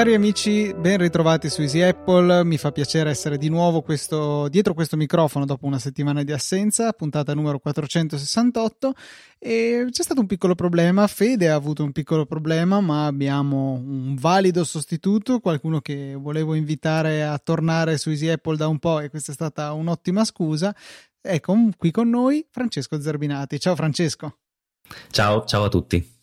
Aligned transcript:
Cari 0.00 0.14
amici, 0.14 0.72
ben 0.72 0.96
ritrovati 0.96 1.50
su 1.50 1.60
Easy 1.60 1.82
Apple. 1.82 2.42
Mi 2.42 2.56
fa 2.56 2.72
piacere 2.72 3.10
essere 3.10 3.36
di 3.36 3.50
nuovo 3.50 3.82
questo, 3.82 4.48
dietro 4.48 4.72
questo 4.72 4.96
microfono 4.96 5.44
dopo 5.44 5.66
una 5.66 5.78
settimana 5.78 6.22
di 6.22 6.32
assenza, 6.32 6.90
puntata 6.92 7.34
numero 7.34 7.58
468. 7.58 8.94
E 9.38 9.86
c'è 9.90 10.02
stato 10.02 10.20
un 10.20 10.26
piccolo 10.26 10.54
problema. 10.54 11.06
Fede 11.06 11.50
ha 11.50 11.54
avuto 11.54 11.84
un 11.84 11.92
piccolo 11.92 12.24
problema, 12.24 12.80
ma 12.80 13.04
abbiamo 13.04 13.72
un 13.72 14.14
valido 14.18 14.64
sostituto, 14.64 15.38
qualcuno 15.38 15.82
che 15.82 16.14
volevo 16.18 16.54
invitare 16.54 17.22
a 17.22 17.36
tornare 17.36 17.98
su 17.98 18.08
Easy 18.08 18.28
Apple 18.28 18.56
da 18.56 18.68
un 18.68 18.78
po', 18.78 19.00
e 19.00 19.10
questa 19.10 19.32
è 19.32 19.34
stata 19.34 19.70
un'ottima 19.74 20.24
scusa. 20.24 20.74
Ecco, 21.20 21.54
qui 21.76 21.90
con 21.90 22.08
noi 22.08 22.46
Francesco 22.50 22.98
Zerbinati. 22.98 23.60
Ciao 23.60 23.76
Francesco. 23.76 24.38
Ciao, 25.10 25.44
ciao 25.44 25.64
a 25.64 25.68
tutti. 25.68 26.19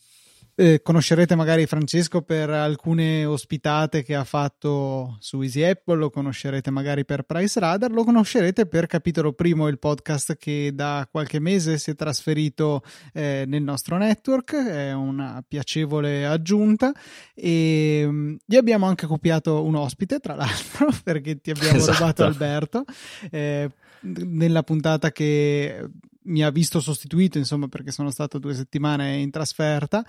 Eh, 0.59 0.81
conoscerete 0.81 1.35
magari 1.35 1.67
Francesco 1.67 2.23
per 2.23 2.49
alcune 2.49 3.25
ospitate 3.25 4.01
che 4.01 4.15
ha 4.15 4.23
fatto 4.23 5.15
su 5.19 5.39
Easy 5.43 5.61
Apple, 5.61 5.97
lo 5.97 6.09
conoscerete 6.09 6.71
magari 6.71 7.05
per 7.05 7.21
Price 7.21 7.59
Radar, 7.59 7.91
lo 7.91 8.03
conoscerete 8.03 8.65
per 8.65 8.87
Capitolo 8.87 9.33
Primo, 9.33 9.67
il 9.67 9.77
podcast 9.77 10.35
che 10.35 10.71
da 10.73 11.07
qualche 11.11 11.39
mese 11.39 11.77
si 11.77 11.91
è 11.91 11.95
trasferito 11.95 12.81
eh, 13.13 13.43
nel 13.45 13.61
nostro 13.61 13.97
network, 13.97 14.55
è 14.55 14.93
una 14.93 15.43
piacevole 15.47 16.25
aggiunta 16.25 16.91
e 17.35 18.03
um, 18.07 18.35
gli 18.43 18.55
abbiamo 18.55 18.87
anche 18.87 19.05
copiato 19.05 19.63
un 19.63 19.75
ospite, 19.75 20.17
tra 20.17 20.33
l'altro, 20.33 20.89
perché 21.03 21.39
ti 21.39 21.51
abbiamo 21.51 21.77
esatto. 21.77 21.99
rubato 21.99 22.23
Alberto. 22.23 22.85
Eh, 23.29 23.69
nella 23.99 24.63
puntata 24.63 25.11
che 25.11 25.87
mi 26.23 26.43
ha 26.43 26.49
visto 26.49 26.79
sostituito, 26.79 27.37
insomma, 27.37 27.67
perché 27.67 27.91
sono 27.91 28.09
stato 28.09 28.39
due 28.39 28.55
settimane 28.55 29.17
in 29.17 29.29
trasferta 29.29 30.03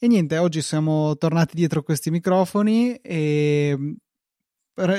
e 0.00 0.06
niente, 0.06 0.38
oggi 0.38 0.62
siamo 0.62 1.16
tornati 1.16 1.56
dietro 1.56 1.82
questi 1.82 2.10
microfoni 2.10 2.94
e 2.96 3.76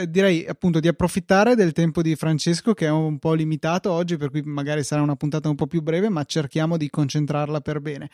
direi 0.10 0.46
appunto 0.46 0.82
di 0.82 0.90
approfittare 0.90 1.56
del 1.56 1.72
tempo 1.72 2.02
di 2.02 2.16
Francesco 2.18 2.74
che 2.74 2.88
è 2.88 2.90
un 2.90 3.18
po' 3.18 3.34
limitato 3.34 3.92
oggi, 3.92 4.18
per 4.18 4.30
cui 4.30 4.42
magari 4.42 4.84
sarà 4.84 5.02
una 5.02 5.16
puntata 5.16 5.48
un 5.48 5.56
po' 5.56 5.68
più 5.68 5.82
breve, 5.82 6.10
ma 6.10 6.26
cerchiamo 6.26 6.76
di 6.76 6.90
concentrarla 6.90 7.62
per 7.62 7.80
bene. 7.80 8.10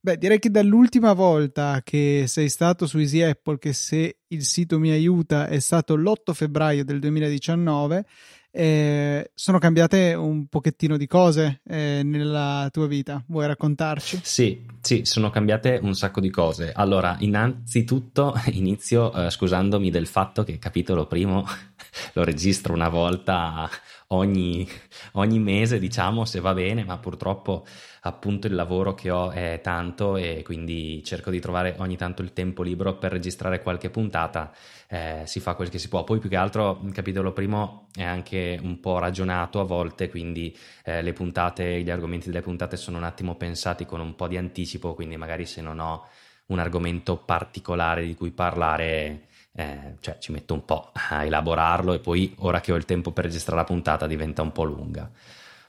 Beh, 0.00 0.16
direi 0.16 0.38
che 0.38 0.50
dall'ultima 0.50 1.12
volta 1.12 1.80
che 1.82 2.24
sei 2.28 2.48
stato 2.48 2.86
su 2.86 2.98
Easy 2.98 3.20
Apple, 3.20 3.58
che 3.58 3.72
se 3.72 4.18
il 4.28 4.44
sito 4.44 4.78
mi 4.78 4.90
aiuta 4.90 5.48
è 5.48 5.58
stato 5.58 5.96
l'8 5.96 6.32
febbraio 6.32 6.84
del 6.84 7.00
2019, 7.00 8.06
eh, 8.50 9.30
sono 9.34 9.58
cambiate 9.58 10.14
un 10.14 10.46
pochettino 10.46 10.96
di 10.96 11.06
cose 11.06 11.60
eh, 11.68 12.02
nella 12.04 12.68
tua 12.72 12.86
vita. 12.86 13.22
Vuoi 13.26 13.46
raccontarci? 13.46 14.20
Sì, 14.22 14.64
sì, 14.80 15.02
sono 15.04 15.30
cambiate 15.30 15.78
un 15.82 15.94
sacco 15.94 16.20
di 16.20 16.30
cose. 16.30 16.72
Allora, 16.72 17.16
innanzitutto 17.18 18.34
inizio 18.52 19.12
eh, 19.12 19.30
scusandomi 19.30 19.90
del 19.90 20.06
fatto 20.06 20.44
che 20.44 20.58
capitolo 20.58 21.06
primo 21.06 21.44
lo 22.14 22.24
registro 22.24 22.72
una 22.72 22.88
volta 22.88 23.68
ogni, 24.08 24.66
ogni 25.12 25.38
mese, 25.38 25.78
diciamo, 25.78 26.24
se 26.24 26.40
va 26.40 26.54
bene, 26.54 26.84
ma 26.84 26.98
purtroppo 26.98 27.66
appunto 28.02 28.46
il 28.46 28.54
lavoro 28.54 28.94
che 28.94 29.10
ho 29.10 29.30
è 29.30 29.60
tanto 29.62 30.16
e 30.16 30.42
quindi 30.44 31.02
cerco 31.04 31.30
di 31.30 31.40
trovare 31.40 31.74
ogni 31.78 31.96
tanto 31.96 32.22
il 32.22 32.32
tempo 32.32 32.62
libero 32.62 32.96
per 32.96 33.12
registrare 33.12 33.60
qualche 33.62 33.90
puntata, 33.90 34.52
eh, 34.88 35.22
si 35.26 35.40
fa 35.40 35.54
quel 35.54 35.68
che 35.68 35.78
si 35.78 35.88
può. 35.88 36.04
Poi 36.04 36.18
più 36.18 36.28
che 36.28 36.36
altro 36.36 36.80
il 36.84 36.92
capitolo 36.92 37.32
primo 37.32 37.88
è 37.94 38.04
anche 38.04 38.58
un 38.62 38.80
po' 38.80 38.98
ragionato 38.98 39.60
a 39.60 39.64
volte, 39.64 40.08
quindi 40.08 40.56
eh, 40.84 41.02
le 41.02 41.12
puntate, 41.12 41.82
gli 41.82 41.90
argomenti 41.90 42.28
delle 42.28 42.42
puntate 42.42 42.76
sono 42.76 42.96
un 42.98 43.04
attimo 43.04 43.36
pensati 43.36 43.84
con 43.84 44.00
un 44.00 44.14
po' 44.14 44.28
di 44.28 44.36
anticipo, 44.36 44.94
quindi 44.94 45.16
magari 45.16 45.44
se 45.44 45.60
non 45.60 45.80
ho 45.80 46.06
un 46.46 46.58
argomento 46.58 47.18
particolare 47.18 48.06
di 48.06 48.14
cui 48.14 48.30
parlare 48.30 49.26
eh, 49.54 49.96
cioè 50.00 50.18
ci 50.18 50.32
metto 50.32 50.54
un 50.54 50.64
po' 50.64 50.90
a 50.92 51.24
elaborarlo 51.24 51.92
e 51.92 51.98
poi 51.98 52.34
ora 52.38 52.60
che 52.60 52.72
ho 52.72 52.76
il 52.76 52.84
tempo 52.84 53.12
per 53.12 53.24
registrare 53.24 53.60
la 53.60 53.66
puntata 53.66 54.06
diventa 54.06 54.42
un 54.42 54.52
po' 54.52 54.64
lunga. 54.64 55.10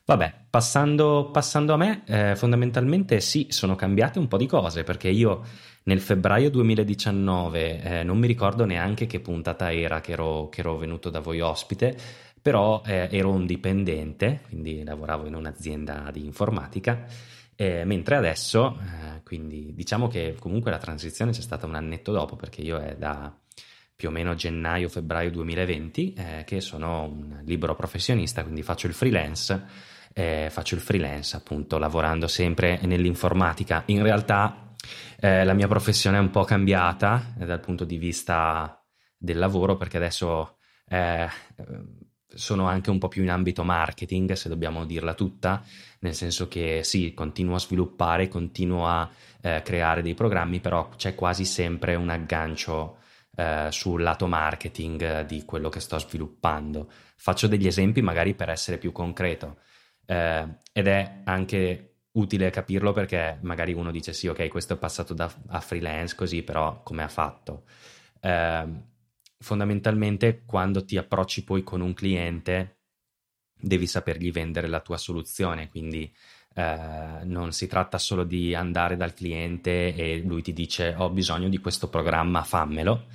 Vabbè, 0.06 0.34
passando, 0.50 1.30
passando 1.32 1.74
a 1.74 1.78
me, 1.78 2.02
eh, 2.06 2.36
fondamentalmente 2.36 3.20
sì, 3.20 3.48
sono 3.50 3.76
cambiate 3.76 4.18
un 4.18 4.28
po' 4.28 4.38
di 4.38 4.48
cose 4.48 4.84
perché 4.84 5.08
io 5.10 5.44
nel 5.84 6.02
febbraio 6.02 6.50
2019 6.50 7.82
eh, 7.82 8.04
non 8.04 8.18
mi 8.18 8.28
ricordo 8.28 8.66
neanche 8.66 9.06
che 9.06 9.20
puntata 9.20 9.72
era 9.72 10.02
che 10.02 10.14
ero, 10.14 10.50
che 10.50 10.62
ero 10.62 10.78
venuto 10.78 11.10
da 11.10 11.20
voi 11.20 11.42
ospite, 11.42 11.96
però 12.42 12.82
eh, 12.86 13.08
ero 13.12 13.30
un 13.30 13.46
dipendente, 13.46 14.42
quindi 14.48 14.84
lavoravo 14.84 15.28
in 15.28 15.36
un'azienda 15.36 16.10
di 16.12 16.26
informatica, 16.26 17.06
eh, 17.56 17.84
mentre 17.86 18.16
adesso, 18.16 18.80
eh, 18.80 19.22
quindi 19.24 19.74
diciamo 19.76 20.08
che 20.08 20.36
comunque 20.40 20.72
la 20.72 20.78
transizione 20.78 21.32
c'è 21.32 21.42
stata 21.42 21.66
un 21.66 21.76
annetto 21.76 22.12
dopo 22.12 22.36
perché 22.36 22.62
io 22.62 22.78
è 22.78 22.96
da 22.96 23.32
più 24.00 24.08
o 24.08 24.12
meno 24.12 24.34
gennaio-febbraio 24.34 25.30
2020, 25.30 26.14
eh, 26.14 26.44
che 26.46 26.62
sono 26.62 27.04
un 27.04 27.42
libero 27.44 27.76
professionista, 27.76 28.44
quindi 28.44 28.64
faccio 28.64 28.88
il 28.88 28.94
freelance, 28.94 29.62
eh, 30.14 30.48
faccio 30.50 30.76
il 30.76 30.80
freelance 30.80 31.36
appunto 31.36 31.78
lavorando 31.78 32.26
sempre 32.30 32.80
nell'informatica. 32.84 33.84
In 33.88 34.02
realtà 34.02 34.74
eh, 35.20 35.44
la 35.44 35.52
mia 35.52 35.68
professione 35.68 36.16
è 36.16 36.22
un 36.22 36.30
po' 36.30 36.46
cambiata 36.46 37.34
eh, 37.42 37.46
dal 37.46 37.60
punto 37.60 37.84
di 37.84 37.98
vista 37.98 38.82
del 39.18 39.38
lavoro 39.38 39.76
perché 39.76 39.98
adesso 39.98 40.60
eh, 40.88 41.28
sono 42.26 42.68
anche 42.68 42.90
un 42.90 43.00
po' 43.00 43.10
più 43.10 43.24
in 43.24 43.30
ambito 43.30 43.66
marketing, 43.66 44.32
se 44.32 44.48
dobbiamo 44.48 44.86
dirla 44.86 45.14
tutta, 45.14 45.62
nel 46.00 46.16
senso 46.16 46.48
che 46.48 46.86
sì, 46.86 47.14
continuo 47.14 47.56
a 47.56 47.60
sviluppare, 47.60 48.30
continuo 48.30 48.88
a 48.88 49.10
eh, 49.42 49.62
creare 49.62 50.02
dei 50.02 50.14
programmi, 50.14 50.62
però 50.62 50.88
c'è 50.96 51.16
quasi 51.16 51.44
sempre 51.44 51.96
un 51.96 52.08
aggancio 52.08 52.99
eh, 53.40 53.68
sul 53.72 54.02
lato 54.02 54.28
marketing 54.28 55.22
di 55.22 55.46
quello 55.46 55.70
che 55.70 55.80
sto 55.80 55.98
sviluppando. 55.98 56.92
Faccio 57.16 57.48
degli 57.48 57.68
esempi 57.68 58.02
magari 58.02 58.34
per 58.34 58.50
essere 58.50 58.78
più 58.78 58.92
concreto 58.92 59.60
eh, 60.06 60.46
ed 60.74 60.88
è 60.88 61.22
anche 61.24 61.86
utile 62.12 62.50
capirlo 62.50 62.92
perché 62.92 63.38
magari 63.44 63.72
uno 63.72 63.92
dice 63.92 64.12
sì, 64.12 64.28
ok, 64.28 64.50
questo 64.50 64.74
è 64.74 64.78
passato 64.78 65.14
da, 65.14 65.34
a 65.48 65.62
freelance 65.62 66.16
così, 66.16 66.44
però 66.44 66.84
come 66.84 67.02
ha 67.02 67.08
fatto? 67.08 67.64
Eh, 68.20 68.68
fondamentalmente 69.38 70.44
quando 70.46 70.84
ti 70.84 70.98
approcci 70.98 71.46
poi 71.46 71.64
con 71.64 71.80
un 71.80 71.94
cliente 71.94 72.80
devi 73.54 73.88
sapergli 73.88 74.34
vendere 74.34 74.68
la 74.68 74.82
tua 74.82 74.98
soluzione, 74.98 75.70
quindi 75.70 76.14
eh, 76.54 77.24
non 77.24 77.52
si 77.52 77.68
tratta 77.68 77.98
solo 77.98 78.24
di 78.24 78.56
andare 78.56 78.98
dal 78.98 79.14
cliente 79.14 79.94
e 79.96 80.22
lui 80.26 80.42
ti 80.42 80.54
dice 80.54 80.94
ho 80.98 81.10
bisogno 81.10 81.50
di 81.50 81.58
questo 81.58 81.88
programma, 81.90 82.44
fammelo. 82.44 83.06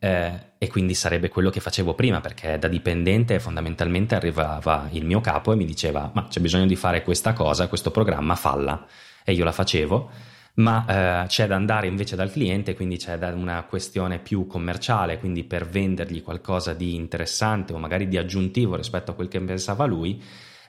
Eh, 0.00 0.46
e 0.58 0.68
quindi 0.68 0.94
sarebbe 0.94 1.28
quello 1.28 1.50
che 1.50 1.58
facevo 1.58 1.94
prima 1.94 2.20
perché 2.20 2.56
da 2.56 2.68
dipendente 2.68 3.40
fondamentalmente 3.40 4.14
arrivava 4.14 4.88
il 4.92 5.04
mio 5.04 5.20
capo 5.20 5.52
e 5.52 5.56
mi 5.56 5.64
diceva 5.64 6.08
ma 6.14 6.28
c'è 6.28 6.40
bisogno 6.40 6.66
di 6.66 6.76
fare 6.76 7.02
questa 7.02 7.32
cosa, 7.32 7.66
questo 7.66 7.90
programma, 7.90 8.36
falla 8.36 8.86
e 9.24 9.32
io 9.32 9.42
la 9.42 9.50
facevo 9.50 10.10
ma 10.58 11.24
eh, 11.24 11.26
c'è 11.26 11.46
da 11.46 11.54
andare 11.54 11.86
invece 11.86 12.16
dal 12.16 12.30
cliente, 12.30 12.74
quindi 12.74 12.96
c'è 12.96 13.16
da 13.16 13.28
una 13.28 13.62
questione 13.62 14.18
più 14.18 14.46
commerciale, 14.46 15.18
quindi 15.18 15.44
per 15.44 15.68
vendergli 15.68 16.22
qualcosa 16.22 16.72
di 16.74 16.94
interessante 16.94 17.72
o 17.72 17.78
magari 17.78 18.08
di 18.08 18.16
aggiuntivo 18.16 18.74
rispetto 18.74 19.12
a 19.12 19.14
quel 19.14 19.28
che 19.28 19.40
pensava 19.40 19.84
lui, 19.84 20.20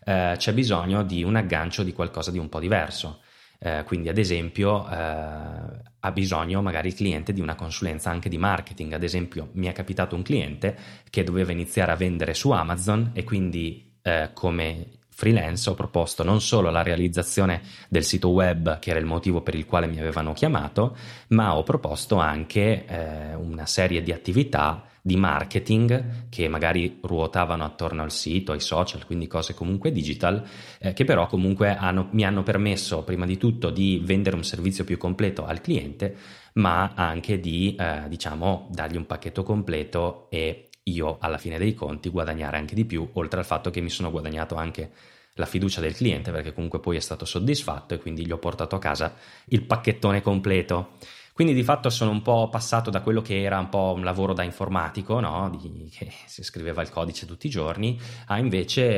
eh, 0.06 0.36
c'è 0.38 0.54
bisogno 0.54 1.04
di 1.04 1.24
un 1.24 1.36
aggancio 1.36 1.84
di 1.84 1.94
qualcosa 1.94 2.32
di 2.32 2.38
un 2.38 2.50
po' 2.50 2.60
diverso. 2.60 3.22
Eh, 3.62 3.84
quindi, 3.86 4.08
ad 4.10 4.18
esempio, 4.18 4.90
eh, 4.90 4.96
ha 4.96 6.12
bisogno 6.12 6.62
magari 6.62 6.88
il 6.88 6.96
cliente 6.96 7.34
di 7.34 7.42
una 7.42 7.56
consulenza 7.56 8.10
anche 8.10 8.30
di 8.30 8.38
marketing. 8.38 8.94
Ad 8.94 9.04
esempio, 9.04 9.50
mi 9.54 9.68
è 9.68 9.74
capitato 9.74 10.16
un 10.16 10.22
cliente 10.22 10.78
che 11.10 11.24
doveva 11.24 11.52
iniziare 11.52 11.92
a 11.92 11.96
vendere 11.96 12.34
su 12.34 12.52
Amazon 12.52 13.12
e 13.14 13.24
quindi 13.24 13.98
eh, 14.02 14.30
come 14.34 14.99
freelance 15.20 15.70
ho 15.70 15.74
proposto 15.74 16.24
non 16.24 16.40
solo 16.40 16.70
la 16.70 16.82
realizzazione 16.82 17.62
del 17.90 18.06
sito 18.06 18.30
web, 18.30 18.80
che 18.80 18.92
era 18.92 19.00
il 19.00 19.06
motivo 19.06 19.42
per 19.42 19.54
il 19.54 19.66
quale 19.66 19.86
mi 19.86 20.00
avevano 20.00 20.32
chiamato, 20.32 20.96
ma 21.30 21.58
ho 21.58 21.64
proposto 21.64 22.16
anche 22.16 22.86
eh, 22.86 23.36
una 23.36 23.66
serie 23.66 24.02
di 24.02 24.14
attività 24.14 24.86
di 25.02 25.18
marketing 25.18 26.30
che 26.30 26.48
magari 26.48 27.00
ruotavano 27.02 27.66
attorno 27.66 28.02
al 28.02 28.12
sito, 28.12 28.54
ai 28.54 28.62
social, 28.62 29.06
quindi 29.06 29.28
cose 29.28 29.54
comunque 29.54 29.92
digital, 29.92 30.42
eh, 30.80 30.94
che 30.94 31.04
però 31.04 31.28
comunque 31.28 31.76
hanno, 31.76 32.08
mi 32.12 32.24
hanno 32.24 32.44
permesso 32.44 33.04
prima 33.04 33.26
di 33.26 33.36
tutto 33.36 33.72
di 33.72 34.02
vendere 34.02 34.38
un 34.38 34.46
servizio 34.46 34.86
più 34.86 34.98
completo 34.98 35.46
al 35.46 35.60
cliente, 35.60 36.16
ma 36.54 36.94
anche 36.96 37.42
di 37.42 37.76
eh, 37.78 38.04
diciamo 38.08 38.70
dargli 38.72 38.96
un 38.96 39.06
pacchetto 39.06 39.44
completo 39.44 40.28
e 40.30 40.69
io 40.92 41.18
alla 41.20 41.38
fine 41.38 41.58
dei 41.58 41.74
conti 41.74 42.10
guadagnare 42.10 42.58
anche 42.58 42.76
di 42.76 42.86
più, 42.86 43.08
oltre 43.14 43.40
al 43.40 43.46
fatto 43.46 43.70
che 43.70 43.82
mi 43.82 43.90
sono 43.90 44.12
guadagnato 44.12 44.56
anche 44.56 44.92
la 45.34 45.46
fiducia 45.46 45.80
del 45.82 45.96
cliente 45.96 46.32
perché 46.32 46.54
comunque 46.54 46.80
poi 46.80 46.98
è 46.98 47.00
stato 47.00 47.26
soddisfatto 47.26 47.94
e 47.94 47.98
quindi 47.98 48.26
gli 48.26 48.32
ho 48.32 48.38
portato 48.38 48.76
a 48.76 48.80
casa 48.80 49.16
il 49.46 49.64
pacchettone 49.64 50.22
completo. 50.22 50.98
Quindi 51.40 51.56
di 51.56 51.64
fatto 51.64 51.90
sono 51.90 52.12
un 52.12 52.22
po' 52.22 52.50
passato 52.50 52.90
da 52.90 53.00
quello 53.00 53.22
che 53.22 53.42
era 53.42 53.58
un 53.60 53.70
po' 53.70 53.94
un 53.96 54.04
lavoro 54.04 54.34
da 54.34 54.44
informatico, 54.44 55.22
no? 55.22 55.50
di, 55.50 55.90
che 55.90 56.12
si 56.26 56.44
scriveva 56.44 56.82
il 56.82 56.90
codice 56.90 57.26
tutti 57.26 57.48
i 57.48 57.50
giorni, 57.50 57.98
a 58.26 58.38
invece 58.40 58.90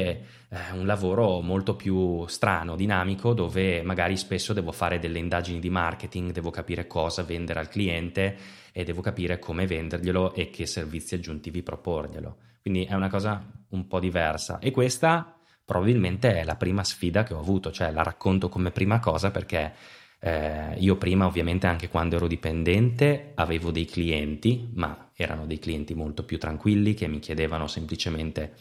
eh, 0.50 0.72
un 0.74 0.88
lavoro 0.88 1.42
molto 1.42 1.76
più 1.76 2.26
strano, 2.26 2.76
dinamico, 2.76 3.34
dove 3.34 3.84
magari 3.84 4.18
spesso 4.18 4.54
devo 4.54 4.72
fare 4.72 4.98
delle 4.98 5.20
indagini 5.20 5.60
di 5.60 5.70
marketing, 5.70 6.32
devo 6.32 6.50
capire 6.50 6.88
cosa 6.88 7.22
vendere 7.22 7.60
al 7.60 7.70
cliente 7.70 8.36
e 8.72 8.84
devo 8.84 9.02
capire 9.02 9.40
come 9.40 9.68
venderglielo 9.68 10.34
e 10.34 10.50
che 10.50 10.66
servizi 10.66 11.16
aggiuntivi 11.16 11.64
proporglielo. 11.64 12.38
Quindi 12.62 12.86
è 12.86 12.94
una 12.94 13.10
cosa 13.10 13.44
un 13.70 13.88
po' 13.88 14.00
diversa 14.00 14.60
e 14.60 14.72
questa 14.72 15.36
probabilmente 15.64 16.40
è 16.40 16.44
la 16.44 16.56
prima 16.56 16.84
sfida 16.84 17.24
che 17.24 17.34
ho 17.34 17.40
avuto, 17.40 17.72
cioè 17.72 17.92
la 17.92 18.04
racconto 18.04 18.50
come 18.50 18.72
prima 18.72 19.00
cosa 19.00 19.32
perché 19.32 19.74
eh, 20.20 20.76
io 20.78 20.98
prima 20.98 21.26
ovviamente 21.26 21.66
anche 21.66 21.90
quando 21.90 22.18
ero 22.18 22.28
dipendente 22.28 23.32
avevo 23.36 23.72
dei 23.72 23.86
clienti, 23.86 24.70
ma 24.76 25.10
erano 25.16 25.46
dei 25.46 25.60
clienti 25.60 25.96
molto 25.96 26.24
più 26.24 26.38
tranquilli 26.38 26.94
che 26.94 27.08
mi 27.08 27.20
chiedevano 27.20 27.68
semplicemente 27.68 28.54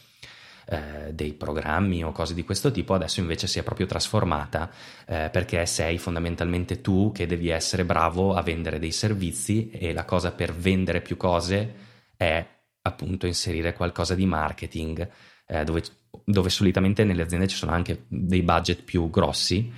eh, 0.65 1.13
dei 1.13 1.33
programmi 1.33 2.03
o 2.03 2.11
cose 2.11 2.33
di 2.33 2.43
questo 2.43 2.71
tipo, 2.71 2.93
adesso 2.93 3.19
invece 3.19 3.47
si 3.47 3.59
è 3.59 3.63
proprio 3.63 3.85
trasformata 3.85 4.69
eh, 5.05 5.29
perché 5.31 5.65
sei 5.65 5.97
fondamentalmente 5.97 6.81
tu 6.81 7.11
che 7.11 7.25
devi 7.25 7.49
essere 7.49 7.85
bravo 7.85 8.33
a 8.33 8.41
vendere 8.41 8.79
dei 8.79 8.91
servizi 8.91 9.69
e 9.69 9.93
la 9.93 10.05
cosa 10.05 10.31
per 10.31 10.53
vendere 10.53 11.01
più 11.01 11.17
cose 11.17 11.73
è 12.15 12.45
appunto 12.83 13.27
inserire 13.27 13.73
qualcosa 13.73 14.15
di 14.15 14.25
marketing 14.25 15.09
eh, 15.47 15.63
dove, 15.63 15.83
dove 16.23 16.49
solitamente 16.49 17.03
nelle 17.03 17.23
aziende 17.23 17.47
ci 17.47 17.57
sono 17.57 17.71
anche 17.71 18.05
dei 18.07 18.41
budget 18.41 18.83
più 18.83 19.09
grossi 19.09 19.71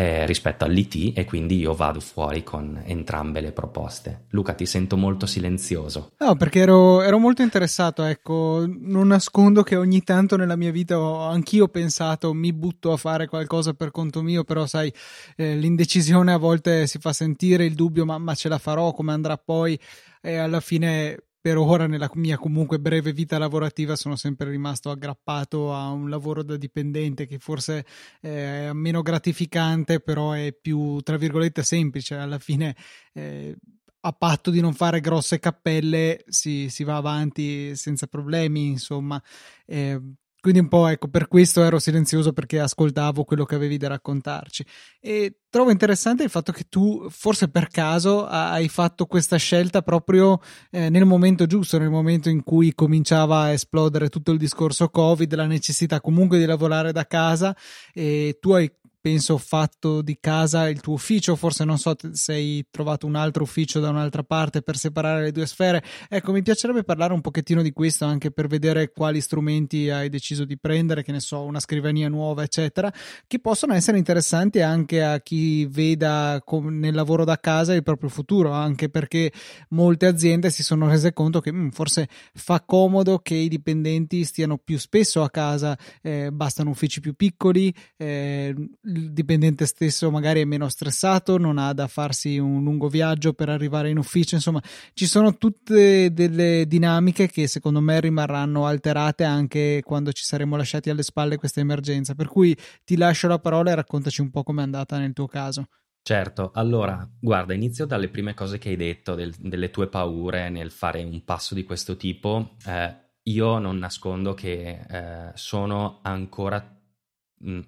eh, 0.00 0.24
rispetto 0.24 0.64
all'IT 0.64 1.12
e 1.14 1.26
quindi 1.26 1.58
io 1.58 1.74
vado 1.74 2.00
fuori 2.00 2.42
con 2.42 2.82
entrambe 2.86 3.42
le 3.42 3.52
proposte. 3.52 4.24
Luca, 4.30 4.54
ti 4.54 4.64
sento 4.64 4.96
molto 4.96 5.26
silenzioso. 5.26 6.12
No, 6.20 6.36
perché 6.36 6.60
ero, 6.60 7.02
ero 7.02 7.18
molto 7.18 7.42
interessato, 7.42 8.04
ecco, 8.04 8.64
non 8.66 9.08
nascondo 9.08 9.62
che 9.62 9.76
ogni 9.76 10.02
tanto 10.02 10.36
nella 10.36 10.56
mia 10.56 10.70
vita 10.70 10.98
ho 10.98 11.28
anch'io 11.28 11.68
pensato 11.68 12.32
mi 12.32 12.50
butto 12.54 12.92
a 12.92 12.96
fare 12.96 13.26
qualcosa 13.26 13.74
per 13.74 13.90
conto 13.90 14.22
mio, 14.22 14.42
però 14.42 14.64
sai, 14.64 14.90
eh, 15.36 15.54
l'indecisione 15.56 16.32
a 16.32 16.38
volte 16.38 16.86
si 16.86 16.98
fa 16.98 17.12
sentire, 17.12 17.66
il 17.66 17.74
dubbio 17.74 18.06
ma, 18.06 18.16
ma 18.16 18.34
ce 18.34 18.48
la 18.48 18.56
farò, 18.56 18.92
come 18.92 19.12
andrà 19.12 19.36
poi 19.36 19.78
e 20.22 20.36
alla 20.36 20.60
fine 20.60 21.24
per 21.40 21.56
ora 21.56 21.86
nella 21.86 22.10
mia 22.14 22.36
comunque 22.36 22.78
breve 22.78 23.12
vita 23.12 23.38
lavorativa 23.38 23.96
sono 23.96 24.16
sempre 24.16 24.50
rimasto 24.50 24.90
aggrappato 24.90 25.72
a 25.74 25.90
un 25.90 26.10
lavoro 26.10 26.42
da 26.42 26.56
dipendente 26.56 27.26
che 27.26 27.38
forse 27.38 27.86
è 28.20 28.70
meno 28.72 29.02
gratificante 29.02 30.00
però 30.00 30.32
è 30.32 30.52
più 30.52 31.00
tra 31.00 31.16
virgolette 31.16 31.62
semplice. 31.62 32.14
Alla 32.14 32.38
fine 32.38 32.76
eh, 33.12 33.56
a 34.02 34.12
patto 34.12 34.50
di 34.50 34.60
non 34.60 34.74
fare 34.74 35.00
grosse 35.00 35.38
cappelle 35.38 36.24
si, 36.28 36.68
si 36.68 36.84
va 36.84 36.96
avanti 36.96 37.74
senza 37.76 38.06
problemi 38.06 38.66
insomma. 38.68 39.22
Eh, 39.66 40.00
quindi 40.40 40.60
un 40.60 40.68
po' 40.68 40.86
ecco, 40.86 41.08
per 41.08 41.28
questo 41.28 41.62
ero 41.62 41.78
silenzioso 41.78 42.32
perché 42.32 42.60
ascoltavo 42.60 43.24
quello 43.24 43.44
che 43.44 43.54
avevi 43.54 43.76
da 43.76 43.88
raccontarci. 43.88 44.64
E 45.00 45.40
trovo 45.50 45.70
interessante 45.70 46.22
il 46.22 46.30
fatto 46.30 46.52
che 46.52 46.64
tu, 46.68 47.08
forse 47.10 47.48
per 47.48 47.68
caso, 47.68 48.26
hai 48.26 48.68
fatto 48.68 49.06
questa 49.06 49.36
scelta 49.36 49.82
proprio 49.82 50.40
eh, 50.70 50.88
nel 50.88 51.04
momento 51.04 51.46
giusto, 51.46 51.78
nel 51.78 51.90
momento 51.90 52.28
in 52.28 52.42
cui 52.42 52.74
cominciava 52.74 53.40
a 53.42 53.50
esplodere 53.50 54.08
tutto 54.08 54.32
il 54.32 54.38
discorso 54.38 54.88
Covid, 54.88 55.34
la 55.34 55.46
necessità 55.46 56.00
comunque 56.00 56.38
di 56.38 56.46
lavorare 56.46 56.92
da 56.92 57.06
casa 57.06 57.54
e 57.92 58.38
tu 58.40 58.52
hai 58.52 58.70
penso 59.00 59.38
fatto 59.38 60.02
di 60.02 60.18
casa 60.20 60.68
il 60.68 60.80
tuo 60.80 60.94
ufficio, 60.94 61.36
forse 61.36 61.64
non 61.64 61.78
so 61.78 61.94
se 62.12 62.32
hai 62.32 62.66
trovato 62.70 63.06
un 63.06 63.14
altro 63.14 63.42
ufficio 63.42 63.80
da 63.80 63.88
un'altra 63.88 64.22
parte 64.22 64.62
per 64.62 64.76
separare 64.76 65.22
le 65.22 65.32
due 65.32 65.46
sfere. 65.46 65.82
Ecco, 66.08 66.32
mi 66.32 66.42
piacerebbe 66.42 66.84
parlare 66.84 67.12
un 67.12 67.20
pochettino 67.20 67.62
di 67.62 67.72
questo 67.72 68.04
anche 68.04 68.30
per 68.30 68.46
vedere 68.46 68.92
quali 68.92 69.20
strumenti 69.20 69.88
hai 69.88 70.08
deciso 70.08 70.44
di 70.44 70.58
prendere, 70.58 71.02
che 71.02 71.12
ne 71.12 71.20
so, 71.20 71.42
una 71.42 71.60
scrivania 71.60 72.08
nuova, 72.08 72.42
eccetera, 72.42 72.92
che 73.26 73.38
possono 73.38 73.74
essere 73.74 73.98
interessanti 73.98 74.60
anche 74.60 75.02
a 75.02 75.20
chi 75.20 75.66
veda 75.66 76.42
nel 76.68 76.94
lavoro 76.94 77.24
da 77.24 77.38
casa 77.38 77.74
il 77.74 77.82
proprio 77.82 78.08
futuro, 78.08 78.52
anche 78.52 78.88
perché 78.88 79.32
molte 79.70 80.06
aziende 80.06 80.50
si 80.50 80.62
sono 80.62 80.88
rese 80.88 81.12
conto 81.12 81.40
che 81.40 81.52
mh, 81.52 81.58
mm, 81.58 81.68
forse 81.68 82.08
fa 82.34 82.60
comodo 82.60 83.18
che 83.20 83.34
i 83.34 83.48
dipendenti 83.48 84.24
stiano 84.24 84.58
più 84.58 84.78
spesso 84.78 85.22
a 85.22 85.30
casa, 85.30 85.78
eh, 86.02 86.30
bastano 86.30 86.70
uffici 86.70 87.00
più 87.00 87.14
piccoli, 87.14 87.74
eh, 87.96 88.54
il 88.90 89.12
dipendente 89.12 89.66
stesso 89.66 90.10
magari 90.10 90.40
è 90.40 90.44
meno 90.44 90.68
stressato, 90.68 91.38
non 91.38 91.58
ha 91.58 91.72
da 91.72 91.86
farsi 91.86 92.38
un 92.38 92.62
lungo 92.62 92.88
viaggio 92.88 93.32
per 93.32 93.48
arrivare 93.48 93.90
in 93.90 93.98
ufficio, 93.98 94.34
insomma 94.34 94.60
ci 94.92 95.06
sono 95.06 95.36
tutte 95.36 96.12
delle 96.12 96.66
dinamiche 96.66 97.28
che 97.28 97.46
secondo 97.46 97.80
me 97.80 98.00
rimarranno 98.00 98.66
alterate 98.66 99.24
anche 99.24 99.80
quando 99.84 100.12
ci 100.12 100.24
saremo 100.24 100.56
lasciati 100.56 100.90
alle 100.90 101.02
spalle 101.02 101.36
questa 101.36 101.60
emergenza, 101.60 102.14
per 102.14 102.28
cui 102.28 102.56
ti 102.84 102.96
lascio 102.96 103.28
la 103.28 103.38
parola 103.38 103.70
e 103.70 103.76
raccontaci 103.76 104.20
un 104.20 104.30
po' 104.30 104.42
com'è 104.42 104.62
andata 104.62 104.98
nel 104.98 105.12
tuo 105.12 105.26
caso. 105.26 105.66
Certo, 106.02 106.50
allora, 106.54 107.08
guarda, 107.20 107.54
inizio 107.54 107.84
dalle 107.86 108.08
prime 108.08 108.34
cose 108.34 108.58
che 108.58 108.70
hai 108.70 108.76
detto, 108.76 109.14
del, 109.14 109.34
delle 109.38 109.70
tue 109.70 109.86
paure 109.86 110.48
nel 110.48 110.70
fare 110.70 111.02
un 111.04 111.24
passo 111.24 111.54
di 111.54 111.62
questo 111.62 111.96
tipo. 111.96 112.56
Eh, 112.66 112.96
io 113.24 113.58
non 113.58 113.76
nascondo 113.76 114.32
che 114.32 114.80
eh, 114.88 115.30
sono 115.34 116.00
ancora 116.02 116.79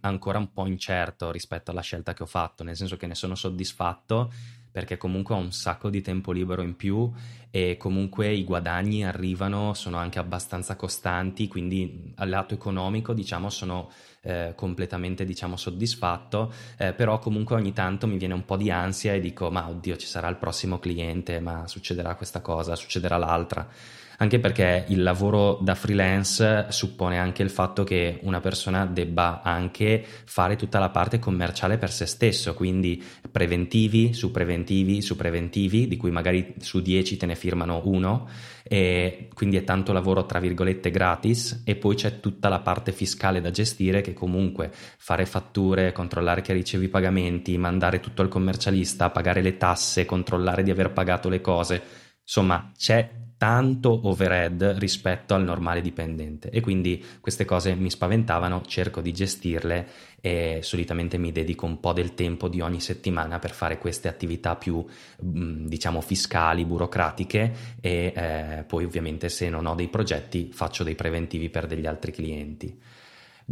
ancora 0.00 0.38
un 0.38 0.52
po' 0.52 0.66
incerto 0.66 1.30
rispetto 1.30 1.70
alla 1.70 1.80
scelta 1.80 2.14
che 2.14 2.22
ho 2.22 2.26
fatto, 2.26 2.62
nel 2.62 2.76
senso 2.76 2.96
che 2.96 3.06
ne 3.06 3.14
sono 3.14 3.34
soddisfatto 3.34 4.30
perché 4.72 4.96
comunque 4.96 5.34
ho 5.34 5.38
un 5.38 5.52
sacco 5.52 5.90
di 5.90 6.00
tempo 6.00 6.32
libero 6.32 6.62
in 6.62 6.76
più 6.76 7.12
e 7.50 7.76
comunque 7.76 8.32
i 8.32 8.42
guadagni 8.42 9.04
arrivano, 9.04 9.74
sono 9.74 9.98
anche 9.98 10.18
abbastanza 10.18 10.76
costanti, 10.76 11.46
quindi 11.46 12.14
al 12.16 12.30
lato 12.30 12.54
economico 12.54 13.12
diciamo 13.12 13.50
sono 13.50 13.90
eh, 14.22 14.54
completamente 14.56 15.26
diciamo 15.26 15.58
soddisfatto, 15.58 16.50
eh, 16.78 16.94
però 16.94 17.18
comunque 17.18 17.54
ogni 17.54 17.74
tanto 17.74 18.06
mi 18.06 18.16
viene 18.16 18.32
un 18.32 18.46
po' 18.46 18.56
di 18.56 18.70
ansia 18.70 19.12
e 19.12 19.20
dico 19.20 19.50
ma 19.50 19.68
oddio 19.68 19.96
ci 19.98 20.06
sarà 20.06 20.28
il 20.28 20.36
prossimo 20.36 20.78
cliente, 20.78 21.38
ma 21.40 21.68
succederà 21.68 22.14
questa 22.14 22.40
cosa, 22.40 22.74
succederà 22.74 23.18
l'altra 23.18 23.68
anche 24.18 24.38
perché 24.38 24.84
il 24.88 25.02
lavoro 25.02 25.58
da 25.60 25.74
freelance 25.74 26.66
suppone 26.68 27.18
anche 27.18 27.42
il 27.42 27.50
fatto 27.50 27.84
che 27.84 28.18
una 28.22 28.40
persona 28.40 28.86
debba 28.86 29.42
anche 29.42 30.04
fare 30.24 30.56
tutta 30.56 30.78
la 30.78 30.90
parte 30.90 31.18
commerciale 31.18 31.78
per 31.78 31.90
se 31.90 32.06
stesso, 32.06 32.54
quindi 32.54 33.02
preventivi 33.30 34.12
su 34.12 34.30
preventivi 34.30 35.02
su 35.02 35.16
preventivi, 35.16 35.88
di 35.88 35.96
cui 35.96 36.10
magari 36.10 36.54
su 36.58 36.80
10 36.80 37.16
te 37.16 37.26
ne 37.26 37.34
firmano 37.34 37.82
uno, 37.84 38.28
e 38.62 39.28
quindi 39.34 39.56
è 39.56 39.64
tanto 39.64 39.92
lavoro 39.92 40.24
tra 40.24 40.38
virgolette 40.38 40.90
gratis 40.90 41.62
e 41.64 41.74
poi 41.74 41.96
c'è 41.96 42.20
tutta 42.20 42.48
la 42.48 42.60
parte 42.60 42.92
fiscale 42.92 43.40
da 43.40 43.50
gestire 43.50 44.00
che 44.00 44.12
comunque 44.12 44.70
fare 44.72 45.26
fatture, 45.26 45.92
controllare 45.92 46.42
che 46.42 46.52
ricevi 46.52 46.86
i 46.86 46.88
pagamenti, 46.88 47.58
mandare 47.58 48.00
tutto 48.00 48.22
al 48.22 48.28
commercialista, 48.28 49.10
pagare 49.10 49.42
le 49.42 49.56
tasse, 49.56 50.04
controllare 50.04 50.62
di 50.62 50.70
aver 50.70 50.92
pagato 50.92 51.28
le 51.28 51.40
cose, 51.40 51.82
insomma 52.22 52.70
c'è 52.76 53.10
tanto 53.42 54.02
overhead 54.04 54.76
rispetto 54.78 55.34
al 55.34 55.42
normale 55.42 55.80
dipendente 55.80 56.48
e 56.50 56.60
quindi 56.60 57.04
queste 57.18 57.44
cose 57.44 57.74
mi 57.74 57.90
spaventavano, 57.90 58.62
cerco 58.64 59.00
di 59.00 59.12
gestirle 59.12 59.88
e 60.20 60.60
solitamente 60.62 61.18
mi 61.18 61.32
dedico 61.32 61.66
un 61.66 61.80
po' 61.80 61.92
del 61.92 62.14
tempo 62.14 62.46
di 62.46 62.60
ogni 62.60 62.80
settimana 62.80 63.40
per 63.40 63.50
fare 63.50 63.78
queste 63.78 64.06
attività 64.06 64.54
più 64.54 64.86
mm, 65.24 65.66
diciamo 65.66 66.00
fiscali, 66.00 66.64
burocratiche 66.64 67.52
e 67.80 68.12
eh, 68.14 68.64
poi 68.64 68.84
ovviamente 68.84 69.28
se 69.28 69.48
non 69.48 69.66
ho 69.66 69.74
dei 69.74 69.88
progetti 69.88 70.50
faccio 70.52 70.84
dei 70.84 70.94
preventivi 70.94 71.50
per 71.50 71.66
degli 71.66 71.86
altri 71.86 72.12
clienti. 72.12 72.78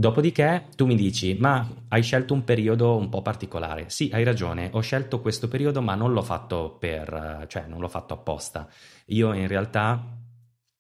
Dopodiché 0.01 0.69
tu 0.77 0.87
mi 0.87 0.97
dici, 0.97 1.37
ma 1.39 1.69
hai 1.89 2.03
scelto 2.03 2.33
un 2.33 2.43
periodo 2.43 2.97
un 2.97 3.11
po' 3.11 3.21
particolare. 3.21 3.91
Sì, 3.91 4.09
hai 4.15 4.25
ragione, 4.25 4.71
ho 4.73 4.81
scelto 4.81 5.21
questo 5.21 5.47
periodo, 5.47 5.83
ma 5.83 5.95
non 5.95 6.15
l'ho 6.15 6.23
fatto 6.23 6.75
per, 6.81 7.45
cioè 7.49 7.67
non 7.67 7.81
l'ho 7.81 7.89
fatto 7.89 8.15
apposta. 8.15 8.67
Io 9.09 9.35
in 9.35 9.47
realtà 9.47 10.03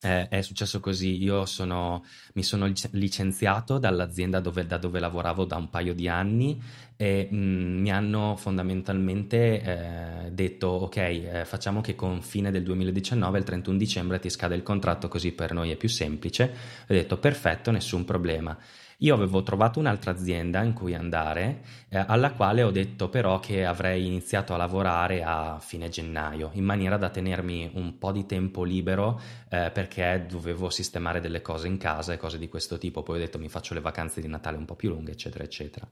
eh, 0.00 0.26
è 0.28 0.40
successo 0.40 0.80
così, 0.80 1.22
io 1.22 1.44
sono, 1.44 2.02
mi 2.32 2.42
sono 2.42 2.72
licenziato 2.92 3.76
dall'azienda 3.76 4.40
dove, 4.40 4.64
da 4.64 4.78
dove 4.78 4.98
lavoravo 4.98 5.44
da 5.44 5.56
un 5.56 5.68
paio 5.68 5.92
di 5.92 6.08
anni 6.08 6.58
e 6.96 7.28
mh, 7.30 7.36
mm, 7.36 7.80
mi 7.80 7.92
hanno 7.92 8.36
fondamentalmente 8.36 9.60
eh, 9.60 10.30
detto 10.32 10.66
ok 10.68 10.96
eh, 10.96 11.44
facciamo 11.44 11.82
che 11.82 11.94
con 11.94 12.22
fine 12.22 12.50
del 12.50 12.62
2019 12.62 13.38
il 13.38 13.44
31 13.44 13.76
dicembre 13.76 14.18
ti 14.18 14.30
scade 14.30 14.54
il 14.54 14.62
contratto 14.62 15.08
così 15.08 15.32
per 15.32 15.52
noi 15.52 15.70
è 15.70 15.76
più 15.76 15.88
semplice 15.88 16.44
ho 16.82 16.92
detto 16.94 17.18
perfetto 17.18 17.70
nessun 17.70 18.04
problema 18.04 18.56
Io 19.02 19.14
avevo 19.14 19.42
trovato 19.42 19.78
un'altra 19.78 20.10
azienda 20.10 20.62
in 20.62 20.74
cui 20.74 20.94
andare, 20.94 21.62
eh, 21.88 22.04
alla 22.06 22.32
quale 22.32 22.62
ho 22.62 22.70
detto 22.70 23.08
però 23.08 23.40
che 23.40 23.64
avrei 23.64 24.04
iniziato 24.04 24.52
a 24.52 24.58
lavorare 24.58 25.22
a 25.22 25.58
fine 25.58 25.88
gennaio, 25.88 26.50
in 26.52 26.64
maniera 26.64 26.98
da 26.98 27.08
tenermi 27.08 27.70
un 27.74 27.96
po' 27.96 28.12
di 28.12 28.26
tempo 28.26 28.62
libero 28.62 29.18
eh, 29.48 29.70
perché 29.72 30.26
dovevo 30.28 30.68
sistemare 30.68 31.20
delle 31.20 31.40
cose 31.40 31.66
in 31.66 31.78
casa 31.78 32.12
e 32.12 32.18
cose 32.18 32.36
di 32.36 32.48
questo 32.50 32.76
tipo. 32.76 33.02
Poi 33.02 33.16
ho 33.16 33.20
detto 33.20 33.38
mi 33.38 33.48
faccio 33.48 33.72
le 33.72 33.80
vacanze 33.80 34.20
di 34.20 34.28
Natale 34.28 34.58
un 34.58 34.66
po' 34.66 34.74
più 34.74 34.90
lunghe, 34.90 35.12
eccetera, 35.12 35.44
eccetera. 35.44 35.88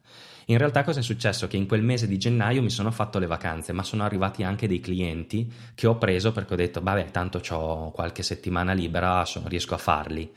In 0.46 0.58
realtà 0.58 0.84
cosa 0.84 1.00
è 1.00 1.02
successo? 1.02 1.46
Che 1.46 1.56
in 1.56 1.66
quel 1.66 1.82
mese 1.82 2.06
di 2.06 2.18
gennaio 2.18 2.60
mi 2.60 2.70
sono 2.70 2.90
fatto 2.90 3.18
le 3.18 3.26
vacanze, 3.26 3.72
ma 3.72 3.84
sono 3.84 4.04
arrivati 4.04 4.42
anche 4.42 4.68
dei 4.68 4.80
clienti 4.80 5.50
che 5.74 5.86
ho 5.86 5.96
preso 5.96 6.32
perché 6.32 6.52
ho 6.52 6.56
detto, 6.56 6.82
vabbè, 6.82 7.10
tanto 7.10 7.40
ho 7.52 7.90
qualche 7.90 8.22
settimana 8.22 8.74
libera, 8.74 9.24
sono, 9.24 9.48
riesco 9.48 9.72
a 9.72 9.78
farli. 9.78 10.30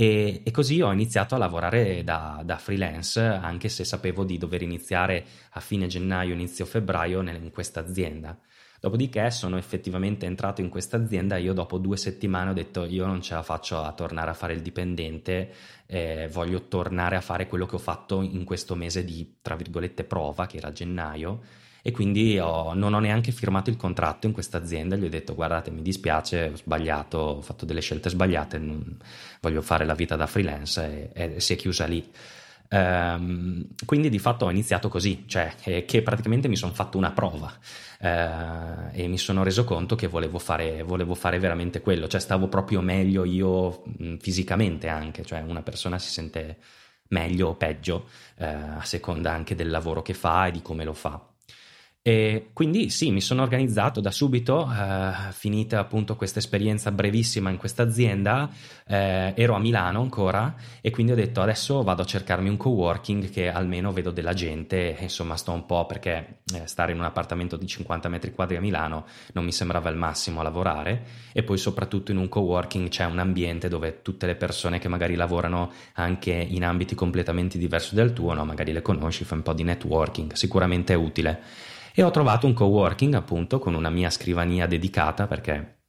E, 0.00 0.42
e, 0.44 0.50
così 0.52 0.80
ho 0.80 0.92
iniziato 0.92 1.34
a 1.34 1.38
lavorare 1.38 2.04
da, 2.04 2.40
da, 2.44 2.56
freelance, 2.56 3.20
anche 3.20 3.68
se 3.68 3.82
sapevo 3.82 4.22
di 4.22 4.38
dover 4.38 4.62
iniziare 4.62 5.24
a 5.50 5.60
fine 5.60 5.88
gennaio, 5.88 6.34
inizio 6.34 6.66
febbraio 6.66 7.20
in 7.20 7.50
questa 7.50 7.80
azienda. 7.80 8.38
Dopodiché 8.78 9.28
sono 9.32 9.56
effettivamente 9.56 10.24
entrato 10.24 10.60
in 10.60 10.68
questa 10.68 10.98
azienda 10.98 11.34
e 11.34 11.40
io 11.40 11.52
dopo 11.52 11.78
due 11.78 11.96
settimane 11.96 12.50
ho 12.50 12.52
detto 12.52 12.84
io 12.84 13.06
non 13.06 13.20
ce 13.20 13.34
la 13.34 13.42
faccio 13.42 13.82
a 13.82 13.92
tornare 13.92 14.30
a 14.30 14.34
fare 14.34 14.52
il 14.52 14.62
dipendente, 14.62 15.52
eh, 15.86 16.28
voglio 16.30 16.68
tornare 16.68 17.16
a 17.16 17.20
fare 17.20 17.48
quello 17.48 17.66
che 17.66 17.74
ho 17.74 17.80
fatto 17.80 18.22
in 18.22 18.44
questo 18.44 18.76
mese 18.76 19.04
di, 19.04 19.38
tra 19.42 19.56
virgolette, 19.56 20.04
prova, 20.04 20.46
che 20.46 20.58
era 20.58 20.70
gennaio, 20.70 21.40
e 21.82 21.90
quindi 21.90 22.38
ho, 22.38 22.74
non 22.74 22.94
ho 22.94 22.98
neanche 22.98 23.32
firmato 23.32 23.70
il 23.70 23.76
contratto 23.76 24.26
in 24.26 24.32
questa 24.32 24.58
azienda, 24.58 24.96
gli 24.96 25.04
ho 25.04 25.08
detto 25.08 25.34
guardate 25.34 25.70
mi 25.70 25.82
dispiace, 25.82 26.50
ho 26.52 26.56
sbagliato, 26.56 27.18
ho 27.18 27.40
fatto 27.40 27.64
delle 27.64 27.80
scelte 27.80 28.10
sbagliate, 28.10 28.60
voglio 29.40 29.62
fare 29.62 29.84
la 29.84 29.94
vita 29.94 30.16
da 30.16 30.26
freelance 30.26 31.10
e, 31.12 31.34
e 31.34 31.40
si 31.40 31.52
è 31.52 31.56
chiusa 31.56 31.86
lì. 31.86 32.10
Um, 32.70 33.66
quindi 33.86 34.10
di 34.10 34.18
fatto 34.18 34.44
ho 34.44 34.50
iniziato 34.50 34.90
così, 34.90 35.24
cioè 35.26 35.54
che, 35.58 35.86
che 35.86 36.02
praticamente 36.02 36.48
mi 36.48 36.56
sono 36.56 36.74
fatto 36.74 36.98
una 36.98 37.12
prova 37.12 37.50
uh, 38.00 38.90
e 38.92 39.06
mi 39.06 39.16
sono 39.16 39.42
reso 39.42 39.64
conto 39.64 39.94
che 39.94 40.06
volevo 40.06 40.38
fare, 40.38 40.82
volevo 40.82 41.14
fare, 41.14 41.38
veramente 41.38 41.80
quello, 41.80 42.08
cioè 42.08 42.20
stavo 42.20 42.48
proprio 42.48 42.82
meglio 42.82 43.24
io 43.24 43.84
mh, 43.84 44.16
fisicamente 44.16 44.88
anche, 44.88 45.24
cioè 45.24 45.40
una 45.40 45.62
persona 45.62 45.98
si 45.98 46.10
sente 46.10 46.58
meglio 47.08 47.48
o 47.48 47.54
peggio 47.54 48.08
uh, 48.36 48.44
a 48.78 48.84
seconda 48.84 49.32
anche 49.32 49.54
del 49.54 49.70
lavoro 49.70 50.02
che 50.02 50.12
fa 50.12 50.48
e 50.48 50.50
di 50.50 50.60
come 50.60 50.84
lo 50.84 50.92
fa. 50.92 51.27
E 52.08 52.52
quindi 52.54 52.88
sì, 52.88 53.10
mi 53.10 53.20
sono 53.20 53.42
organizzato 53.42 54.00
da 54.00 54.10
subito, 54.10 54.66
eh, 54.72 55.30
finita 55.32 55.78
appunto 55.78 56.16
questa 56.16 56.38
esperienza 56.38 56.90
brevissima 56.90 57.50
in 57.50 57.58
questa 57.58 57.82
azienda, 57.82 58.48
eh, 58.86 59.34
ero 59.36 59.54
a 59.54 59.58
Milano 59.58 60.00
ancora 60.00 60.54
e 60.80 60.90
quindi 60.90 61.12
ho 61.12 61.14
detto 61.14 61.42
adesso 61.42 61.82
vado 61.82 62.00
a 62.00 62.06
cercarmi 62.06 62.48
un 62.48 62.56
coworking 62.56 63.28
che 63.28 63.50
almeno 63.50 63.92
vedo 63.92 64.10
della 64.10 64.32
gente, 64.32 64.96
insomma 64.98 65.36
sto 65.36 65.52
un 65.52 65.66
po' 65.66 65.84
perché 65.84 66.38
eh, 66.54 66.66
stare 66.66 66.92
in 66.92 66.98
un 66.98 67.04
appartamento 67.04 67.58
di 67.58 67.66
50 67.66 68.08
metri 68.08 68.32
quadri 68.32 68.56
a 68.56 68.62
Milano 68.62 69.04
non 69.34 69.44
mi 69.44 69.52
sembrava 69.52 69.90
il 69.90 69.96
massimo 69.98 70.40
a 70.40 70.44
lavorare 70.44 71.04
e 71.34 71.42
poi 71.42 71.58
soprattutto 71.58 72.10
in 72.10 72.16
un 72.16 72.30
coworking 72.30 72.88
c'è 72.88 73.04
un 73.04 73.18
ambiente 73.18 73.68
dove 73.68 74.00
tutte 74.00 74.24
le 74.24 74.34
persone 74.34 74.78
che 74.78 74.88
magari 74.88 75.14
lavorano 75.14 75.72
anche 75.92 76.32
in 76.32 76.64
ambiti 76.64 76.94
completamente 76.94 77.58
diversi 77.58 77.94
dal 77.94 78.14
tuo, 78.14 78.32
no? 78.32 78.46
magari 78.46 78.72
le 78.72 78.80
conosci, 78.80 79.24
fai 79.24 79.36
un 79.36 79.44
po' 79.44 79.52
di 79.52 79.64
networking, 79.64 80.32
sicuramente 80.32 80.94
è 80.94 80.96
utile 80.96 81.66
e 81.98 82.04
ho 82.04 82.12
trovato 82.12 82.46
un 82.46 82.52
coworking 82.52 83.14
appunto 83.14 83.58
con 83.58 83.74
una 83.74 83.90
mia 83.90 84.08
scrivania 84.08 84.68
dedicata 84.68 85.26
perché 85.26 85.80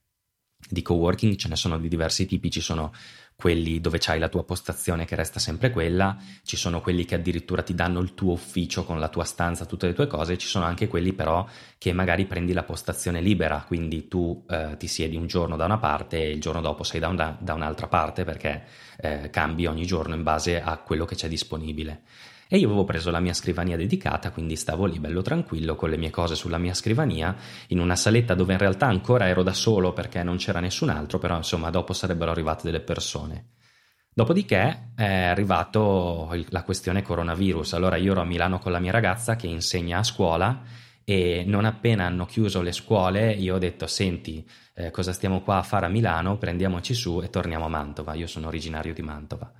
di 0.68 0.82
coworking 0.82 1.36
ce 1.36 1.50
ne 1.50 1.56
sono 1.56 1.78
di 1.78 1.88
diversi 1.88 2.26
tipi, 2.26 2.50
ci 2.50 2.62
sono 2.62 2.92
quelli 3.36 3.80
dove 3.80 4.00
c'hai 4.00 4.18
la 4.18 4.28
tua 4.28 4.44
postazione 4.44 5.06
che 5.06 5.16
resta 5.16 5.40
sempre 5.40 5.70
quella, 5.70 6.18
ci 6.44 6.58
sono 6.58 6.82
quelli 6.82 7.06
che 7.06 7.14
addirittura 7.14 7.62
ti 7.62 7.76
danno 7.76 8.00
il 8.00 8.16
tuo 8.16 8.32
ufficio 8.32 8.86
con 8.86 9.00
la 9.00 9.08
tua 9.08 9.24
stanza, 9.24 9.68
tutte 9.68 9.86
le 9.86 9.94
tue 9.94 10.08
cose, 10.08 10.36
ci 10.40 10.48
sono 10.48 10.66
anche 10.66 10.88
quelli 10.88 11.14
però 11.14 11.48
che 11.78 11.94
magari 11.94 12.26
prendi 12.26 12.54
la 12.54 12.64
postazione 12.64 13.22
libera, 13.22 13.64
quindi 13.68 14.08
tu 14.08 14.44
eh, 14.50 14.78
ti 14.80 14.88
siedi 14.88 15.16
un 15.16 15.28
giorno 15.28 15.58
da 15.58 15.66
una 15.66 15.78
parte 15.78 16.24
e 16.24 16.32
il 16.32 16.42
giorno 16.42 16.62
dopo 16.62 16.82
sei 16.82 17.00
da, 17.00 17.10
una, 17.10 17.38
da 17.40 17.54
un'altra 17.54 17.86
parte 17.86 18.24
perché 18.24 18.64
eh, 18.98 19.30
cambi 19.30 19.68
ogni 19.68 19.86
giorno 19.86 20.16
in 20.16 20.24
base 20.24 20.60
a 20.60 20.76
quello 20.78 21.06
che 21.06 21.14
c'è 21.14 21.28
disponibile. 21.28 22.02
E 22.52 22.58
io 22.58 22.66
avevo 22.66 22.84
preso 22.84 23.12
la 23.12 23.20
mia 23.20 23.36
scrivania 23.36 23.78
dedicata, 23.78 24.32
quindi 24.32 24.56
stavo 24.56 24.86
lì 24.86 24.98
bello 24.98 25.22
tranquillo 25.22 25.76
con 25.76 25.92
le 25.92 25.98
mie 25.98 26.10
cose 26.10 26.34
sulla 26.34 26.58
mia 26.58 26.74
scrivania, 26.74 27.36
in 27.68 27.80
una 27.80 27.96
saletta 27.96 28.34
dove 28.34 28.54
in 28.54 28.60
realtà 28.60 28.88
ancora 28.88 29.28
ero 29.28 29.44
da 29.44 29.54
solo 29.54 29.94
perché 29.94 30.24
non 30.24 30.38
c'era 30.38 30.60
nessun 30.60 30.90
altro, 30.90 31.20
però 31.20 31.38
insomma 31.38 31.70
dopo 31.70 31.94
sarebbero 31.94 32.32
arrivate 32.32 32.64
delle 32.64 32.80
persone. 32.80 33.50
Dopodiché 34.12 34.94
è 34.96 35.26
arrivato 35.26 36.36
la 36.50 36.64
questione 36.64 37.04
coronavirus. 37.04 37.74
Allora 37.74 37.98
io 37.98 38.14
ero 38.14 38.22
a 38.22 38.26
Milano 38.26 38.58
con 38.58 38.72
la 38.72 38.80
mia 38.80 38.92
ragazza 38.92 39.36
che 39.36 39.46
insegna 39.46 40.00
a 40.00 40.04
scuola 40.04 40.64
e 41.04 41.44
non 41.46 41.66
appena 41.66 42.06
hanno 42.06 42.26
chiuso 42.26 42.62
le 42.62 42.72
scuole 42.72 43.32
io 43.32 43.56
ho 43.56 43.58
detto 43.58 43.88
senti 43.88 44.48
eh, 44.74 44.92
cosa 44.92 45.12
stiamo 45.12 45.42
qua 45.42 45.58
a 45.58 45.64
fare 45.64 45.86
a 45.86 45.90
Milano, 45.90 46.38
prendiamoci 46.38 46.94
su 46.94 47.22
e 47.22 47.30
torniamo 47.30 47.66
a 47.66 47.70
Mantova. 47.70 48.14
Io 48.16 48.28
sono 48.28 48.48
originario 48.48 48.94
di 48.94 49.02
Mantova. 49.02 49.52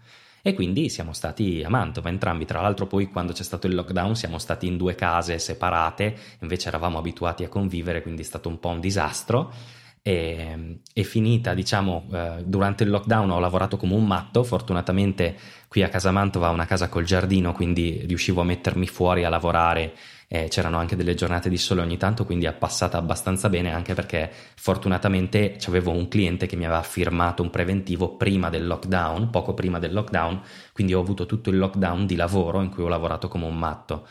E 0.50 0.56
quindi 0.56 0.90
siamo 0.90 1.14
stati 1.14 1.62
a 1.64 1.70
Mantova 1.70 2.10
entrambi, 2.10 2.44
tra 2.44 2.60
l'altro 2.60 2.88
poi 2.88 3.08
quando 3.12 3.34
c'è 3.34 3.44
stato 3.44 3.68
il 3.68 3.76
lockdown 3.76 4.16
siamo 4.16 4.40
stati 4.40 4.66
in 4.66 4.78
due 4.78 4.96
case 4.96 5.38
separate, 5.38 6.16
invece 6.40 6.70
eravamo 6.70 6.98
abituati 6.98 7.44
a 7.44 7.50
convivere, 7.50 8.02
quindi 8.02 8.24
è 8.24 8.26
stato 8.26 8.50
un 8.50 8.60
po' 8.60 8.70
un 8.70 8.80
disastro. 8.80 9.54
E, 10.02 10.80
e 10.92 11.04
finita, 11.04 11.54
diciamo, 11.54 12.08
eh, 12.12 12.44
durante 12.46 12.84
il 12.84 12.90
lockdown 12.90 13.30
ho 13.30 13.38
lavorato 13.38 13.78
come 13.78 13.94
un 13.94 14.08
matto, 14.08 14.44
fortunatamente 14.44 15.38
qui 15.68 15.84
a 15.84 15.88
casa 15.88 16.10
Mantova 16.10 16.50
ho 16.50 16.54
una 16.54 16.66
casa 16.66 16.90
col 16.90 17.04
giardino, 17.04 17.52
quindi 17.52 18.04
riuscivo 18.08 18.42
a 18.42 18.46
mettermi 18.46 18.88
fuori 18.88 19.26
a 19.26 19.30
lavorare 19.30 19.94
eh, 20.32 20.48
c'erano 20.48 20.78
anche 20.78 20.96
delle 20.96 21.16
giornate 21.16 21.50
di 21.50 21.58
sole 21.58 21.82
ogni 21.82 21.98
tanto, 21.98 22.24
quindi 22.24 22.46
è 22.46 22.54
passata 22.54 23.00
abbastanza 23.00 23.50
bene 23.50 23.74
anche 23.74 23.96
perché 23.96 24.32
fortunatamente 24.56 25.58
avevo 25.66 25.92
un 25.92 26.08
cliente 26.08 26.46
che 26.46 26.56
mi 26.56 26.66
aveva 26.66 26.84
firmato 26.84 27.42
un 27.42 27.50
preventivo 27.50 28.16
prima 28.16 28.50
del 28.50 28.68
lockdown, 28.68 29.32
poco 29.32 29.56
prima 29.56 29.80
del 29.80 29.92
lockdown, 29.92 30.40
quindi 30.72 30.94
ho 30.94 31.00
avuto 31.00 31.26
tutto 31.26 31.50
il 31.50 31.58
lockdown 31.58 32.06
di 32.06 32.16
lavoro 32.16 32.62
in 32.62 32.70
cui 32.70 32.84
ho 32.84 32.88
lavorato 32.88 33.28
come 33.28 33.46
un 33.46 33.58
matto 33.58 34.08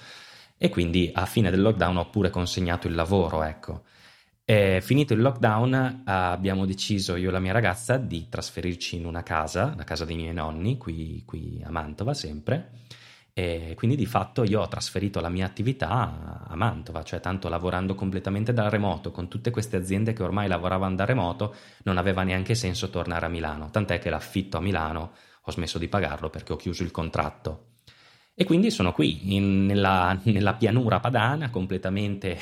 e 0.58 0.68
quindi 0.70 1.10
a 1.14 1.24
fine 1.24 1.50
del 1.50 1.62
lockdown 1.62 1.96
ho 1.98 2.10
pure 2.10 2.30
consegnato 2.30 2.88
il 2.88 2.94
lavoro, 2.94 3.44
ecco. 3.44 3.84
E 4.44 4.80
finito 4.82 5.12
il 5.12 5.20
lockdown 5.20 6.02
abbiamo 6.06 6.64
deciso 6.64 7.14
io 7.14 7.28
e 7.28 7.32
la 7.32 7.38
mia 7.38 7.52
ragazza 7.52 7.96
di 7.96 8.28
trasferirci 8.28 8.96
in 8.96 9.04
una 9.04 9.22
casa, 9.22 9.74
la 9.76 9.84
casa 9.84 10.04
dei 10.04 10.16
miei 10.16 10.32
nonni, 10.32 10.78
qui, 10.78 11.22
qui 11.24 11.62
a 11.62 11.70
Mantova 11.70 12.12
sempre, 12.12 12.70
e 13.38 13.74
quindi 13.76 13.94
di 13.94 14.04
fatto 14.04 14.42
io 14.42 14.60
ho 14.60 14.66
trasferito 14.66 15.20
la 15.20 15.28
mia 15.28 15.46
attività 15.46 16.42
a 16.44 16.56
Mantova, 16.56 17.04
cioè 17.04 17.20
tanto 17.20 17.48
lavorando 17.48 17.94
completamente 17.94 18.52
da 18.52 18.68
remoto, 18.68 19.12
con 19.12 19.28
tutte 19.28 19.52
queste 19.52 19.76
aziende 19.76 20.12
che 20.12 20.24
ormai 20.24 20.48
lavoravano 20.48 20.96
da 20.96 21.04
remoto, 21.04 21.54
non 21.84 21.98
aveva 21.98 22.24
neanche 22.24 22.56
senso 22.56 22.90
tornare 22.90 23.26
a 23.26 23.28
Milano, 23.28 23.70
tant'è 23.70 24.00
che 24.00 24.10
l'affitto 24.10 24.56
a 24.56 24.60
Milano 24.60 25.12
ho 25.40 25.50
smesso 25.52 25.78
di 25.78 25.86
pagarlo 25.86 26.30
perché 26.30 26.52
ho 26.52 26.56
chiuso 26.56 26.82
il 26.82 26.90
contratto. 26.90 27.66
E 28.40 28.44
quindi 28.44 28.70
sono 28.70 28.92
qui, 28.92 29.34
in, 29.34 29.66
nella, 29.66 30.16
nella 30.22 30.54
pianura 30.54 31.00
padana, 31.00 31.50
completamente 31.50 32.38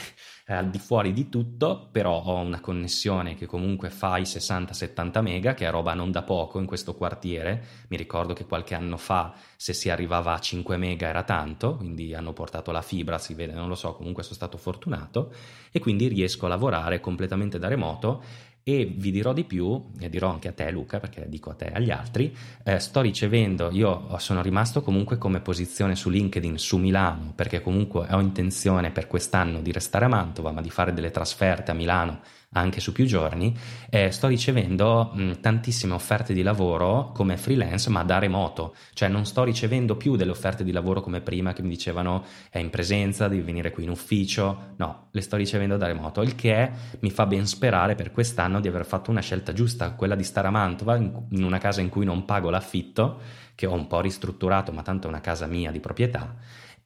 eh, 0.46 0.52
al 0.52 0.68
di 0.68 0.78
fuori 0.78 1.14
di 1.14 1.30
tutto, 1.30 1.88
però 1.90 2.22
ho 2.22 2.34
una 2.34 2.60
connessione 2.60 3.34
che 3.34 3.46
comunque 3.46 3.88
fa 3.88 4.18
i 4.18 4.24
60-70 4.24 5.22
mega, 5.22 5.54
che 5.54 5.66
è 5.66 5.70
roba 5.70 5.94
non 5.94 6.10
da 6.10 6.20
poco 6.20 6.58
in 6.58 6.66
questo 6.66 6.94
quartiere. 6.94 7.86
Mi 7.88 7.96
ricordo 7.96 8.34
che 8.34 8.44
qualche 8.44 8.74
anno 8.74 8.98
fa 8.98 9.32
se 9.56 9.72
si 9.72 9.88
arrivava 9.88 10.34
a 10.34 10.38
5 10.38 10.76
mega 10.76 11.08
era 11.08 11.22
tanto, 11.22 11.76
quindi 11.76 12.12
hanno 12.12 12.34
portato 12.34 12.72
la 12.72 12.82
fibra, 12.82 13.16
si 13.16 13.32
vede, 13.32 13.54
non 13.54 13.68
lo 13.68 13.74
so, 13.74 13.94
comunque 13.94 14.22
sono 14.22 14.34
stato 14.34 14.58
fortunato 14.58 15.32
e 15.72 15.78
quindi 15.78 16.08
riesco 16.08 16.44
a 16.44 16.50
lavorare 16.50 17.00
completamente 17.00 17.58
da 17.58 17.68
remoto 17.68 18.22
e 18.68 18.84
vi 18.84 19.12
dirò 19.12 19.32
di 19.32 19.44
più, 19.44 19.80
e 20.00 20.08
dirò 20.08 20.28
anche 20.28 20.48
a 20.48 20.52
te 20.52 20.68
Luca, 20.72 20.98
perché 20.98 21.28
dico 21.28 21.50
a 21.50 21.54
te 21.54 21.66
e 21.66 21.74
agli 21.74 21.92
altri, 21.92 22.34
eh, 22.64 22.80
sto 22.80 23.00
ricevendo, 23.00 23.70
io 23.70 24.18
sono 24.18 24.42
rimasto 24.42 24.82
comunque 24.82 25.18
come 25.18 25.38
posizione 25.38 25.94
su 25.94 26.10
LinkedIn 26.10 26.58
su 26.58 26.76
Milano, 26.76 27.32
perché 27.32 27.60
comunque 27.60 28.08
ho 28.10 28.18
intenzione 28.18 28.90
per 28.90 29.06
quest'anno 29.06 29.60
di 29.60 29.70
restare 29.70 30.06
a 30.06 30.08
Mantova, 30.08 30.50
ma 30.50 30.62
di 30.62 30.70
fare 30.70 30.92
delle 30.92 31.12
trasferte 31.12 31.70
a 31.70 31.74
Milano 31.74 32.22
anche 32.52 32.80
su 32.80 32.92
più 32.92 33.04
giorni, 33.04 33.54
eh, 33.90 34.10
sto 34.10 34.28
ricevendo 34.28 35.10
mh, 35.12 35.40
tantissime 35.40 35.94
offerte 35.94 36.32
di 36.32 36.42
lavoro 36.42 37.10
come 37.12 37.36
freelance, 37.36 37.90
ma 37.90 38.02
da 38.02 38.18
remoto, 38.18 38.74
cioè 38.94 39.08
non 39.08 39.26
sto 39.26 39.44
ricevendo 39.44 39.96
più 39.96 40.16
delle 40.16 40.30
offerte 40.30 40.64
di 40.64 40.72
lavoro 40.72 41.00
come 41.00 41.20
prima 41.20 41.52
che 41.52 41.62
mi 41.62 41.68
dicevano 41.68 42.24
è 42.50 42.58
in 42.58 42.70
presenza, 42.70 43.28
devi 43.28 43.42
venire 43.42 43.70
qui 43.72 43.84
in 43.84 43.90
ufficio, 43.90 44.74
no, 44.76 45.08
le 45.10 45.20
sto 45.20 45.36
ricevendo 45.36 45.76
da 45.76 45.86
remoto, 45.86 46.22
il 46.22 46.34
che 46.34 46.70
mi 47.00 47.10
fa 47.10 47.26
ben 47.26 47.46
sperare 47.46 47.94
per 47.94 48.10
quest'anno 48.10 48.60
di 48.60 48.68
aver 48.68 48.86
fatto 48.86 49.10
una 49.10 49.20
scelta 49.20 49.52
giusta, 49.52 49.92
quella 49.92 50.14
di 50.14 50.24
stare 50.24 50.48
a 50.48 50.50
Mantova, 50.50 50.96
in, 50.96 51.26
in 51.30 51.44
una 51.44 51.58
casa 51.58 51.80
in 51.80 51.88
cui 51.88 52.04
non 52.04 52.24
pago 52.24 52.48
l'affitto, 52.48 53.20
che 53.54 53.66
ho 53.66 53.72
un 53.72 53.86
po' 53.86 54.00
ristrutturato, 54.00 54.72
ma 54.72 54.82
tanto 54.82 55.06
è 55.06 55.10
una 55.10 55.20
casa 55.20 55.46
mia 55.46 55.70
di 55.70 55.80
proprietà 55.80 56.36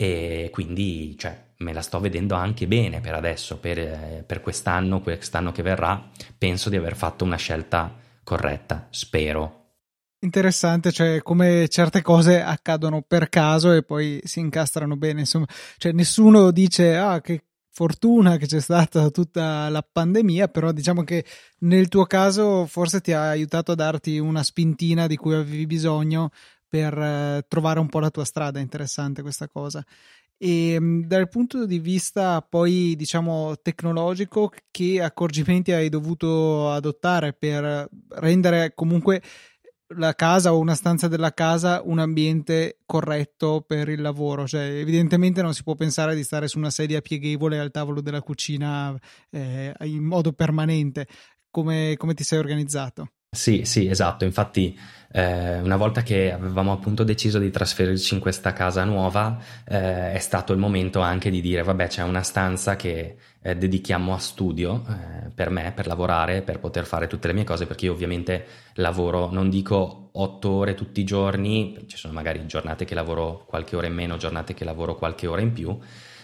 e 0.01 0.49
quindi 0.51 1.15
cioè, 1.19 1.39
me 1.59 1.75
la 1.75 1.83
sto 1.83 2.01
vedendo 2.01 2.35
anche 2.35 2.67
bene 2.67 3.03
per 3.03 3.13
adesso, 3.13 3.59
per, 3.59 3.79
eh, 3.79 4.25
per 4.27 4.41
quest'anno, 4.41 5.03
quest'anno 5.03 5.53
che 5.53 5.61
verrà, 5.61 6.09
penso 6.39 6.71
di 6.71 6.77
aver 6.77 6.97
fatto 6.97 7.23
una 7.23 7.37
scelta 7.37 7.95
corretta, 8.25 8.87
spero. 8.89 9.75
interessante, 10.21 10.91
cioè 10.91 11.21
come 11.21 11.69
certe 11.69 12.01
cose 12.01 12.41
accadono 12.41 13.03
per 13.03 13.29
caso 13.29 13.73
e 13.73 13.83
poi 13.83 14.23
si 14.25 14.41
incastrano 14.41 14.97
bene, 14.97 15.21
insomma, 15.21 15.47
cioè 15.77 15.93
nessuno 15.93 16.51
dice 16.51 16.97
ah 16.97 17.21
che 17.21 17.45
fortuna 17.71 18.39
che 18.39 18.47
c'è 18.47 18.61
stata 18.61 19.11
tutta 19.11 19.69
la 19.69 19.83
pandemia, 19.83 20.49
però 20.49 20.73
diciamo 20.73 21.03
che 21.05 21.27
nel 21.61 21.89
tuo 21.89 22.07
caso 22.07 22.65
forse 22.65 23.03
ti 23.03 23.13
ha 23.13 23.29
aiutato 23.29 23.73
a 23.73 23.75
darti 23.75 24.19
una 24.19 24.43
spintina 24.43 25.07
di 25.07 25.17
cui 25.17 25.35
avevi 25.35 25.67
bisogno 25.67 26.31
per 26.71 26.97
eh, 26.97 27.45
trovare 27.49 27.81
un 27.81 27.89
po' 27.89 27.99
la 27.99 28.11
tua 28.11 28.25
strada, 28.25 28.61
interessante 28.61 29.23
questa 29.23 29.49
cosa. 29.49 29.85
E 30.39 30.79
mm, 30.81 31.03
dal 31.03 31.29
punto 31.29 31.67
di 31.67 31.81
vista 31.81 32.41
poi 32.43 32.95
diciamo 32.97 33.57
tecnologico, 33.61 34.53
che 34.71 35.03
accorgimenti 35.03 35.73
hai 35.73 35.89
dovuto 35.91 36.71
adottare 36.71 37.35
per 37.35 37.89
rendere 38.09 38.73
comunque 38.75 39.21
la 39.97 40.15
casa 40.15 40.55
o 40.55 40.59
una 40.59 40.77
stanza 40.77 41.09
della 41.09 41.35
casa 41.35 41.83
un 41.85 41.99
ambiente 41.99 42.79
corretto 42.87 43.65
per 43.67 43.89
il 43.89 44.01
lavoro. 44.01 44.47
Cioè, 44.47 44.63
evidentemente 44.63 45.43
non 45.43 45.55
si 45.55 45.63
può 45.65 45.75
pensare 45.75 46.15
di 46.15 46.23
stare 46.23 46.49
su 46.49 46.59
una 46.59 46.71
sedia 46.71 47.01
pieghevole 47.01 47.59
al 47.59 47.71
tavolo 47.73 48.01
della 48.01 48.23
cucina 48.23 48.97
eh, 49.31 49.75
in 49.81 50.05
modo 50.05 50.33
permanente. 50.33 51.07
Come, 51.51 51.97
come 51.97 52.15
ti 52.15 52.23
sei 52.23 52.39
organizzato? 52.39 53.11
Sì, 53.33 53.65
sì, 53.65 53.87
esatto. 53.89 54.25
Infatti, 54.25 54.77
eh, 55.13 55.61
una 55.61 55.77
volta 55.77 56.03
che 56.03 56.33
avevamo 56.33 56.73
appunto 56.73 57.05
deciso 57.05 57.39
di 57.39 57.51
trasferirci 57.51 58.15
in 58.15 58.21
questa 58.21 58.53
casa 58.53 58.83
nuova, 58.85 59.39
eh, 59.69 60.13
è 60.13 60.19
stato 60.19 60.53
il 60.53 60.59
momento 60.59 60.99
anche 61.01 61.31
di 61.31 61.41
dire, 61.41 61.63
vabbè, 61.63 61.87
c'è 61.87 62.03
una 62.03 62.23
stanza 62.25 62.75
che 62.75 63.17
eh, 63.41 63.57
dedichiamo 63.57 64.13
a 64.15 64.19
studio 64.19 64.85
eh, 64.89 65.31
per 65.33 65.51
me, 65.51 65.71
per 65.73 65.87
lavorare, 65.87 66.43
per 66.43 66.59
poter 66.59 66.85
fare 66.87 67.07
tutte 67.07 67.29
le 67.29 67.35
mie 67.35 67.45
cose, 67.45 67.67
perché 67.67 67.85
io 67.85 67.93
ovviamente 67.93 68.47
lavoro, 68.75 69.31
non 69.31 69.49
dico 69.49 70.09
otto 70.13 70.51
ore 70.51 70.75
tutti 70.75 71.01
i 71.01 71.05
giorni, 71.05 71.85
ci 71.87 71.97
sono 71.97 72.13
magari 72.13 72.45
giornate 72.47 72.85
che 72.85 72.95
lavoro 72.97 73.45
qualche 73.47 73.77
ora 73.77 73.87
in 73.87 73.95
meno, 73.95 74.17
giornate 74.17 74.55
che 74.55 74.65
lavoro 74.65 74.97
qualche 74.97 75.29
ora 75.29 75.41
in 75.41 75.53
più, 75.53 75.79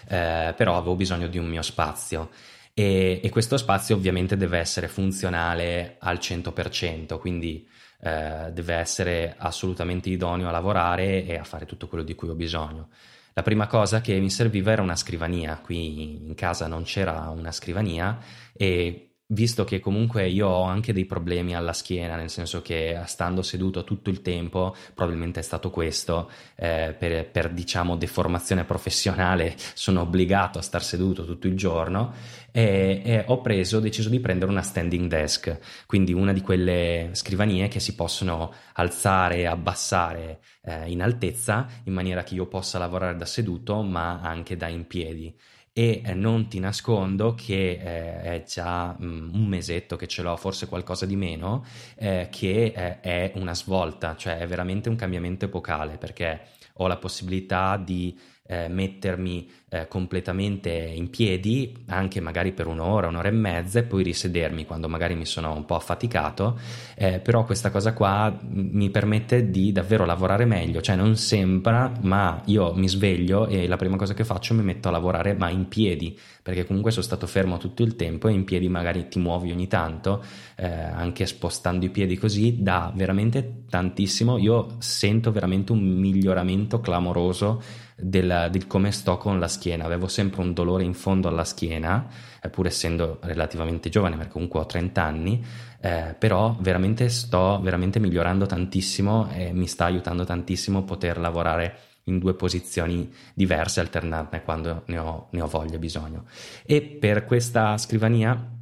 eh, 0.09 0.53
però 0.57 0.77
avevo 0.77 0.97
bisogno 0.97 1.29
di 1.29 1.39
un 1.39 1.47
mio 1.47 1.63
spazio. 1.63 2.31
E, 2.79 3.23
e, 3.23 3.31
questo 3.31 3.57
spazio 3.57 3.97
ovviamente 3.97 4.37
deve 4.37 4.59
essere 4.59 4.87
funzionale 4.87 5.97
al 5.99 6.19
100%, 6.19 7.19
quindi 7.19 7.67
eh, 8.03 8.51
deve 8.53 8.75
essere 8.75 9.35
assolutamente 9.39 10.11
idoneo 10.11 10.47
a 10.47 10.51
lavorare 10.51 11.25
e 11.25 11.39
a 11.39 11.45
fare 11.45 11.65
tutto 11.65 11.89
quello 11.89 12.05
di 12.05 12.15
cui 12.15 12.29
ho 12.29 12.35
bisogno. 12.35 12.91
La 13.33 13.41
prima 13.41 13.67
cosa 13.67 14.03
che 14.03 14.21
mi 14.21 14.29
serviva 14.29 14.73
era 14.73 14.83
una 14.83 14.95
scrivania, 14.95 15.59
qui 15.59 16.27
in 16.27 16.35
casa 16.35 16.67
non 16.67 16.83
c'era 16.83 17.31
una 17.31 17.51
scrivania 17.51 18.19
e 18.53 19.16
visto 19.29 19.65
che 19.65 19.81
comunque 19.81 20.29
io 20.29 20.47
ho 20.47 20.63
anche 20.63 20.93
dei 20.93 21.05
problemi 21.05 21.55
alla 21.57 21.73
schiena, 21.73 22.15
nel 22.15 22.31
senso 22.31 22.63
che 22.63 23.01
stando 23.07 23.43
seduto 23.43 23.83
tutto 23.83 24.11
il 24.11 24.23
tempo, 24.23 24.75
probabilmente 24.95 25.41
è 25.41 25.43
stato 25.43 25.71
questo, 25.71 26.31
eh, 26.55 26.95
per, 26.97 27.29
per, 27.31 27.51
diciamo 27.51 27.97
deformazione 27.97 28.65
professionale 28.65 29.55
sono 29.75 30.03
obbligato 30.03 30.59
a 30.59 30.63
star 30.63 30.83
seduto 30.85 31.25
tutto 31.25 31.49
il 31.49 31.57
giorno 31.57 32.13
e, 32.53 33.03
e, 33.05 33.25
ho 33.27 33.41
preso, 33.41 33.79
ho 33.79 33.81
deciso 33.81 34.09
di 34.09 34.21
prendere 34.21 34.51
una 34.51 34.63
standing 34.63 35.09
desk, 35.09 35.59
quindi 35.87 36.13
una 36.13 36.33
di 36.33 36.41
quelle 36.41 37.11
scrivanie 37.13 37.69
che 37.69 37.81
si 37.81 37.95
possono 37.95 38.53
alzare 38.75 39.39
e 39.39 39.47
abbassare 39.47 40.41
eh, 40.63 40.89
in 40.91 41.03
altezza 41.03 41.67
in 41.85 41.93
maniera 41.93 42.23
che 42.23 42.35
io 42.35 42.47
possa 42.47 42.79
lavorare 42.79 43.17
da 43.17 43.27
seduto 43.27 43.83
ma 43.83 44.21
anche 44.21 44.57
da 44.57 44.69
in 44.69 44.87
piedi 44.87 45.35
e 45.79 46.01
eh, 46.03 46.15
non 46.15 46.49
ti 46.49 46.59
nascondo 46.59 47.35
che 47.35 47.73
eh, 47.73 48.23
è 48.23 48.45
già 48.45 48.97
mm, 48.99 49.35
un 49.35 49.47
mesetto 49.47 49.97
che 49.97 50.07
ce 50.07 50.23
l'ho, 50.23 50.35
forse 50.39 50.69
qualcosa 50.69 51.05
di 51.05 51.17
meno, 51.17 51.67
eh, 51.97 52.29
che 52.31 52.73
eh, 52.75 53.01
è 53.01 53.33
una 53.35 53.55
svolta, 53.55 54.17
cioè 54.17 54.39
è 54.39 54.47
veramente 54.47 54.89
un 54.89 54.97
cambiamento 54.97 55.45
epocale 55.45 55.99
perché 55.99 56.47
ho 56.79 56.87
la 56.87 56.97
possibilità 56.97 57.77
di 57.77 58.19
eh, 58.47 58.69
mettermi 58.69 59.49
eh, 59.69 59.89
completamente 59.89 60.71
in 60.71 61.11
piedi, 61.11 61.75
anche 61.87 62.21
magari 62.21 62.53
per 62.53 62.67
un'ora, 62.67 63.09
un'ora 63.09 63.29
e 63.29 63.33
mezza, 63.33 63.81
e 63.81 63.83
poi 63.83 64.03
risedermi 64.03 64.65
quando 64.65 64.89
magari 64.89 65.15
mi 65.15 65.27
sono 65.27 65.55
un 65.55 65.65
po' 65.65 65.75
affaticato, 65.75 66.59
eh, 66.95 67.19
però 67.19 67.45
questa 67.45 67.71
cosa 67.71 67.93
qua 67.93 68.37
mi 68.43 68.91
permette 68.91 69.51
di 69.51 69.73
davvero 69.73 70.05
lavorare 70.05 70.45
meglio, 70.45 70.81
cioè 70.81 70.97
non 70.97 71.17
sembra, 71.17 71.93
ma 72.03 72.43
io 72.47 72.73
mi 72.75 72.89
sveglio 72.89 73.47
e 73.47 73.67
la 73.67 73.77
prima 73.77 73.97
cosa 73.97 74.15
che 74.15 74.25
faccio 74.25 74.55
mi 74.55 74.63
metto 74.63 74.89
a 74.89 74.93
lavorare 74.93 75.35
ma 75.35 75.51
in 75.51 75.69
piedi, 75.69 76.19
perché 76.43 76.65
comunque 76.65 76.93
sono 76.93 77.05
stato 77.05 77.27
fermo 77.27 77.59
tutto 77.59 77.83
il 77.83 77.97
tempo 77.97 78.29
e 78.29 78.33
in 78.33 78.45
piedi 78.45 78.69
magari 78.69 79.09
ti 79.09 79.19
muovi 79.19 79.51
ogni 79.51 79.67
tanto, 79.67 80.23
eh, 80.57 80.67
anche 80.67 81.27
spostando 81.27 81.85
i 81.85 81.91
piedi 81.91 82.17
così, 82.17 82.63
dà 82.63 82.93
veramente 82.95 83.65
tantissimo, 83.69 84.39
io 84.39 84.77
sento 84.79 85.33
veramente 85.33 85.73
un 85.73 85.81
miglioramento 85.81 86.81
clamoroso 86.81 87.85
del, 87.97 88.49
del 88.51 88.67
come 88.67 88.93
sto 88.93 89.17
con 89.17 89.39
la 89.39 89.49
schiena. 89.49 89.85
Avevo 89.85 90.07
sempre 90.07 90.43
un 90.43 90.53
dolore 90.53 90.85
in 90.85 90.95
fondo 90.95 91.29
alla 91.29 91.45
schiena, 91.45 92.07
eh, 92.43 92.49
pur 92.51 92.67
essendo 92.67 93.19
relativamente 93.23 93.89
giovane, 93.89 94.17
perché 94.17 94.33
comunque 94.33 94.61
ho 94.61 94.67
30 94.67 95.03
anni, 95.03 95.45
eh, 95.81 96.15
però 96.19 96.57
veramente 96.61 97.09
sto 97.09 97.59
veramente 97.63 97.99
migliorando 97.99 98.47
tantissimo 98.47 99.31
e 99.33 99.53
mi 99.53 99.67
sta 99.67 99.87
aiutando 99.87 100.25
tantissimo 100.25 100.85
poter 100.85 101.19
lavorare 101.19 101.79
in 102.05 102.19
due 102.19 102.35
posizioni 102.35 103.13
diverse, 103.35 103.81
alternarne 103.81 104.43
quando 104.43 104.83
ne 104.87 104.99
ho, 104.99 105.29
ne 105.31 105.41
ho 105.41 105.47
voglia 105.47 105.75
e 105.75 105.79
bisogno. 105.79 106.27
E 106.65 106.83
per 106.83 107.25
questa 107.25 107.77
scrivania 107.79 108.53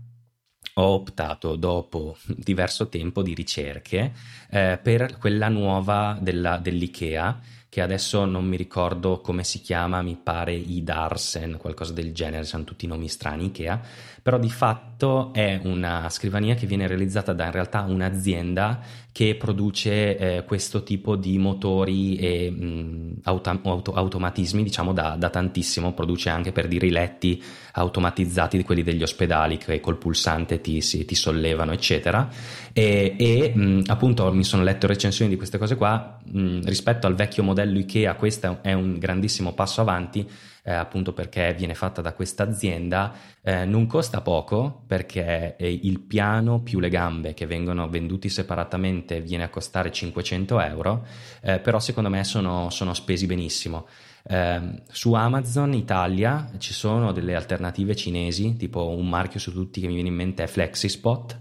ho 0.77 0.83
optato 0.83 1.55
dopo 1.57 2.16
diverso 2.27 2.88
tempo 2.88 3.23
di 3.23 3.35
ricerche 3.35 4.12
eh, 4.51 4.79
per 4.83 5.18
quella 5.18 5.49
nuova 5.49 6.18
della, 6.20 6.57
dell'IKEA 6.57 7.40
che 7.75 7.81
adesso 7.81 8.25
non 8.25 8.47
mi 8.47 8.57
ricordo 8.57 9.21
come 9.21 9.43
si 9.43 9.61
chiama, 9.61 10.01
mi 10.01 10.15
pare 10.15 10.55
Idarsen, 10.55 11.57
qualcosa 11.57 11.93
del 11.93 12.15
genere, 12.15 12.45
sono 12.45 12.63
tutti 12.63 12.87
nomi 12.87 13.09
strani 13.09 13.47
Ikea, 13.47 13.81
però 14.23 14.39
di 14.39 14.49
fatto 14.49 14.93
è 15.33 15.61
una 15.64 16.09
scrivania 16.09 16.54
che 16.54 16.66
viene 16.66 16.87
realizzata 16.87 17.33
da 17.33 17.46
in 17.46 17.52
realtà 17.52 17.83
un'azienda 17.83 18.80
che 19.11 19.37
produce 19.37 20.16
eh, 20.16 20.44
questo 20.44 20.83
tipo 20.83 21.14
di 21.14 21.38
motori 21.38 22.16
e 22.16 22.50
mh, 22.50 23.20
auto- 23.24 23.61
auto- 23.62 23.92
automatismi, 23.92 24.62
diciamo 24.62 24.92
da, 24.92 25.14
da, 25.16 25.30
tantissimo, 25.30 25.92
produce 25.92 26.30
anche 26.30 26.50
per 26.50 26.66
dire 26.66 26.87
i 26.87 26.90
letti 26.90 27.40
automatizzati 27.72 28.62
quelli 28.64 28.83
degli 28.83 29.02
ospedali 29.02 29.57
che 29.57 29.78
col 29.78 29.98
pulsante 29.98 30.61
ti, 30.61 30.80
si, 30.80 31.04
ti 31.04 31.14
sollevano, 31.14 31.72
eccetera. 31.72 32.28
E, 32.72 33.14
e 33.16 33.52
mh, 33.54 33.85
appunto 33.87 34.33
mi 34.33 34.42
sono 34.42 34.64
letto 34.64 34.88
recensioni 34.88 35.30
di 35.30 35.37
queste 35.37 35.59
cose 35.59 35.76
qua, 35.76 36.18
mh, 36.24 36.64
rispetto 36.64 37.07
al 37.07 37.14
vecchio 37.14 37.44
modello 37.44 37.64
modello 37.64 37.78
IKEA 37.78 38.14
questo 38.14 38.59
è 38.62 38.72
un 38.72 38.98
grandissimo 38.98 39.52
passo 39.52 39.80
avanti, 39.80 40.28
eh, 40.62 40.72
appunto 40.72 41.12
perché 41.12 41.54
viene 41.57 41.74
fatta 41.74 42.00
da 42.00 42.12
questa 42.12 42.44
azienda, 42.44 43.12
eh, 43.42 43.64
non 43.64 43.87
costa 43.87 44.20
poco 44.20 44.85
perché 44.94 45.57
il 45.59 45.98
piano 45.98 46.61
più 46.61 46.78
le 46.78 46.88
gambe 46.88 47.35
che 47.35 47.46
vengono 47.46 47.88
venduti 47.88 48.28
separatamente 48.28 49.20
viene 49.20 49.42
a 49.42 49.48
costare 49.48 49.90
500 49.90 50.61
euro, 50.61 51.04
eh, 51.40 51.59
però 51.59 51.80
secondo 51.80 52.09
me 52.09 52.22
sono, 52.22 52.70
sono 52.70 52.94
spesi 52.94 53.26
benissimo. 53.26 53.88
Eh, 54.22 54.83
su 54.88 55.12
Amazon 55.14 55.74
Italia 55.74 56.48
ci 56.59 56.72
sono 56.72 57.11
delle 57.11 57.35
alternative 57.35 57.96
cinesi, 57.96 58.54
tipo 58.54 58.90
un 58.90 59.09
marchio 59.09 59.40
su 59.40 59.52
tutti 59.52 59.80
che 59.80 59.88
mi 59.88 59.94
viene 59.94 60.11
in 60.11 60.14
mente 60.14 60.44
è 60.44 60.46
FlexiSpot, 60.46 61.40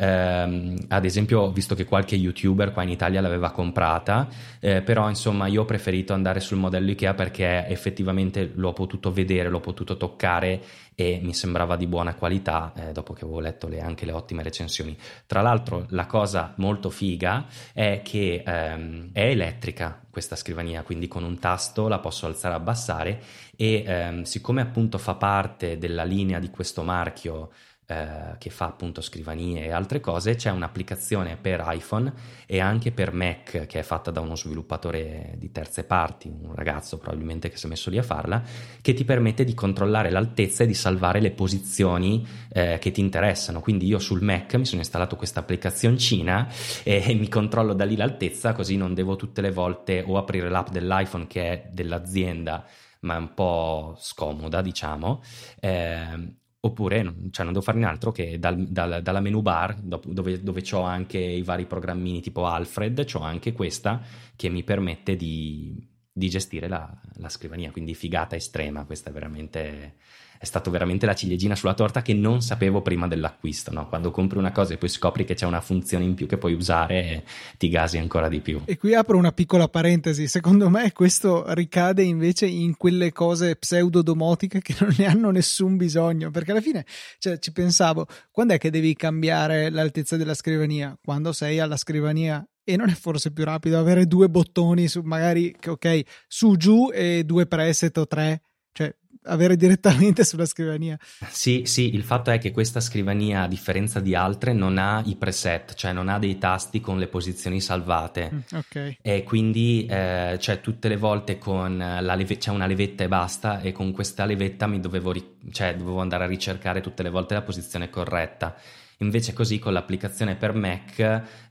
eh, 0.00 0.76
ad 0.88 1.04
esempio, 1.04 1.52
visto 1.52 1.74
che 1.74 1.84
qualche 1.84 2.16
youtuber 2.16 2.72
qua 2.72 2.82
in 2.82 2.88
Italia 2.88 3.20
l'aveva 3.20 3.50
comprata, 3.50 4.28
eh, 4.58 4.80
però 4.80 5.10
insomma 5.10 5.46
io 5.46 5.62
ho 5.62 5.64
preferito 5.66 6.14
andare 6.14 6.40
sul 6.40 6.56
modello 6.56 6.90
Ikea 6.90 7.12
perché 7.12 7.66
effettivamente 7.66 8.50
l'ho 8.54 8.72
potuto 8.72 9.12
vedere, 9.12 9.50
l'ho 9.50 9.60
potuto 9.60 9.98
toccare 9.98 10.62
e 11.00 11.18
mi 11.22 11.32
sembrava 11.32 11.76
di 11.76 11.86
buona 11.86 12.14
qualità 12.14 12.74
eh, 12.76 12.92
dopo 12.92 13.14
che 13.14 13.24
avevo 13.24 13.40
letto 13.40 13.68
le, 13.68 13.80
anche 13.80 14.04
le 14.04 14.12
ottime 14.12 14.42
recensioni. 14.42 14.94
Tra 15.24 15.40
l'altro 15.40 15.86
la 15.90 16.04
cosa 16.04 16.52
molto 16.56 16.90
figa 16.90 17.46
è 17.72 18.02
che 18.04 18.42
ehm, 18.44 19.08
è 19.14 19.22
elettrica 19.22 19.98
questa 20.10 20.36
scrivania, 20.36 20.82
quindi 20.82 21.08
con 21.08 21.24
un 21.24 21.38
tasto 21.38 21.88
la 21.88 22.00
posso 22.00 22.26
alzare 22.26 22.52
e 22.52 22.56
abbassare 22.58 23.22
e 23.56 23.82
ehm, 23.86 24.22
siccome 24.24 24.60
appunto 24.60 24.98
fa 24.98 25.14
parte 25.14 25.78
della 25.78 26.04
linea 26.04 26.38
di 26.38 26.50
questo 26.50 26.82
marchio 26.82 27.50
eh, 27.90 28.36
che 28.38 28.50
fa 28.50 28.66
appunto 28.66 29.00
scrivanie 29.00 29.64
e 29.64 29.72
altre 29.72 29.98
cose, 30.00 30.36
c'è 30.36 30.50
un'applicazione 30.50 31.36
per 31.36 31.64
iPhone 31.66 32.12
e 32.46 32.60
anche 32.60 32.92
per 32.92 33.12
Mac 33.12 33.66
che 33.66 33.80
è 33.80 33.82
fatta 33.82 34.10
da 34.10 34.20
uno 34.20 34.36
sviluppatore 34.36 35.34
di 35.36 35.50
terze 35.50 35.84
parti, 35.84 36.28
un 36.28 36.54
ragazzo 36.54 36.98
probabilmente 36.98 37.50
che 37.50 37.56
si 37.56 37.66
è 37.66 37.68
messo 37.68 37.90
lì 37.90 37.98
a 37.98 38.02
farla, 38.02 38.42
che 38.80 38.94
ti 38.94 39.04
permette 39.04 39.44
di 39.44 39.54
controllare 39.54 40.10
l'altezza 40.10 40.62
e 40.62 40.66
di 40.66 40.74
salvare 40.74 41.20
le 41.20 41.32
posizioni 41.32 42.24
eh, 42.52 42.78
che 42.80 42.92
ti 42.92 43.00
interessano. 43.00 43.60
Quindi 43.60 43.86
io 43.86 43.98
sul 43.98 44.22
Mac 44.22 44.54
mi 44.54 44.66
sono 44.66 44.80
installato 44.80 45.16
questa 45.16 45.40
applicazioncina 45.40 46.48
e, 46.84 47.02
e 47.04 47.14
mi 47.14 47.28
controllo 47.28 47.74
da 47.74 47.84
lì 47.84 47.96
l'altezza, 47.96 48.52
così 48.52 48.76
non 48.76 48.94
devo 48.94 49.16
tutte 49.16 49.40
le 49.40 49.50
volte 49.50 50.04
o 50.06 50.16
aprire 50.16 50.48
l'app 50.48 50.68
dell'iPhone 50.68 51.26
che 51.26 51.42
è 51.42 51.68
dell'azienda 51.72 52.64
ma 53.00 53.14
è 53.14 53.18
un 53.18 53.32
po' 53.32 53.96
scomoda, 53.98 54.60
diciamo, 54.60 55.22
eh, 55.58 56.34
Oppure 56.62 57.14
cioè, 57.30 57.44
non 57.44 57.54
devo 57.54 57.64
fare 57.64 57.82
altro 57.84 58.12
che 58.12 58.38
dal, 58.38 58.66
dal, 58.68 59.00
dalla 59.02 59.20
menu 59.20 59.40
bar, 59.40 59.76
dove, 59.80 60.42
dove 60.42 60.62
ho 60.72 60.82
anche 60.82 61.18
i 61.18 61.42
vari 61.42 61.64
programmini 61.64 62.20
tipo 62.20 62.44
Alfred, 62.44 63.08
ho 63.14 63.20
anche 63.20 63.52
questa 63.52 64.02
che 64.36 64.50
mi 64.50 64.62
permette 64.62 65.16
di, 65.16 65.74
di 66.12 66.28
gestire 66.28 66.68
la, 66.68 66.94
la, 67.14 67.30
scrivania. 67.30 67.70
Quindi 67.70 67.94
figata 67.94 68.36
estrema, 68.36 68.84
questa 68.84 69.08
è 69.08 69.12
veramente 69.12 69.96
è 70.42 70.46
stato 70.46 70.70
veramente 70.70 71.04
la 71.04 71.14
ciliegina 71.14 71.54
sulla 71.54 71.74
torta 71.74 72.00
che 72.00 72.14
non 72.14 72.40
sapevo 72.40 72.80
prima 72.80 73.06
dell'acquisto. 73.06 73.70
No? 73.74 73.86
Quando 73.90 74.10
compri 74.10 74.38
una 74.38 74.52
cosa 74.52 74.72
e 74.72 74.78
poi 74.78 74.88
scopri 74.88 75.26
che 75.26 75.34
c'è 75.34 75.44
una 75.44 75.60
funzione 75.60 76.04
in 76.04 76.14
più 76.14 76.26
che 76.26 76.38
puoi 76.38 76.54
usare, 76.54 77.24
ti 77.58 77.68
gasi 77.68 77.98
ancora 77.98 78.26
di 78.26 78.40
più. 78.40 78.62
E 78.64 78.78
qui 78.78 78.94
apro 78.94 79.18
una 79.18 79.32
piccola 79.32 79.68
parentesi. 79.68 80.28
Secondo 80.28 80.70
me 80.70 80.92
questo 80.92 81.44
ricade 81.52 82.04
invece 82.04 82.46
in 82.46 82.78
quelle 82.78 83.12
cose 83.12 83.56
pseudo-domotiche 83.56 84.62
che 84.62 84.74
non 84.80 84.94
ne 84.96 85.04
hanno 85.04 85.30
nessun 85.30 85.76
bisogno. 85.76 86.30
Perché 86.30 86.52
alla 86.52 86.62
fine 86.62 86.86
cioè, 87.18 87.38
ci 87.38 87.52
pensavo, 87.52 88.06
quando 88.30 88.54
è 88.54 88.58
che 88.58 88.70
devi 88.70 88.94
cambiare 88.94 89.68
l'altezza 89.68 90.16
della 90.16 90.32
scrivania? 90.32 90.98
Quando 91.04 91.34
sei 91.34 91.58
alla 91.58 91.76
scrivania 91.76 92.42
e 92.64 92.76
non 92.76 92.88
è 92.88 92.94
forse 92.94 93.30
più 93.30 93.44
rapido 93.44 93.78
avere 93.78 94.06
due 94.06 94.30
bottoni 94.30 94.88
su 94.88 95.02
magari 95.02 95.54
ok 95.66 96.02
su 96.28 96.56
giù 96.56 96.90
e 96.92 97.24
due 97.24 97.46
preset 97.46 97.96
o 97.98 98.06
tre 98.06 98.42
cioè 98.72 98.94
avere 99.24 99.56
direttamente 99.56 100.24
sulla 100.24 100.46
scrivania. 100.46 100.98
Sì, 101.28 101.62
sì, 101.64 101.94
il 101.94 102.02
fatto 102.02 102.30
è 102.30 102.38
che 102.38 102.52
questa 102.52 102.80
scrivania, 102.80 103.42
a 103.42 103.48
differenza 103.48 104.00
di 104.00 104.14
altre, 104.14 104.52
non 104.52 104.78
ha 104.78 105.02
i 105.04 105.16
preset, 105.16 105.74
cioè 105.74 105.92
non 105.92 106.08
ha 106.08 106.18
dei 106.18 106.38
tasti 106.38 106.80
con 106.80 106.98
le 106.98 107.08
posizioni 107.08 107.60
salvate. 107.60 108.30
Mm, 108.32 108.38
ok. 108.58 108.96
E 109.02 109.22
quindi, 109.24 109.86
eh, 109.86 110.36
cioè, 110.40 110.60
tutte 110.60 110.88
le 110.88 110.96
volte 110.96 111.38
con 111.38 111.76
la 111.76 112.14
leve- 112.14 112.38
c'è 112.38 112.50
una 112.50 112.66
levetta 112.66 113.04
e 113.04 113.08
basta, 113.08 113.60
e 113.60 113.72
con 113.72 113.92
questa 113.92 114.24
levetta 114.24 114.66
mi 114.66 114.80
dovevo, 114.80 115.12
ri- 115.12 115.36
cioè, 115.52 115.76
dovevo 115.76 116.00
andare 116.00 116.24
a 116.24 116.28
ricercare 116.28 116.80
tutte 116.80 117.02
le 117.02 117.10
volte 117.10 117.34
la 117.34 117.42
posizione 117.42 117.90
corretta. 117.90 118.56
Invece 119.02 119.32
così 119.32 119.58
con 119.58 119.72
l'applicazione 119.72 120.36
per 120.36 120.52
Mac 120.52 120.98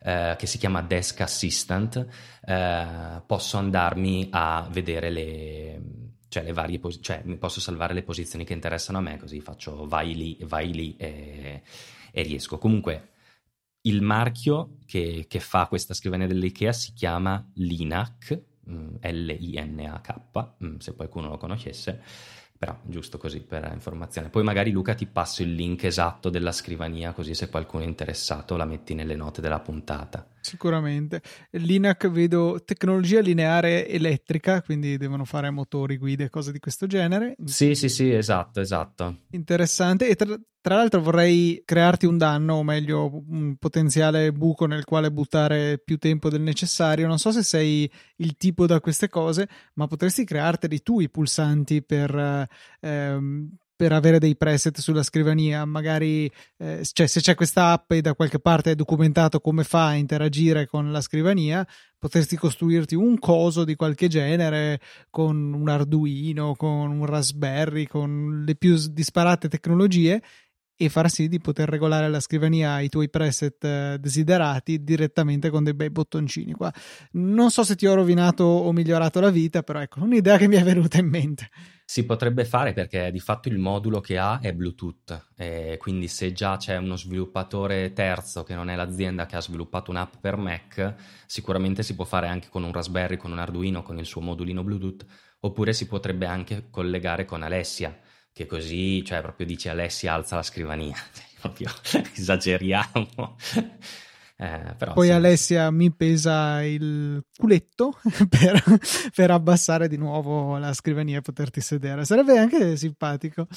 eh, 0.04 0.36
che 0.38 0.46
si 0.46 0.60
chiama 0.60 0.84
Desk 0.84 1.22
Assistant 1.22 2.06
eh, 2.46 3.22
posso 3.26 3.58
andarmi 3.58 4.28
a 4.30 4.68
vedere 4.72 5.10
le, 5.10 5.82
cioè 6.30 6.44
le 6.44 6.54
varie 6.54 6.80
pos- 6.80 7.00
cioè 7.02 7.22
posso 7.38 7.60
salvare 7.60 7.94
le 7.94 8.04
posizioni 8.04 8.46
che 8.46 8.54
interessano 8.54 9.00
a 9.00 9.02
me, 9.02 9.18
così 9.18 9.42
faccio 9.42 9.86
vai 9.88 10.16
lì, 10.16 10.38
vai 10.44 10.72
lì 10.72 10.96
e, 10.98 11.62
e 12.12 12.22
riesco. 12.22 12.58
Comunque 12.58 13.10
il 13.82 14.02
marchio 14.02 14.78
che, 14.86 15.26
che, 15.28 15.40
fa 15.40 15.68
questa 15.68 15.94
scrivania 15.94 16.28
dell'IKEA 16.28 16.72
si 16.72 16.94
chiama 16.94 17.46
Linac, 17.56 18.42
mm, 18.70 18.96
L-I-N-A-K, 19.02 20.16
mm, 20.64 20.78
se 20.78 20.96
qualcuno 20.96 21.30
lo 21.30 21.38
conoscesse 21.38 22.02
però 22.60 22.78
giusto 22.84 23.18
così 23.18 23.40
per 23.40 23.72
informazione. 23.72 24.28
Poi 24.28 24.44
magari 24.44 24.72
Luca 24.72 24.94
ti 24.94 25.06
passo 25.06 25.44
il 25.44 25.54
link 25.54 25.86
esatto 25.86 26.30
della 26.30 26.52
scrivania, 26.52 27.14
così 27.14 27.34
se 27.34 27.48
qualcuno 27.48 27.84
è 27.84 27.88
interessato 27.88 28.58
la 28.58 28.66
metti 28.66 28.94
nelle 28.94 29.16
note 29.16 29.40
della 29.40 29.62
puntata. 29.62 30.28
Sicuramente. 30.42 31.22
L'INAC 31.52 32.10
vedo 32.10 32.62
tecnologia 32.64 33.20
lineare 33.20 33.88
elettrica, 33.88 34.62
quindi 34.62 34.98
devono 34.98 35.26
fare 35.26 35.50
motori, 35.50 35.98
guide, 35.98 36.30
cose 36.30 36.52
di 36.52 36.60
questo 36.60 36.88
genere. 36.88 37.36
Sì, 37.44 37.76
sì, 37.76 37.90
sì, 37.90 38.12
esatto, 38.12 38.60
esatto. 38.62 39.20
Interessante. 39.32 40.08
E 40.08 40.16
tra, 40.16 40.38
tra 40.62 40.76
l'altro 40.76 41.02
vorrei 41.02 41.62
crearti 41.66 42.06
un 42.06 42.18
danno, 42.18 42.56
o 42.56 42.64
meglio 42.64 43.24
un 43.28 43.56
potenziale 43.58 44.32
buco 44.32 44.66
nel 44.66 44.86
quale 44.86 45.12
buttare 45.12 45.78
più 45.78 45.98
tempo 45.98 46.30
del 46.30 46.42
necessario. 46.42 47.08
Non 47.08 47.20
so 47.20 47.32
se 47.32 47.44
sei 47.44 47.90
il 48.18 48.36
tipo 48.36 48.66
da 48.66 48.80
queste 48.80 49.10
cose, 49.10 49.48
ma 49.76 49.88
potresti 49.88 50.24
crearteli 50.26 50.82
tu 50.82 51.00
i 51.00 51.10
pulsanti 51.10 51.84
per... 51.84 52.48
Ehm, 52.82 53.50
per 53.80 53.94
avere 53.94 54.20
dei 54.20 54.36
preset 54.36 54.78
sulla 54.82 55.04
scrivania, 55.04 55.64
magari 55.64 56.30
eh, 56.58 56.82
cioè, 56.84 57.08
se 57.08 57.22
c'è 57.22 57.34
questa 57.34 57.72
app 57.72 57.90
e 57.94 58.02
da 58.02 58.14
qualche 58.14 58.38
parte 58.38 58.72
è 58.72 58.76
documentato 58.76 59.40
come 59.40 59.64
fa 59.64 59.86
a 59.86 59.94
interagire 59.94 60.68
con 60.68 60.92
la 60.92 61.00
scrivania, 61.00 61.66
potresti 61.98 62.36
costruirti 62.36 62.96
un 62.96 63.18
coso 63.20 63.64
di 63.64 63.78
qualche 63.78 64.10
genere 64.10 64.82
con 65.10 65.54
un 65.54 65.70
Arduino, 65.70 66.56
con 66.56 66.92
un 66.92 67.06
Raspberry, 67.06 67.86
con 67.86 68.44
le 68.46 68.56
più 68.56 68.76
disparate 68.92 69.48
tecnologie 69.48 70.22
e 70.76 70.90
far 70.90 71.10
sì 71.10 71.30
di 71.30 71.40
poter 71.40 71.70
regolare 71.70 72.10
la 72.10 72.20
scrivania 72.20 72.82
i 72.82 72.90
tuoi 72.90 73.10
preset 73.10 73.64
eh, 73.64 73.98
desiderati 73.98 74.84
direttamente 74.84 75.50
con 75.50 75.64
dei 75.64 75.74
bei 75.74 75.90
bottoncini 75.90 76.52
qua. 76.52 76.70
Non 77.12 77.50
so 77.50 77.64
se 77.64 77.78
ti 77.78 77.88
ho 77.88 77.94
rovinato 77.94 78.44
o 78.44 78.74
migliorato 78.74 79.22
la 79.22 79.30
vita, 79.30 79.64
però 79.64 79.80
ecco, 79.80 80.04
un'idea 80.04 80.36
che 80.38 80.50
mi 80.50 80.58
è 80.58 80.64
venuta 80.64 80.98
in 80.98 81.08
mente. 81.08 81.50
Si 81.90 82.06
potrebbe 82.06 82.46
fare 82.46 82.74
perché 82.74 83.10
di 83.10 83.20
fatto 83.20 83.50
il 83.50 83.58
modulo 83.58 84.00
che 84.00 84.20
ha 84.20 84.38
è 84.40 84.54
Bluetooth, 84.54 85.32
e 85.36 85.76
quindi 85.80 86.08
se 86.08 86.32
già 86.34 86.56
c'è 86.56 86.78
uno 86.78 86.96
sviluppatore 86.96 87.94
terzo 87.94 88.44
che 88.44 88.54
non 88.54 88.70
è 88.70 88.76
l'azienda 88.76 89.26
che 89.26 89.36
ha 89.36 89.42
sviluppato 89.42 89.90
un'app 89.90 90.14
per 90.22 90.38
Mac, 90.38 90.94
sicuramente 91.26 91.82
si 91.82 91.96
può 91.96 92.06
fare 92.06 92.28
anche 92.28 92.48
con 92.48 92.62
un 92.62 92.72
Raspberry, 92.72 93.18
con 93.18 93.32
un 93.32 93.40
Arduino, 93.40 93.82
con 93.82 93.98
il 93.98 94.06
suo 94.06 94.22
modulino 94.22 94.64
Bluetooth, 94.64 95.04
oppure 95.40 95.74
si 95.74 95.88
potrebbe 95.88 96.28
anche 96.28 96.68
collegare 96.70 97.26
con 97.26 97.42
Alessia 97.42 97.98
che 98.32 98.46
così, 98.46 99.04
cioè 99.04 99.22
proprio 99.22 99.48
dice 99.48 99.70
Alessia 99.70 100.14
alza 100.14 100.36
la 100.36 100.44
scrivania, 100.44 100.96
proprio 101.42 101.72
esageriamo. 102.14 103.36
Eh, 104.42 104.76
Poi 104.94 105.08
sì. 105.08 105.12
Alessia 105.12 105.70
mi 105.70 105.92
pesa 105.92 106.64
il 106.64 107.22
culetto 107.38 108.00
per, 108.30 108.64
per, 109.14 109.32
abbassare 109.32 109.90
di 109.90 109.98
nuovo 109.98 110.58
la 110.58 110.72
scrivania 110.74 111.18
e 111.18 111.22
poterti 111.22 111.60
sedere. 111.60 112.06
Sarebbe 112.06 112.38
anche 112.38 112.78
simpatico. 112.78 113.48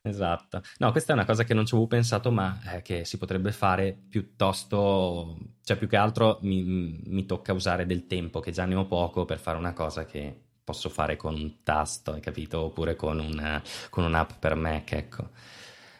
Esatto. 0.00 0.62
No, 0.78 0.90
questa 0.90 1.12
è 1.12 1.14
una 1.16 1.26
cosa 1.26 1.44
che 1.44 1.52
non 1.52 1.66
ci 1.66 1.74
avevo 1.74 1.88
pensato, 1.88 2.30
ma 2.30 2.58
eh, 2.72 2.80
che 2.80 3.04
si 3.04 3.18
potrebbe 3.18 3.52
fare 3.52 3.94
piuttosto, 4.08 5.36
cioè 5.62 5.76
più 5.76 5.86
che 5.86 5.96
altro 5.96 6.38
mi, 6.42 7.02
mi 7.04 7.26
tocca 7.26 7.52
usare 7.52 7.84
del 7.84 8.06
tempo, 8.06 8.40
che 8.40 8.52
già 8.52 8.64
ne 8.64 8.74
ho 8.74 8.86
poco, 8.86 9.26
per 9.26 9.38
fare 9.38 9.58
una 9.58 9.74
cosa 9.74 10.06
che 10.06 10.44
posso 10.64 10.88
fare 10.88 11.16
con 11.16 11.34
un 11.34 11.62
tasto, 11.62 12.12
hai 12.12 12.20
capito? 12.20 12.60
Oppure 12.60 12.96
con, 12.96 13.18
una, 13.18 13.62
con 13.90 14.04
un'app 14.04 14.30
per 14.38 14.54
Mac, 14.54 14.92
ecco. 14.92 15.28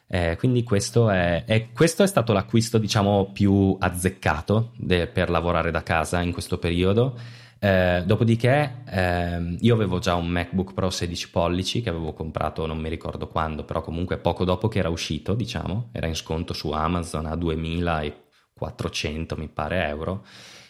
Eh, 0.09 0.37
quindi 0.37 0.63
questo 0.63 1.11
è, 1.11 1.45
è, 1.45 1.73
questo 1.73 2.03
è, 2.03 2.07
stato 2.07 2.33
l'acquisto, 2.33 2.79
diciamo, 2.79 3.31
più 3.33 3.77
azzeccato 3.79 4.73
de, 4.77 5.07
per 5.09 5.31
lavorare 5.31 5.71
da 5.71 5.83
casa 5.83 6.21
in 6.21 6.33
questo 6.33 6.59
periodo. 6.59 7.19
Eh, 7.59 8.03
dopodiché 8.05 8.83
eh, 8.87 9.57
io 9.59 9.75
avevo 9.75 9.99
già 9.99 10.15
un 10.15 10.29
MacBook 10.29 10.75
Pro 10.75 10.91
16 10.91 11.31
pollici 11.31 11.81
che 11.81 11.89
avevo 11.89 12.13
comprato 12.13 12.67
non 12.67 12.79
mi 12.79 12.89
ricordo 12.89 13.29
quando, 13.29 13.65
però 13.65 13.81
comunque 13.81 14.19
poco 14.19 14.45
dopo 14.45 14.69
che 14.69 14.79
era 14.79 14.91
uscito, 14.91 15.35
diciamo, 15.35 15.89
era 15.93 16.07
in 16.07 16.15
sconto 16.15 16.53
su 16.53 16.71
Amazon 16.71 17.27
a 17.27 17.35
2400 17.35 19.37
mi 19.37 19.49
pare 19.49 19.87
euro 19.89 20.25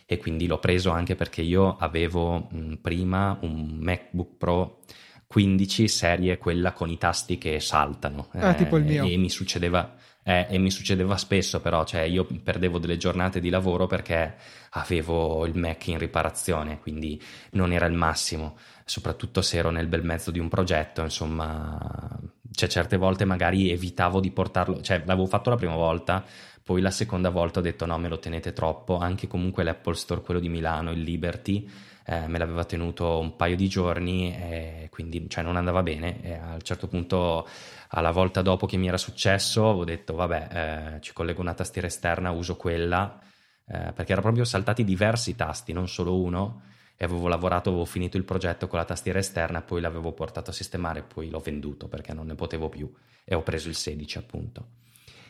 e 0.06 0.18
quindi 0.18 0.46
l'ho 0.46 0.58
preso 0.58 0.90
anche 0.90 1.16
perché 1.16 1.42
io 1.42 1.76
avevo 1.76 2.46
mh, 2.50 2.74
prima 2.80 3.36
un 3.42 3.78
MacBook 3.80 4.36
Pro 4.38 4.78
15 5.26 5.88
serie 5.88 6.38
quella 6.38 6.72
con 6.72 6.88
i 6.88 6.98
tasti 6.98 7.38
che 7.38 7.60
saltano 7.60 8.28
ah, 8.32 8.50
eh, 8.50 8.54
tipo 8.54 8.76
il 8.76 8.84
mio. 8.84 9.04
e 9.04 9.16
mi 9.16 9.28
succedeva 9.28 9.94
eh, 10.22 10.46
e 10.48 10.58
mi 10.58 10.70
succedeva 10.70 11.16
spesso 11.16 11.60
però 11.60 11.84
cioè 11.84 12.02
io 12.02 12.26
perdevo 12.42 12.78
delle 12.78 12.96
giornate 12.96 13.40
di 13.40 13.50
lavoro 13.50 13.86
perché 13.86 14.36
avevo 14.70 15.46
il 15.46 15.56
Mac 15.56 15.86
in 15.88 15.98
riparazione 15.98 16.78
quindi 16.78 17.20
non 17.52 17.72
era 17.72 17.86
il 17.86 17.94
massimo 17.94 18.56
soprattutto 18.84 19.42
se 19.42 19.58
ero 19.58 19.70
nel 19.70 19.88
bel 19.88 20.04
mezzo 20.04 20.30
di 20.30 20.38
un 20.38 20.48
progetto 20.48 21.02
insomma 21.02 22.18
cioè 22.52 22.68
certe 22.68 22.96
volte 22.96 23.24
magari 23.24 23.70
evitavo 23.70 24.20
di 24.20 24.30
portarlo 24.30 24.80
cioè 24.80 25.02
l'avevo 25.04 25.26
fatto 25.26 25.50
la 25.50 25.56
prima 25.56 25.74
volta 25.74 26.24
poi 26.66 26.80
la 26.80 26.90
seconda 26.90 27.30
volta 27.30 27.60
ho 27.60 27.62
detto 27.62 27.86
no, 27.86 27.96
me 27.96 28.08
lo 28.08 28.18
tenete 28.18 28.52
troppo, 28.52 28.98
anche 28.98 29.28
comunque 29.28 29.62
l'Apple 29.62 29.94
Store, 29.94 30.20
quello 30.20 30.40
di 30.40 30.48
Milano, 30.48 30.90
il 30.90 31.00
Liberty, 31.00 31.64
eh, 32.06 32.26
me 32.28 32.38
l'aveva 32.38 32.64
tenuto 32.64 33.18
un 33.18 33.34
paio 33.34 33.56
di 33.56 33.68
giorni 33.68 34.32
e 34.34 34.88
quindi 34.90 35.28
cioè, 35.28 35.42
non 35.42 35.56
andava 35.56 35.82
bene. 35.82 36.22
E 36.22 36.34
a 36.34 36.54
un 36.54 36.62
certo 36.62 36.86
punto, 36.86 37.46
alla 37.88 38.12
volta 38.12 38.42
dopo 38.42 38.66
che 38.66 38.76
mi 38.76 38.86
era 38.86 38.96
successo, 38.96 39.62
ho 39.62 39.84
detto 39.84 40.14
vabbè, 40.14 40.94
eh, 40.96 41.00
ci 41.00 41.12
collego 41.12 41.40
una 41.40 41.54
tastiera 41.54 41.88
esterna, 41.88 42.30
uso 42.30 42.56
quella, 42.56 43.18
eh, 43.66 43.92
perché 43.92 44.12
erano 44.12 44.22
proprio 44.22 44.44
saltati 44.44 44.84
diversi 44.84 45.34
tasti, 45.34 45.72
non 45.72 45.88
solo 45.88 46.20
uno 46.20 46.62
e 46.96 47.04
avevo 47.04 47.28
lavorato, 47.28 47.68
avevo 47.70 47.84
finito 47.84 48.16
il 48.16 48.24
progetto 48.24 48.68
con 48.68 48.78
la 48.78 48.84
tastiera 48.84 49.18
esterna, 49.18 49.60
poi 49.60 49.80
l'avevo 49.80 50.12
portato 50.12 50.50
a 50.50 50.54
sistemare, 50.54 51.02
poi 51.02 51.28
l'ho 51.28 51.40
venduto 51.40 51.88
perché 51.88 52.14
non 52.14 52.26
ne 52.26 52.34
potevo 52.34 52.68
più 52.68 52.90
e 53.24 53.34
ho 53.34 53.42
preso 53.42 53.68
il 53.68 53.74
16 53.74 54.18
appunto. 54.18 54.66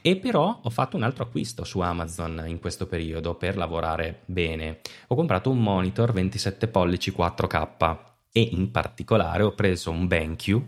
E 0.07 0.14
però 0.14 0.61
ho 0.62 0.71
fatto 0.71 0.97
un 0.97 1.03
altro 1.03 1.25
acquisto 1.25 1.64
su 1.64 1.81
Amazon 1.81 2.45
in 2.47 2.61
questo 2.61 2.87
periodo 2.87 3.35
per 3.35 3.57
lavorare 3.57 4.21
bene. 4.27 4.79
Ho 5.09 5.16
comprato 5.16 5.51
un 5.51 5.59
monitor 5.59 6.12
27 6.12 6.69
pollici 6.69 7.11
4K 7.11 7.99
e 8.31 8.51
in 8.53 8.71
particolare 8.71 9.42
ho 9.42 9.51
preso 9.51 9.90
un 9.90 10.07
BenQ, 10.07 10.62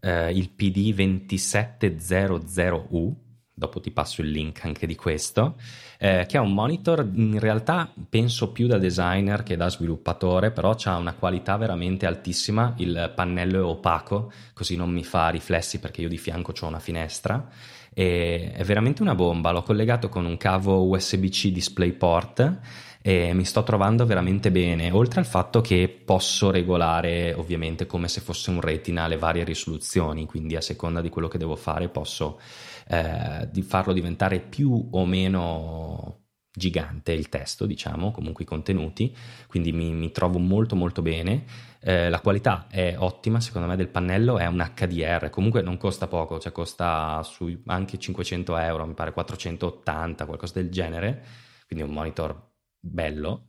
eh, 0.00 0.30
il 0.30 0.54
PD2700U, 0.56 3.12
dopo 3.52 3.78
ti 3.78 3.90
passo 3.90 4.22
il 4.22 4.30
link 4.30 4.64
anche 4.64 4.86
di 4.86 4.96
questo, 4.96 5.56
eh, 5.98 6.24
che 6.26 6.38
è 6.38 6.40
un 6.40 6.54
monitor 6.54 7.06
in 7.12 7.38
realtà 7.38 7.92
penso 8.08 8.52
più 8.52 8.66
da 8.66 8.78
designer 8.78 9.42
che 9.42 9.56
da 9.56 9.68
sviluppatore, 9.68 10.50
però 10.50 10.74
ha 10.84 10.96
una 10.96 11.12
qualità 11.12 11.58
veramente 11.58 12.06
altissima, 12.06 12.72
il 12.78 13.12
pannello 13.14 13.58
è 13.58 13.62
opaco, 13.62 14.32
così 14.54 14.76
non 14.76 14.90
mi 14.90 15.04
fa 15.04 15.28
riflessi 15.28 15.78
perché 15.78 16.00
io 16.00 16.08
di 16.08 16.16
fianco 16.16 16.54
ho 16.58 16.66
una 16.66 16.80
finestra, 16.80 17.50
e 17.94 18.52
è 18.52 18.64
veramente 18.64 19.02
una 19.02 19.14
bomba, 19.14 19.50
l'ho 19.50 19.62
collegato 19.62 20.08
con 20.08 20.24
un 20.24 20.36
cavo 20.36 20.86
USB-C 20.88 21.48
DisplayPort 21.48 22.60
e 23.02 23.34
mi 23.34 23.44
sto 23.44 23.64
trovando 23.64 24.06
veramente 24.06 24.52
bene, 24.52 24.92
oltre 24.92 25.20
al 25.20 25.26
fatto 25.26 25.60
che 25.60 25.88
posso 26.04 26.50
regolare 26.50 27.32
ovviamente 27.34 27.84
come 27.84 28.06
se 28.08 28.20
fosse 28.20 28.50
un 28.50 28.60
retina 28.60 29.08
le 29.08 29.16
varie 29.16 29.44
risoluzioni, 29.44 30.24
quindi 30.24 30.54
a 30.54 30.60
seconda 30.60 31.00
di 31.00 31.08
quello 31.08 31.28
che 31.28 31.38
devo 31.38 31.56
fare 31.56 31.88
posso 31.88 32.40
eh, 32.88 33.48
di 33.50 33.62
farlo 33.62 33.92
diventare 33.92 34.38
più 34.38 34.88
o 34.92 35.04
meno 35.04 36.20
gigante 36.54 37.12
il 37.12 37.28
testo, 37.28 37.66
diciamo, 37.66 38.10
comunque 38.10 38.44
i 38.44 38.46
contenuti, 38.46 39.14
quindi 39.48 39.72
mi, 39.72 39.92
mi 39.92 40.10
trovo 40.12 40.38
molto 40.38 40.76
molto 40.76 41.02
bene. 41.02 41.44
Eh, 41.84 42.08
la 42.08 42.20
qualità 42.20 42.66
è 42.70 42.94
ottima, 42.96 43.40
secondo 43.40 43.66
me, 43.66 43.74
del 43.74 43.88
pannello 43.88 44.38
è 44.38 44.46
un 44.46 44.64
HDR, 44.74 45.30
comunque 45.30 45.62
non 45.62 45.76
costa 45.78 46.06
poco, 46.06 46.38
cioè 46.38 46.52
costa 46.52 47.20
sui 47.24 47.60
anche 47.66 47.98
500 47.98 48.56
euro, 48.56 48.86
mi 48.86 48.94
pare 48.94 49.12
480, 49.12 50.24
qualcosa 50.24 50.52
del 50.54 50.70
genere, 50.70 51.24
quindi 51.66 51.84
un 51.84 51.92
monitor 51.92 52.50
bello. 52.78 53.46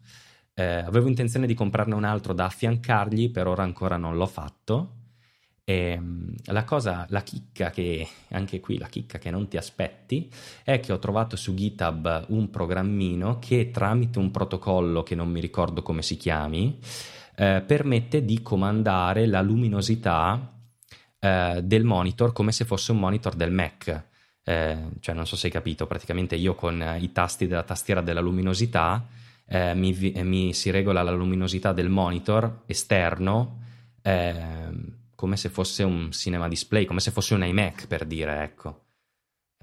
Eh, 0.56 0.64
avevo 0.64 1.08
intenzione 1.08 1.46
di 1.46 1.54
comprarne 1.54 1.94
un 1.94 2.04
altro 2.04 2.34
da 2.34 2.46
affiancargli, 2.46 3.30
per 3.32 3.46
ora 3.48 3.62
ancora 3.62 3.98
non 3.98 4.18
l'ho 4.18 4.26
fatto. 4.26 4.98
E 5.64 5.74
ehm, 5.92 6.34
la 6.46 6.64
cosa, 6.64 7.06
la 7.10 7.22
chicca 7.22 7.70
che, 7.70 8.08
anche 8.32 8.60
qui 8.60 8.78
la 8.80 8.88
chicca 8.88 9.20
che 9.20 9.30
non 9.30 9.48
ti 9.48 9.58
aspetti, 9.58 10.32
è 10.64 10.80
che 10.80 10.92
ho 10.92 11.00
trovato 11.00 11.36
su 11.36 11.54
GitHub 11.54 12.26
un 12.30 12.50
programmino 12.50 13.38
che 13.40 13.70
tramite 13.72 14.18
un 14.20 14.32
protocollo 14.32 15.04
che 15.04 15.16
non 15.16 15.30
mi 15.30 15.40
ricordo 15.40 15.82
come 15.84 16.02
si 16.02 16.18
chiami, 16.18 16.80
eh, 17.36 17.64
permette 17.66 18.24
di 18.24 18.42
comandare 18.42 19.26
la 19.26 19.42
luminosità 19.42 20.54
eh, 21.20 21.62
del 21.64 21.84
monitor 21.84 22.34
come 22.34 22.52
se 22.52 22.66
fosse 22.66 22.92
un 22.92 23.00
monitor 23.00 23.36
del 23.36 23.52
Mac. 23.52 24.04
Eh, 24.44 24.78
cioè, 25.00 25.16
non 25.16 25.26
so 25.26 25.36
se 25.36 25.48
hai 25.48 25.54
capito, 25.54 25.88
praticamente 25.88 26.36
io 26.36 26.56
con 26.56 26.98
i 27.00 27.12
tasti 27.12 27.48
della 27.48 27.64
tastiera 27.64 28.02
della 28.02 28.20
luminosità 28.20 29.08
eh, 29.46 29.74
mi, 29.76 29.94
mi, 30.24 30.54
si 30.54 30.70
regola 30.70 31.04
la 31.04 31.12
luminosità 31.12 31.74
del 31.74 31.90
monitor 31.90 32.64
esterno 32.66 33.62
eh, 34.02 34.72
come 35.16 35.38
se 35.38 35.50
fosse 35.50 35.84
un 35.84 36.12
cinema 36.12 36.48
display, 36.48 36.86
come 36.86 37.00
se 37.00 37.12
fosse 37.12 37.34
un 37.34 37.46
iMac 37.46 37.88
per 37.88 38.06
dire, 38.06 38.44
ecco. 38.44 38.83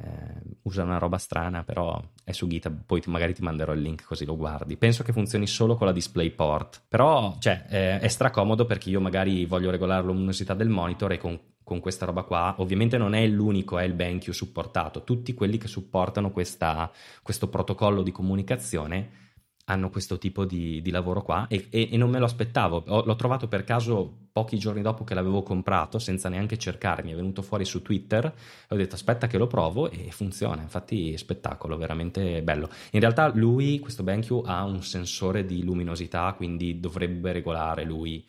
Eh, 0.02 0.40
usa 0.62 0.82
una 0.82 0.98
roba 0.98 1.18
strana, 1.18 1.62
però 1.62 2.00
è 2.24 2.32
su 2.32 2.46
GitHub, 2.46 2.82
poi 2.86 3.02
magari 3.06 3.34
ti 3.34 3.42
manderò 3.42 3.72
il 3.72 3.80
link 3.80 4.04
così 4.04 4.24
lo 4.24 4.36
guardi. 4.36 4.76
Penso 4.76 5.02
che 5.02 5.12
funzioni 5.12 5.46
solo 5.46 5.76
con 5.76 5.86
la 5.86 5.92
DisplayPort, 5.92 6.82
però 6.88 7.36
cioè, 7.38 7.64
eh, 7.68 7.98
è 7.98 8.08
stracomodo 8.08 8.64
perché 8.64 8.88
io 8.90 9.00
magari 9.00 9.44
voglio 9.46 9.70
regolare 9.70 10.02
la 10.02 10.12
luminosità 10.12 10.54
del 10.54 10.68
monitor 10.68 11.12
e 11.12 11.18
con, 11.18 11.38
con, 11.62 11.80
questa 11.80 12.06
roba 12.06 12.22
qua, 12.22 12.54
ovviamente 12.58 12.98
non 12.98 13.14
è 13.14 13.26
l'unico, 13.26 13.78
è 13.78 13.84
il 13.84 13.94
BenQ 13.94 14.30
supportato, 14.30 15.02
tutti 15.04 15.34
quelli 15.34 15.58
che 15.58 15.68
supportano 15.68 16.30
questa, 16.30 16.90
questo 17.22 17.48
protocollo 17.48 18.02
di 18.02 18.12
comunicazione 18.12 19.28
hanno 19.70 19.88
questo 19.88 20.18
tipo 20.18 20.44
di, 20.44 20.82
di 20.82 20.90
lavoro 20.90 21.22
qua 21.22 21.46
e, 21.48 21.68
e, 21.70 21.88
e, 21.92 21.96
non 21.96 22.10
me 22.10 22.18
lo 22.18 22.24
aspettavo. 22.24 22.84
Ho, 22.88 23.04
l'ho 23.04 23.16
trovato 23.16 23.46
per 23.46 23.64
caso 23.64 24.28
pochi 24.32 24.58
giorni 24.58 24.82
dopo 24.82 25.04
che 25.04 25.14
l'avevo 25.14 25.42
comprato, 25.42 25.98
senza 25.98 26.28
neanche 26.28 26.58
cercarmi, 26.58 27.12
è 27.12 27.14
venuto 27.14 27.42
fuori 27.42 27.64
su 27.64 27.80
Twitter 27.80 28.24
e 28.24 28.32
ho 28.74 28.76
detto 28.76 28.96
aspetta 28.96 29.26
che 29.26 29.38
lo 29.38 29.46
provo 29.46 29.90
e 29.90 30.10
funziona, 30.10 30.62
infatti 30.62 31.16
spettacolo, 31.16 31.76
veramente 31.76 32.42
bello. 32.42 32.68
In 32.92 33.00
realtà 33.00 33.30
lui, 33.32 33.78
questo 33.78 34.02
BenQ, 34.02 34.42
ha 34.44 34.64
un 34.64 34.82
sensore 34.82 35.44
di 35.44 35.62
luminosità, 35.62 36.32
quindi 36.36 36.80
dovrebbe 36.80 37.32
regolare 37.32 37.84
lui 37.84 38.24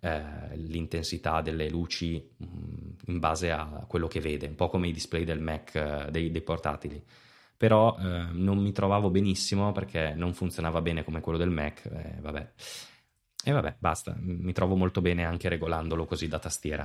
eh, 0.00 0.20
l'intensità 0.54 1.40
delle 1.40 1.70
luci 1.70 2.22
mh, 2.36 2.44
mm, 2.44 2.90
in 3.06 3.18
base 3.18 3.50
a 3.50 3.84
quello 3.86 4.08
che 4.08 4.20
vede, 4.20 4.46
un 4.46 4.56
po' 4.56 4.68
come 4.68 4.88
i 4.88 4.92
display 4.92 5.24
del 5.24 5.40
Mac, 5.40 5.74
eh, 5.74 6.10
dei, 6.10 6.30
dei 6.30 6.42
portatili 6.42 7.02
però 7.62 7.96
eh, 7.96 8.26
non 8.32 8.58
mi 8.58 8.72
trovavo 8.72 9.08
benissimo 9.08 9.70
perché 9.70 10.14
non 10.16 10.34
funzionava 10.34 10.80
bene 10.80 11.04
come 11.04 11.20
quello 11.20 11.38
del 11.38 11.50
Mac. 11.50 11.84
Eh, 11.84 12.16
vabbè. 12.20 12.52
E 13.44 13.52
vabbè, 13.52 13.76
basta, 13.78 14.16
mi 14.18 14.52
trovo 14.52 14.74
molto 14.74 15.00
bene 15.00 15.24
anche 15.24 15.48
regolandolo 15.48 16.04
così 16.04 16.26
da 16.26 16.40
tastiera. 16.40 16.84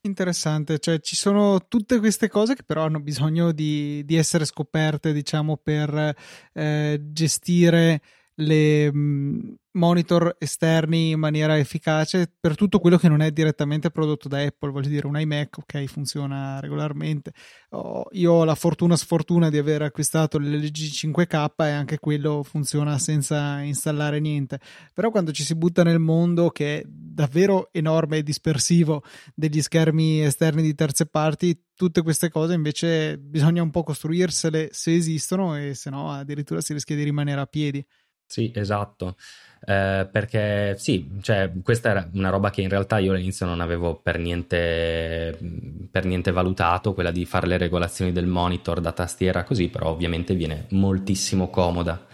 Interessante, 0.00 0.78
cioè 0.78 1.00
ci 1.00 1.16
sono 1.16 1.66
tutte 1.68 1.98
queste 1.98 2.30
cose 2.30 2.54
che 2.54 2.62
però 2.62 2.84
hanno 2.84 3.00
bisogno 3.00 3.52
di, 3.52 4.06
di 4.06 4.16
essere 4.16 4.46
scoperte, 4.46 5.12
diciamo, 5.12 5.58
per 5.58 6.16
eh, 6.54 6.98
gestire 7.10 8.00
le 8.36 8.92
mm, 8.92 9.54
monitor 9.76 10.36
esterni 10.38 11.10
in 11.10 11.18
maniera 11.18 11.58
efficace 11.58 12.32
per 12.38 12.54
tutto 12.54 12.78
quello 12.80 12.96
che 12.96 13.08
non 13.08 13.20
è 13.20 13.30
direttamente 13.30 13.90
prodotto 13.90 14.28
da 14.28 14.40
Apple, 14.40 14.70
voglio 14.70 14.88
dire 14.88 15.06
un 15.06 15.18
iMac, 15.18 15.58
ok, 15.58 15.84
funziona 15.84 16.58
regolarmente. 16.60 17.32
Oh, 17.70 18.06
io 18.12 18.32
ho 18.32 18.44
la 18.44 18.54
fortuna 18.54 18.96
sfortuna 18.96 19.50
di 19.50 19.58
aver 19.58 19.82
acquistato 19.82 20.38
l'LG 20.38 20.74
5K 20.74 21.50
e 21.58 21.70
anche 21.70 21.98
quello 21.98 22.42
funziona 22.42 22.98
senza 22.98 23.60
installare 23.60 24.18
niente. 24.18 24.60
Però 24.92 25.10
quando 25.10 25.32
ci 25.32 25.44
si 25.44 25.54
butta 25.54 25.82
nel 25.82 25.98
mondo 25.98 26.50
che 26.50 26.80
è 26.80 26.82
davvero 26.86 27.68
enorme 27.72 28.18
e 28.18 28.22
dispersivo 28.22 29.02
degli 29.34 29.60
schermi 29.60 30.22
esterni 30.22 30.62
di 30.62 30.74
terze 30.74 31.06
parti, 31.06 31.58
tutte 31.74 32.02
queste 32.02 32.30
cose 32.30 32.54
invece 32.54 33.18
bisogna 33.18 33.62
un 33.62 33.70
po' 33.70 33.82
costruirsele 33.82 34.70
se 34.72 34.94
esistono 34.94 35.56
e 35.56 35.74
se 35.74 35.90
no 35.90 36.10
addirittura 36.10 36.62
si 36.62 36.72
rischia 36.72 36.96
di 36.96 37.04
rimanere 37.04 37.40
a 37.40 37.46
piedi. 37.46 37.84
Sì, 38.26 38.50
esatto. 38.54 39.16
Eh, 39.68 40.08
perché 40.10 40.76
sì, 40.78 41.18
cioè, 41.22 41.50
questa 41.62 41.90
era 41.90 42.08
una 42.12 42.28
roba 42.28 42.50
che 42.50 42.60
in 42.62 42.68
realtà 42.68 42.98
io 42.98 43.12
all'inizio 43.12 43.46
non 43.46 43.60
avevo 43.60 43.96
per 43.96 44.18
niente, 44.18 45.36
per 45.90 46.04
niente 46.04 46.30
valutato, 46.30 46.92
quella 46.94 47.10
di 47.10 47.24
fare 47.24 47.46
le 47.46 47.56
regolazioni 47.56 48.12
del 48.12 48.26
monitor 48.26 48.80
da 48.80 48.92
tastiera 48.92 49.44
così, 49.44 49.68
però 49.68 49.88
ovviamente 49.90 50.34
viene 50.34 50.66
moltissimo 50.70 51.48
comoda. 51.50 52.04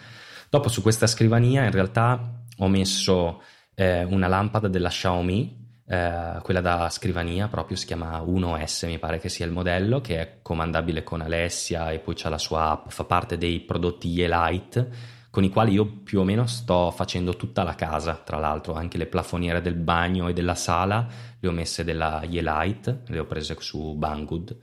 Dopo 0.48 0.68
su 0.68 0.82
questa 0.82 1.06
scrivania 1.06 1.64
in 1.64 1.70
realtà 1.72 2.42
ho 2.58 2.68
messo 2.68 3.42
eh, 3.74 4.04
una 4.04 4.28
lampada 4.28 4.68
della 4.68 4.88
Xiaomi, 4.88 5.60
eh, 5.86 6.38
quella 6.42 6.60
da 6.60 6.88
scrivania 6.90 7.48
proprio 7.48 7.76
si 7.76 7.86
chiama 7.86 8.20
1S 8.22 8.86
mi 8.86 8.98
pare 8.98 9.18
che 9.18 9.28
sia 9.28 9.44
il 9.44 9.52
modello 9.52 10.00
che 10.00 10.20
è 10.20 10.38
comandabile 10.40 11.02
con 11.02 11.20
Alessia 11.20 11.90
e 11.90 11.98
poi 11.98 12.14
c'ha 12.14 12.28
la 12.28 12.38
sua 12.38 12.70
app, 12.70 12.88
fa 12.88 13.04
parte 13.04 13.36
dei 13.36 13.60
prodotti 13.60 14.08
Ye-Lite 14.08 14.90
con 15.32 15.44
i 15.44 15.48
quali 15.48 15.72
io 15.72 15.86
più 15.86 16.20
o 16.20 16.24
meno 16.24 16.46
sto 16.46 16.90
facendo 16.90 17.36
tutta 17.36 17.62
la 17.62 17.74
casa, 17.74 18.16
tra 18.16 18.36
l'altro 18.36 18.74
anche 18.74 18.98
le 18.98 19.06
plafoniere 19.06 19.62
del 19.62 19.76
bagno 19.76 20.28
e 20.28 20.34
della 20.34 20.54
sala 20.54 21.08
le 21.40 21.48
ho 21.48 21.52
messe 21.52 21.84
della 21.84 22.22
Ye-Lite, 22.22 23.04
le 23.06 23.18
ho 23.18 23.24
prese 23.24 23.56
su 23.58 23.94
Banggood. 23.94 24.54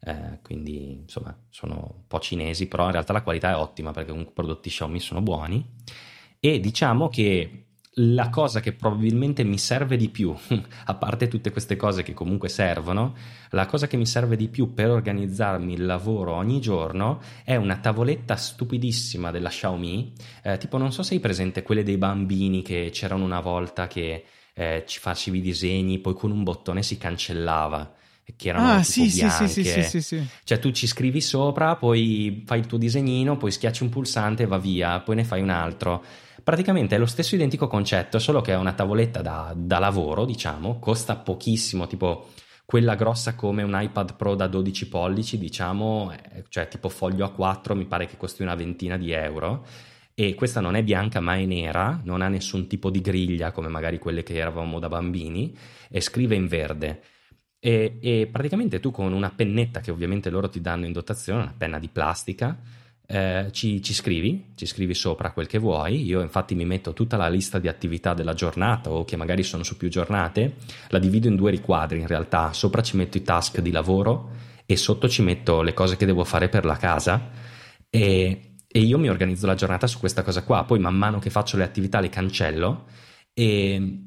Eh, 0.00 0.38
quindi 0.40 1.00
insomma 1.02 1.36
sono 1.50 1.96
un 1.96 2.06
po' 2.06 2.18
cinesi, 2.18 2.66
però 2.66 2.86
in 2.86 2.92
realtà 2.92 3.12
la 3.12 3.22
qualità 3.22 3.50
è 3.50 3.56
ottima 3.56 3.90
perché 3.90 4.08
comunque 4.08 4.32
i 4.32 4.34
prodotti 4.34 4.70
Xiaomi 4.70 5.00
sono 5.00 5.20
buoni 5.20 5.62
e 6.40 6.60
diciamo 6.60 7.10
che 7.10 7.65
la 7.98 8.28
cosa 8.28 8.60
che 8.60 8.72
probabilmente 8.72 9.42
mi 9.42 9.58
serve 9.58 9.96
di 9.96 10.08
più, 10.08 10.34
a 10.84 10.94
parte 10.94 11.28
tutte 11.28 11.50
queste 11.50 11.76
cose 11.76 12.02
che 12.02 12.12
comunque 12.12 12.48
servono, 12.48 13.14
la 13.50 13.66
cosa 13.66 13.86
che 13.86 13.96
mi 13.96 14.06
serve 14.06 14.36
di 14.36 14.48
più 14.48 14.74
per 14.74 14.90
organizzarmi 14.90 15.72
il 15.72 15.86
lavoro 15.86 16.34
ogni 16.34 16.60
giorno 16.60 17.20
è 17.44 17.56
una 17.56 17.76
tavoletta 17.76 18.36
stupidissima 18.36 19.30
della 19.30 19.48
Xiaomi, 19.48 20.12
eh, 20.42 20.58
tipo 20.58 20.76
non 20.76 20.92
so 20.92 21.02
se 21.02 21.14
hai 21.14 21.20
presente 21.20 21.62
quelle 21.62 21.82
dei 21.82 21.96
bambini 21.96 22.60
che 22.62 22.90
c'erano 22.92 23.24
una 23.24 23.40
volta 23.40 23.86
che 23.86 24.24
eh, 24.52 24.84
ci 24.86 24.98
facevi 24.98 25.38
i 25.38 25.42
disegni, 25.42 25.98
poi 25.98 26.14
con 26.14 26.30
un 26.30 26.42
bottone 26.42 26.82
si 26.82 26.98
cancellava 26.98 27.94
che 28.36 28.48
erano 28.48 28.72
ah, 28.72 28.82
sì, 28.82 29.08
bianche. 29.08 29.46
Sì, 29.46 29.64
sì, 29.64 29.82
sì, 29.82 30.02
sì, 30.02 30.26
Cioè 30.42 30.58
tu 30.58 30.72
ci 30.72 30.86
scrivi 30.88 31.20
sopra, 31.20 31.76
poi 31.76 32.42
fai 32.44 32.58
il 32.58 32.66
tuo 32.66 32.76
disegnino, 32.76 33.36
poi 33.36 33.52
schiacci 33.52 33.84
un 33.84 33.88
pulsante 33.88 34.42
e 34.42 34.46
va 34.46 34.58
via, 34.58 34.98
poi 35.00 35.14
ne 35.14 35.24
fai 35.24 35.40
un 35.40 35.50
altro. 35.50 36.02
Praticamente 36.46 36.94
è 36.94 36.98
lo 37.00 37.06
stesso 37.06 37.34
identico 37.34 37.66
concetto, 37.66 38.20
solo 38.20 38.40
che 38.40 38.52
è 38.52 38.56
una 38.56 38.72
tavoletta 38.72 39.20
da, 39.20 39.52
da 39.56 39.80
lavoro, 39.80 40.24
diciamo, 40.24 40.78
costa 40.78 41.16
pochissimo, 41.16 41.88
tipo 41.88 42.28
quella 42.64 42.94
grossa 42.94 43.34
come 43.34 43.64
un 43.64 43.76
iPad 43.76 44.14
Pro 44.14 44.36
da 44.36 44.46
12 44.46 44.88
pollici, 44.88 45.38
diciamo, 45.38 46.14
cioè 46.48 46.68
tipo 46.68 46.88
foglio 46.88 47.34
A4, 47.36 47.74
mi 47.74 47.86
pare 47.86 48.06
che 48.06 48.16
costi 48.16 48.42
una 48.42 48.54
ventina 48.54 48.96
di 48.96 49.10
euro. 49.10 49.66
E 50.14 50.36
questa 50.36 50.60
non 50.60 50.76
è 50.76 50.84
bianca 50.84 51.18
ma 51.18 51.34
è 51.34 51.44
nera, 51.44 52.00
non 52.04 52.22
ha 52.22 52.28
nessun 52.28 52.68
tipo 52.68 52.90
di 52.90 53.00
griglia 53.00 53.50
come 53.50 53.66
magari 53.66 53.98
quelle 53.98 54.22
che 54.22 54.36
eravamo 54.36 54.78
da 54.78 54.86
bambini, 54.86 55.52
e 55.90 56.00
scrive 56.00 56.36
in 56.36 56.46
verde. 56.46 57.02
E, 57.58 57.98
e 58.00 58.28
praticamente 58.30 58.78
tu 58.78 58.92
con 58.92 59.12
una 59.12 59.30
pennetta 59.30 59.80
che 59.80 59.90
ovviamente 59.90 60.30
loro 60.30 60.48
ti 60.48 60.60
danno 60.60 60.86
in 60.86 60.92
dotazione, 60.92 61.42
una 61.42 61.54
penna 61.58 61.80
di 61.80 61.88
plastica, 61.88 62.56
eh, 63.06 63.48
ci, 63.52 63.82
ci, 63.82 63.94
scrivi, 63.94 64.52
ci 64.54 64.66
scrivi 64.66 64.94
sopra 64.94 65.30
quel 65.30 65.46
che 65.46 65.58
vuoi. 65.58 66.04
Io 66.04 66.20
infatti 66.20 66.54
mi 66.54 66.64
metto 66.64 66.92
tutta 66.92 67.16
la 67.16 67.28
lista 67.28 67.58
di 67.58 67.68
attività 67.68 68.14
della 68.14 68.34
giornata 68.34 68.90
o 68.90 69.04
che 69.04 69.16
magari 69.16 69.42
sono 69.42 69.62
su 69.62 69.76
più 69.76 69.88
giornate, 69.88 70.56
la 70.88 70.98
divido 70.98 71.28
in 71.28 71.36
due 71.36 71.50
riquadri 71.50 72.00
in 72.00 72.06
realtà. 72.06 72.52
Sopra 72.52 72.82
ci 72.82 72.96
metto 72.96 73.16
i 73.16 73.22
task 73.22 73.60
di 73.60 73.70
lavoro 73.70 74.30
e 74.66 74.76
sotto 74.76 75.08
ci 75.08 75.22
metto 75.22 75.62
le 75.62 75.72
cose 75.72 75.96
che 75.96 76.06
devo 76.06 76.24
fare 76.24 76.48
per 76.48 76.64
la 76.64 76.76
casa 76.76 77.30
e, 77.88 78.56
e 78.66 78.80
io 78.80 78.98
mi 78.98 79.08
organizzo 79.08 79.46
la 79.46 79.54
giornata 79.54 79.86
su 79.86 79.98
questa 80.00 80.22
cosa 80.22 80.42
qua, 80.42 80.64
poi 80.64 80.80
man 80.80 80.96
mano 80.96 81.20
che 81.20 81.30
faccio 81.30 81.56
le 81.56 81.62
attività 81.62 82.00
le 82.00 82.08
cancello 82.08 82.86
e, 83.32 84.02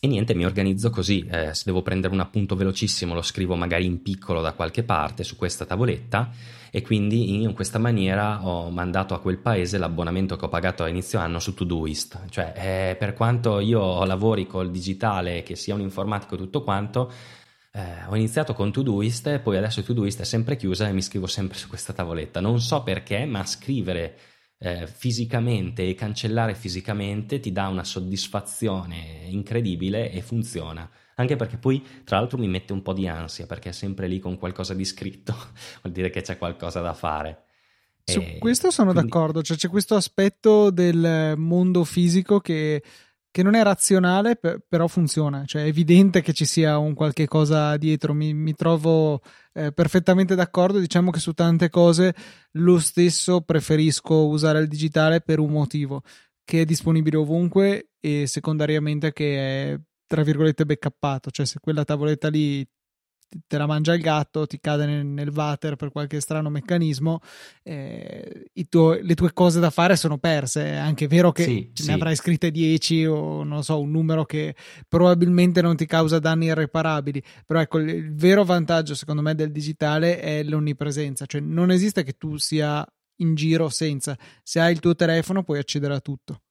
e 0.00 0.06
niente, 0.06 0.34
mi 0.34 0.44
organizzo 0.44 0.90
così, 0.90 1.24
eh, 1.30 1.54
se 1.54 1.62
devo 1.64 1.82
prendere 1.82 2.12
un 2.12 2.20
appunto 2.20 2.56
velocissimo 2.56 3.14
lo 3.14 3.22
scrivo 3.22 3.54
magari 3.54 3.84
in 3.84 4.02
piccolo 4.02 4.42
da 4.42 4.52
qualche 4.52 4.82
parte 4.82 5.22
su 5.22 5.36
questa 5.36 5.64
tavoletta 5.64 6.30
e 6.70 6.82
quindi 6.82 7.42
in 7.42 7.54
questa 7.54 7.78
maniera 7.78 8.46
ho 8.46 8.70
mandato 8.70 9.14
a 9.14 9.20
quel 9.20 9.38
paese 9.38 9.78
l'abbonamento 9.78 10.36
che 10.36 10.44
ho 10.44 10.48
pagato 10.48 10.84
a 10.84 10.88
inizio 10.88 11.18
anno 11.18 11.38
su 11.38 11.54
Todoist, 11.54 12.28
cioè 12.30 12.52
eh, 12.56 12.96
per 12.96 13.14
quanto 13.14 13.60
io 13.60 14.04
lavori 14.04 14.46
col 14.46 14.70
digitale, 14.70 15.42
che 15.42 15.56
sia 15.56 15.74
un 15.74 15.80
informatico 15.80 16.34
e 16.34 16.38
tutto 16.38 16.62
quanto, 16.62 17.10
eh, 17.72 18.06
ho 18.08 18.16
iniziato 18.16 18.54
con 18.54 18.72
Todoist 18.72 19.26
e 19.28 19.38
poi 19.38 19.56
adesso 19.56 19.82
Todoist 19.82 20.20
è 20.20 20.24
sempre 20.24 20.56
chiusa 20.56 20.88
e 20.88 20.92
mi 20.92 21.02
scrivo 21.02 21.26
sempre 21.26 21.58
su 21.58 21.68
questa 21.68 21.92
tavoletta. 21.92 22.40
Non 22.40 22.60
so 22.60 22.82
perché, 22.82 23.24
ma 23.24 23.44
scrivere 23.44 24.16
eh, 24.58 24.86
fisicamente 24.86 25.88
e 25.88 25.94
cancellare 25.94 26.54
fisicamente 26.54 27.38
ti 27.40 27.52
dà 27.52 27.68
una 27.68 27.84
soddisfazione 27.84 29.26
incredibile 29.28 30.10
e 30.10 30.20
funziona. 30.20 30.88
Anche 31.16 31.36
perché 31.36 31.56
poi, 31.56 31.84
tra 32.04 32.18
l'altro, 32.18 32.38
mi 32.38 32.48
mette 32.48 32.72
un 32.72 32.82
po' 32.82 32.92
di 32.92 33.08
ansia 33.08 33.46
perché 33.46 33.70
è 33.70 33.72
sempre 33.72 34.06
lì 34.06 34.18
con 34.18 34.36
qualcosa 34.36 34.74
di 34.74 34.84
scritto, 34.84 35.32
vuol 35.82 35.92
dire 35.92 36.10
che 36.10 36.22
c'è 36.22 36.38
qualcosa 36.38 36.80
da 36.80 36.94
fare. 36.94 37.44
Su 38.04 38.22
questo 38.38 38.70
sono 38.70 38.92
quindi... 38.92 39.10
d'accordo, 39.10 39.42
cioè 39.42 39.56
c'è 39.56 39.68
questo 39.68 39.94
aspetto 39.94 40.70
del 40.70 41.34
mondo 41.36 41.84
fisico 41.84 42.40
che 42.40 42.82
che 43.30 43.42
non 43.42 43.54
è 43.54 43.62
razionale, 43.62 44.36
per, 44.36 44.60
però 44.66 44.86
funziona. 44.86 45.44
Cioè, 45.44 45.62
è 45.62 45.66
evidente 45.66 46.22
che 46.22 46.32
ci 46.32 46.44
sia 46.44 46.78
un 46.78 46.94
qualche 46.94 47.26
cosa 47.26 47.76
dietro. 47.76 48.14
Mi, 48.14 48.34
mi 48.34 48.54
trovo 48.54 49.20
eh, 49.52 49.72
perfettamente 49.72 50.34
d'accordo. 50.34 50.78
Diciamo 50.78 51.10
che 51.10 51.20
su 51.20 51.32
tante 51.32 51.68
cose 51.68 52.14
lo 52.52 52.78
stesso 52.78 53.40
preferisco 53.42 54.26
usare 54.26 54.60
il 54.60 54.68
digitale 54.68 55.20
per 55.20 55.38
un 55.38 55.50
motivo 55.50 56.02
che 56.44 56.62
è 56.62 56.64
disponibile 56.64 57.18
ovunque 57.18 57.90
e 58.00 58.26
secondariamente 58.26 59.12
che 59.12 59.72
è 59.72 59.80
tra 60.06 60.22
virgolette 60.22 60.64
backuppato. 60.64 61.30
Cioè, 61.30 61.46
se 61.46 61.58
quella 61.60 61.84
tavoletta 61.84 62.28
lì 62.28 62.66
te 63.46 63.58
la 63.58 63.66
mangia 63.66 63.94
il 63.94 64.00
gatto, 64.00 64.46
ti 64.46 64.58
cade 64.60 64.86
nel, 64.86 65.06
nel 65.06 65.28
water 65.28 65.76
per 65.76 65.90
qualche 65.90 66.20
strano 66.20 66.48
meccanismo, 66.48 67.20
eh, 67.62 68.50
tuo, 68.68 68.92
le 68.92 69.14
tue 69.14 69.32
cose 69.32 69.60
da 69.60 69.70
fare 69.70 69.96
sono 69.96 70.18
perse. 70.18 70.64
È 70.64 70.76
anche 70.76 71.06
vero 71.06 71.32
che 71.32 71.42
sì, 71.44 71.52
ne 71.52 71.82
sì. 71.82 71.90
avrai 71.92 72.16
scritte 72.16 72.50
10 72.50 73.04
o 73.06 73.42
non 73.44 73.62
so, 73.62 73.80
un 73.80 73.90
numero 73.90 74.24
che 74.24 74.54
probabilmente 74.86 75.62
non 75.62 75.76
ti 75.76 75.86
causa 75.86 76.18
danni 76.18 76.46
irreparabili. 76.46 77.22
Però 77.46 77.60
ecco, 77.60 77.78
il, 77.78 77.88
il 77.88 78.14
vero 78.14 78.44
vantaggio 78.44 78.94
secondo 78.94 79.22
me 79.22 79.34
del 79.34 79.52
digitale 79.52 80.20
è 80.20 80.42
l'onnipresenza, 80.42 81.26
cioè 81.26 81.40
non 81.40 81.70
esiste 81.70 82.02
che 82.02 82.12
tu 82.12 82.36
sia 82.36 82.86
in 83.16 83.34
giro 83.34 83.68
senza. 83.68 84.16
Se 84.42 84.60
hai 84.60 84.72
il 84.72 84.80
tuo 84.80 84.94
telefono 84.94 85.42
puoi 85.42 85.58
accedere 85.58 85.94
a 85.94 86.00
tutto. 86.00 86.42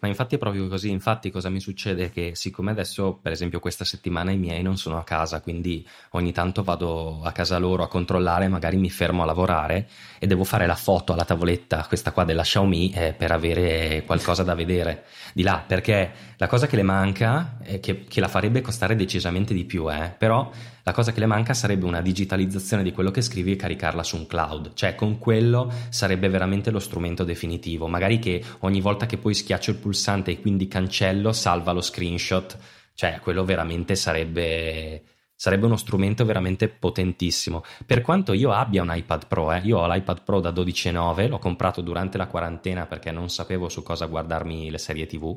Ma 0.00 0.08
infatti 0.08 0.34
è 0.34 0.38
proprio 0.38 0.66
così, 0.68 0.90
infatti 0.90 1.30
cosa 1.30 1.48
mi 1.48 1.60
succede? 1.60 2.10
Che 2.10 2.32
siccome 2.34 2.70
adesso, 2.72 3.18
per 3.20 3.32
esempio, 3.32 3.60
questa 3.60 3.84
settimana 3.84 4.30
i 4.32 4.36
miei 4.36 4.62
non 4.62 4.76
sono 4.76 4.98
a 4.98 5.04
casa, 5.04 5.40
quindi 5.40 5.86
ogni 6.10 6.32
tanto 6.32 6.62
vado 6.62 7.22
a 7.22 7.32
casa 7.32 7.58
loro 7.58 7.82
a 7.82 7.88
controllare, 7.88 8.48
magari 8.48 8.76
mi 8.76 8.90
fermo 8.90 9.22
a 9.22 9.26
lavorare 9.26 9.88
e 10.18 10.26
devo 10.26 10.44
fare 10.44 10.66
la 10.66 10.74
foto 10.74 11.12
alla 11.12 11.24
tavoletta, 11.24 11.84
questa 11.86 12.12
qua 12.12 12.24
della 12.24 12.42
Xiaomi, 12.42 12.92
eh, 12.92 13.14
per 13.16 13.30
avere 13.30 14.02
qualcosa 14.04 14.42
da 14.42 14.54
vedere 14.54 15.04
di 15.32 15.42
là, 15.42 15.62
perché 15.64 16.12
la 16.36 16.46
cosa 16.46 16.66
che 16.66 16.76
le 16.76 16.82
manca, 16.82 17.58
è 17.62 17.78
che, 17.80 18.04
che 18.04 18.20
la 18.20 18.28
farebbe 18.28 18.60
costare 18.60 18.96
decisamente 18.96 19.54
di 19.54 19.64
più, 19.64 19.90
eh, 19.90 20.12
però 20.16 20.50
la 20.86 20.92
cosa 20.92 21.10
che 21.10 21.18
le 21.18 21.26
manca 21.26 21.52
sarebbe 21.52 21.84
una 21.84 22.00
digitalizzazione 22.00 22.84
di 22.84 22.92
quello 22.92 23.10
che 23.10 23.20
scrivi 23.20 23.50
e 23.50 23.56
caricarla 23.56 24.04
su 24.04 24.18
un 24.18 24.28
cloud, 24.28 24.70
cioè 24.74 24.94
con 24.94 25.18
quello 25.18 25.68
sarebbe 25.88 26.28
veramente 26.28 26.70
lo 26.70 26.78
strumento 26.78 27.24
definitivo, 27.24 27.88
magari 27.88 28.20
che 28.20 28.40
ogni 28.60 28.80
volta 28.80 29.04
che 29.04 29.18
poi 29.18 29.34
schiaccio 29.34 29.72
il 29.72 29.78
pulsante 29.78 30.30
e 30.30 30.40
quindi 30.40 30.68
cancello 30.68 31.32
salva 31.32 31.72
lo 31.72 31.80
screenshot, 31.80 32.56
cioè 32.94 33.18
quello 33.20 33.44
veramente 33.44 33.96
sarebbe 33.96 35.02
sarebbe 35.34 35.66
uno 35.66 35.76
strumento 35.76 36.24
veramente 36.24 36.68
potentissimo. 36.68 37.64
Per 37.84 38.00
quanto 38.00 38.32
io 38.32 38.52
abbia 38.52 38.82
un 38.82 38.92
iPad 38.94 39.26
Pro, 39.26 39.52
eh, 39.52 39.62
io 39.64 39.78
ho 39.78 39.92
l'iPad 39.92 40.22
Pro 40.22 40.38
da 40.38 40.50
12,9, 40.50 41.28
l'ho 41.28 41.38
comprato 41.40 41.80
durante 41.80 42.16
la 42.16 42.28
quarantena 42.28 42.86
perché 42.86 43.10
non 43.10 43.28
sapevo 43.28 43.68
su 43.68 43.82
cosa 43.82 44.06
guardarmi 44.06 44.70
le 44.70 44.78
serie 44.78 45.06
TV 45.06 45.36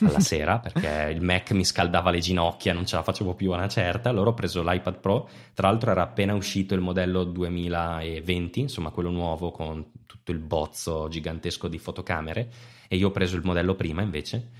alla 0.00 0.20
sera 0.20 0.58
perché 0.58 1.10
il 1.12 1.22
Mac 1.22 1.52
mi 1.52 1.64
scaldava 1.64 2.10
le 2.10 2.18
ginocchia, 2.20 2.72
non 2.72 2.86
ce 2.86 2.96
la 2.96 3.02
facevo 3.02 3.34
più 3.34 3.52
a 3.52 3.56
una 3.56 3.68
certa. 3.68 4.08
Allora 4.08 4.30
ho 4.30 4.34
preso 4.34 4.62
l'iPad 4.62 4.98
Pro, 4.98 5.28
tra 5.54 5.68
l'altro 5.68 5.90
era 5.90 6.02
appena 6.02 6.34
uscito 6.34 6.74
il 6.74 6.80
modello 6.80 7.24
2020, 7.24 8.60
insomma 8.60 8.90
quello 8.90 9.10
nuovo 9.10 9.50
con 9.50 9.92
tutto 10.06 10.32
il 10.32 10.38
bozzo 10.38 11.08
gigantesco 11.08 11.68
di 11.68 11.78
fotocamere 11.78 12.50
e 12.88 12.96
io 12.96 13.08
ho 13.08 13.12
preso 13.12 13.36
il 13.36 13.44
modello 13.44 13.74
prima 13.74 14.02
invece. 14.02 14.50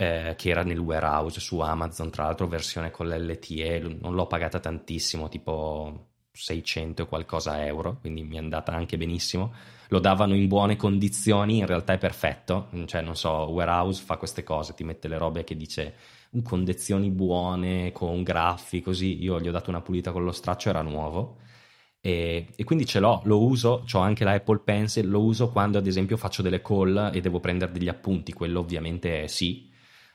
Eh, 0.00 0.34
che 0.36 0.50
era 0.50 0.62
nel 0.62 0.78
warehouse 0.78 1.40
su 1.40 1.58
Amazon, 1.58 2.10
tra 2.10 2.22
l'altro 2.22 2.46
versione 2.46 2.92
con 2.92 3.08
l'LTE, 3.08 3.80
non 4.00 4.14
l'ho 4.14 4.28
pagata 4.28 4.60
tantissimo, 4.60 5.28
tipo 5.28 6.10
600 6.30 7.02
e 7.02 7.06
qualcosa 7.06 7.66
euro, 7.66 7.98
quindi 7.98 8.22
mi 8.22 8.36
è 8.36 8.38
andata 8.38 8.72
anche 8.72 8.96
benissimo 8.96 9.52
lo 9.88 9.98
davano 9.98 10.34
in 10.34 10.46
buone 10.48 10.76
condizioni, 10.76 11.58
in 11.58 11.66
realtà 11.66 11.94
è 11.94 11.98
perfetto, 11.98 12.68
cioè 12.86 13.00
non 13.02 13.16
so, 13.16 13.30
Warehouse 13.50 14.02
fa 14.02 14.16
queste 14.16 14.42
cose, 14.42 14.74
ti 14.74 14.84
mette 14.84 15.08
le 15.08 15.18
robe 15.18 15.44
che 15.44 15.56
dice 15.56 15.94
in 16.30 16.42
condizioni 16.42 17.10
buone, 17.10 17.92
con 17.92 18.22
graffi, 18.22 18.82
così, 18.82 19.22
io 19.22 19.40
gli 19.40 19.48
ho 19.48 19.52
dato 19.52 19.70
una 19.70 19.80
pulita 19.80 20.12
con 20.12 20.24
lo 20.24 20.32
straccio, 20.32 20.68
era 20.68 20.82
nuovo. 20.82 21.38
E, 22.00 22.48
e, 22.54 22.64
quindi 22.64 22.86
ce 22.86 23.00
l'ho, 23.00 23.20
lo 23.24 23.42
uso, 23.42 23.84
ho 23.90 23.98
anche 23.98 24.24
la 24.24 24.32
Apple 24.32 24.60
Pencil, 24.60 25.08
lo 25.08 25.22
uso 25.22 25.50
quando 25.50 25.78
ad 25.78 25.86
esempio 25.86 26.16
faccio 26.16 26.42
delle 26.42 26.60
call 26.62 27.10
e 27.12 27.20
devo 27.20 27.40
prendere 27.40 27.72
degli 27.72 27.88
appunti, 27.88 28.32
quello 28.32 28.60
ovviamente 28.60 29.26
sì, 29.28 29.67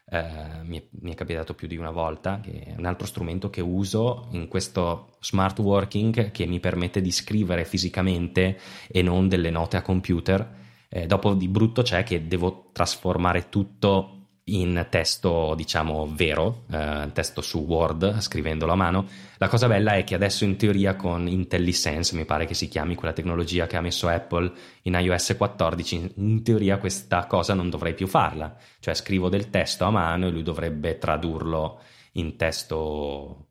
eh, 0.06 0.64
mi, 0.64 0.80
è, 0.80 0.84
mi, 1.02 1.12
è, 1.12 1.16
capitato 1.16 1.54
più 1.54 1.68
di 1.68 1.78
una 1.78 1.92
volta, 1.92 2.40
che 2.42 2.64
è 2.66 2.76
un 2.78 2.86
altro 2.86 3.08
strumento 3.08 3.50
che 3.50 3.62
uso 3.62 4.28
in 4.32 4.48
questo 4.48 5.16
smart 5.22 5.60
working 5.60 6.32
che 6.32 6.46
mi 6.46 6.60
permette 6.60 7.02
di 7.02 7.12
scrivere 7.12 7.66
fisicamente 7.66 8.60
e 8.88 9.02
non 9.02 9.28
delle 9.28 9.50
note 9.50 9.78
a 9.78 9.82
computer. 9.82 10.62
Eh, 10.90 11.08
dopo 11.08 11.34
di 11.34 11.48
brutto 11.48 11.82
c'è 11.82 12.04
che 12.04 12.28
devo 12.28 12.70
trasformare 12.72 13.50
tutto 13.50 14.23
in 14.46 14.88
testo, 14.90 15.54
diciamo, 15.56 16.10
vero, 16.14 16.66
eh, 16.70 17.10
testo 17.14 17.42
su 17.42 17.60
Word, 17.60 18.20
scrivendolo 18.20 18.74
a 18.74 18.76
mano. 18.76 19.08
La 19.38 19.48
cosa 19.48 19.68
bella 19.68 19.94
è 19.94 20.04
che 20.04 20.16
adesso 20.16 20.44
in 20.44 20.58
teoria 20.58 20.96
con 20.96 21.28
IntelliSense, 21.28 22.16
mi 22.16 22.26
pare 22.26 22.46
che 22.46 22.54
si 22.54 22.68
chiami 22.68 22.96
quella 22.96 23.14
tecnologia 23.14 23.68
che 23.68 23.78
ha 23.78 23.82
messo 23.82 24.10
Apple 24.10 24.52
in 24.84 24.94
iOS 24.94 25.36
14, 25.38 26.14
in 26.16 26.44
teoria 26.44 26.78
questa 26.78 27.26
cosa 27.26 27.54
non 27.54 27.70
dovrei 27.70 27.94
più 27.94 28.08
farla. 28.08 28.56
Cioè 28.80 28.94
scrivo 28.94 29.30
del 29.30 29.50
testo 29.50 29.86
a 29.86 29.92
mano 29.92 30.28
e 30.28 30.32
lui 30.32 30.44
dovrebbe 30.44 30.98
tradurlo 30.98 31.80
in 32.14 32.36
testo 32.36 33.48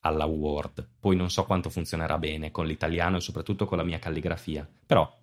alla 0.00 0.26
Word. 0.26 0.88
Poi 1.00 1.16
non 1.16 1.30
so 1.30 1.44
quanto 1.44 1.70
funzionerà 1.70 2.18
bene 2.18 2.50
con 2.50 2.66
l'italiano 2.66 3.16
e 3.16 3.20
soprattutto 3.20 3.66
con 3.66 3.78
la 3.78 3.84
mia 3.84 3.98
calligrafia, 3.98 4.68
però 4.86 5.19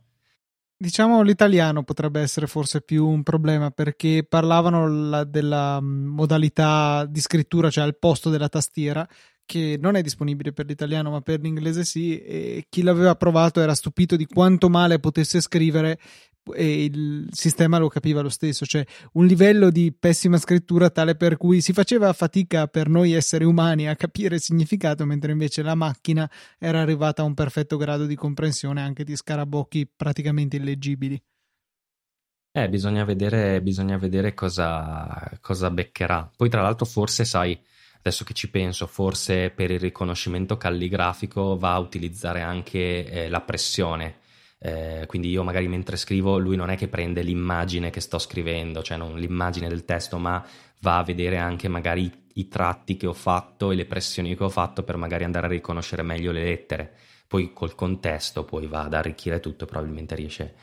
Diciamo 0.79 1.23
l'italiano 1.23 1.83
potrebbe 1.83 2.21
essere 2.21 2.45
forse 2.45 2.81
più 2.81 3.07
un 3.07 3.23
problema 3.23 3.71
perché 3.71 4.23
parlavano 4.27 4.87
la, 4.87 5.23
della 5.23 5.81
mm, 5.81 6.05
modalità 6.05 7.03
di 7.09 7.19
scrittura, 7.19 7.71
cioè 7.71 7.83
al 7.83 7.97
posto 7.97 8.29
della 8.29 8.47
tastiera, 8.47 9.07
che 9.43 9.79
non 9.81 9.95
è 9.95 10.03
disponibile 10.03 10.53
per 10.53 10.67
l'italiano 10.67 11.09
ma 11.09 11.21
per 11.21 11.39
l'inglese 11.41 11.83
sì 11.83 12.19
e 12.19 12.67
chi 12.69 12.83
l'aveva 12.83 13.15
provato 13.15 13.59
era 13.59 13.73
stupito 13.73 14.15
di 14.15 14.27
quanto 14.27 14.69
male 14.69 14.99
potesse 14.99 15.41
scrivere 15.41 15.97
e 16.53 16.83
il 16.85 17.27
sistema 17.31 17.77
lo 17.77 17.87
capiva 17.87 18.21
lo 18.21 18.29
stesso, 18.29 18.65
cioè 18.65 18.85
un 19.13 19.25
livello 19.25 19.69
di 19.69 19.93
pessima 19.97 20.37
scrittura 20.37 20.89
tale 20.89 21.15
per 21.15 21.37
cui 21.37 21.61
si 21.61 21.73
faceva 21.73 22.11
fatica 22.13 22.67
per 22.67 22.89
noi 22.89 23.13
esseri 23.13 23.45
umani 23.45 23.87
a 23.87 23.95
capire 23.95 24.35
il 24.35 24.41
significato, 24.41 25.05
mentre 25.05 25.31
invece 25.31 25.61
la 25.61 25.75
macchina 25.75 26.29
era 26.57 26.81
arrivata 26.81 27.21
a 27.21 27.25
un 27.25 27.33
perfetto 27.33 27.77
grado 27.77 28.05
di 28.05 28.15
comprensione 28.15 28.81
anche 28.81 29.03
di 29.03 29.15
scarabocchi 29.15 29.89
praticamente 29.95 30.57
illeggibili. 30.57 31.21
Eh, 32.51 32.69
bisogna 32.69 33.03
vedere, 33.03 33.61
bisogna 33.61 33.97
vedere 33.97 34.33
cosa, 34.33 35.29
cosa 35.41 35.69
beccherà. 35.69 36.31
Poi, 36.35 36.49
tra 36.49 36.63
l'altro, 36.63 36.87
forse 36.87 37.23
sai, 37.23 37.55
adesso 37.99 38.23
che 38.23 38.33
ci 38.33 38.49
penso, 38.49 38.87
forse 38.87 39.51
per 39.51 39.69
il 39.69 39.79
riconoscimento 39.79 40.57
calligrafico 40.57 41.55
va 41.57 41.73
a 41.73 41.79
utilizzare 41.79 42.41
anche 42.41 43.05
eh, 43.05 43.29
la 43.29 43.41
pressione 43.41 44.25
eh, 44.59 45.03
quindi 45.07 45.29
io 45.29 45.43
magari 45.43 45.67
mentre 45.67 45.97
scrivo 45.97 46.37
lui 46.37 46.55
non 46.55 46.69
è 46.69 46.77
che 46.77 46.87
prende 46.87 47.21
l'immagine 47.21 47.89
che 47.89 48.01
sto 48.01 48.17
scrivendo, 48.17 48.81
cioè 48.81 48.97
non 48.97 49.17
l'immagine 49.17 49.67
del 49.67 49.85
testo, 49.85 50.17
ma 50.17 50.43
va 50.81 50.97
a 50.97 51.03
vedere 51.03 51.37
anche 51.37 51.67
magari 51.67 52.03
i, 52.03 52.11
i 52.33 52.47
tratti 52.47 52.97
che 52.97 53.07
ho 53.07 53.13
fatto 53.13 53.71
e 53.71 53.75
le 53.75 53.85
pressioni 53.85 54.35
che 54.35 54.43
ho 54.43 54.49
fatto 54.49 54.83
per 54.83 54.97
magari 54.97 55.23
andare 55.23 55.45
a 55.45 55.49
riconoscere 55.49 56.01
meglio 56.01 56.31
le 56.31 56.43
lettere. 56.43 56.93
Poi 57.27 57.51
col 57.53 57.75
contesto 57.75 58.45
poi 58.45 58.67
va 58.67 58.83
ad 58.83 58.93
arricchire 58.93 59.39
tutto 59.39 59.65
e 59.65 59.67
probabilmente 59.67 60.15
riesce 60.15 60.55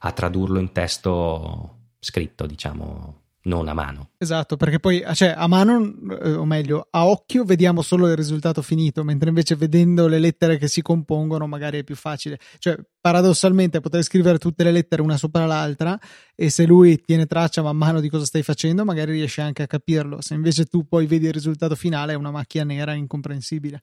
a 0.00 0.12
tradurlo 0.12 0.58
in 0.58 0.72
testo 0.72 1.78
scritto, 1.98 2.46
diciamo, 2.46 3.21
non 3.44 3.68
a 3.68 3.74
mano. 3.74 4.10
Esatto, 4.18 4.56
perché 4.56 4.78
poi 4.78 5.02
cioè, 5.14 5.34
a 5.36 5.46
mano, 5.46 5.94
eh, 6.22 6.32
o 6.32 6.44
meglio, 6.44 6.86
a 6.90 7.06
occhio 7.06 7.44
vediamo 7.44 7.82
solo 7.82 8.08
il 8.08 8.16
risultato 8.16 8.62
finito, 8.62 9.02
mentre 9.02 9.28
invece 9.28 9.56
vedendo 9.56 10.06
le 10.06 10.18
lettere 10.18 10.58
che 10.58 10.68
si 10.68 10.82
compongono 10.82 11.46
magari 11.46 11.78
è 11.78 11.84
più 11.84 11.96
facile. 11.96 12.38
Cioè, 12.58 12.78
paradossalmente 13.00 13.80
potrei 13.80 14.02
scrivere 14.02 14.38
tutte 14.38 14.62
le 14.64 14.70
lettere 14.70 15.02
una 15.02 15.16
sopra 15.16 15.46
l'altra 15.46 15.98
e 16.34 16.50
se 16.50 16.66
lui 16.66 17.00
tiene 17.00 17.26
traccia 17.26 17.62
man 17.62 17.76
mano 17.76 18.00
di 18.00 18.08
cosa 18.08 18.24
stai 18.24 18.42
facendo, 18.42 18.84
magari 18.84 19.12
riesce 19.12 19.40
anche 19.40 19.62
a 19.62 19.66
capirlo. 19.66 20.20
Se 20.20 20.34
invece 20.34 20.66
tu 20.66 20.86
poi 20.86 21.06
vedi 21.06 21.26
il 21.26 21.32
risultato 21.32 21.74
finale 21.74 22.12
è 22.12 22.16
una 22.16 22.30
macchia 22.30 22.64
nera 22.64 22.92
incomprensibile. 22.94 23.82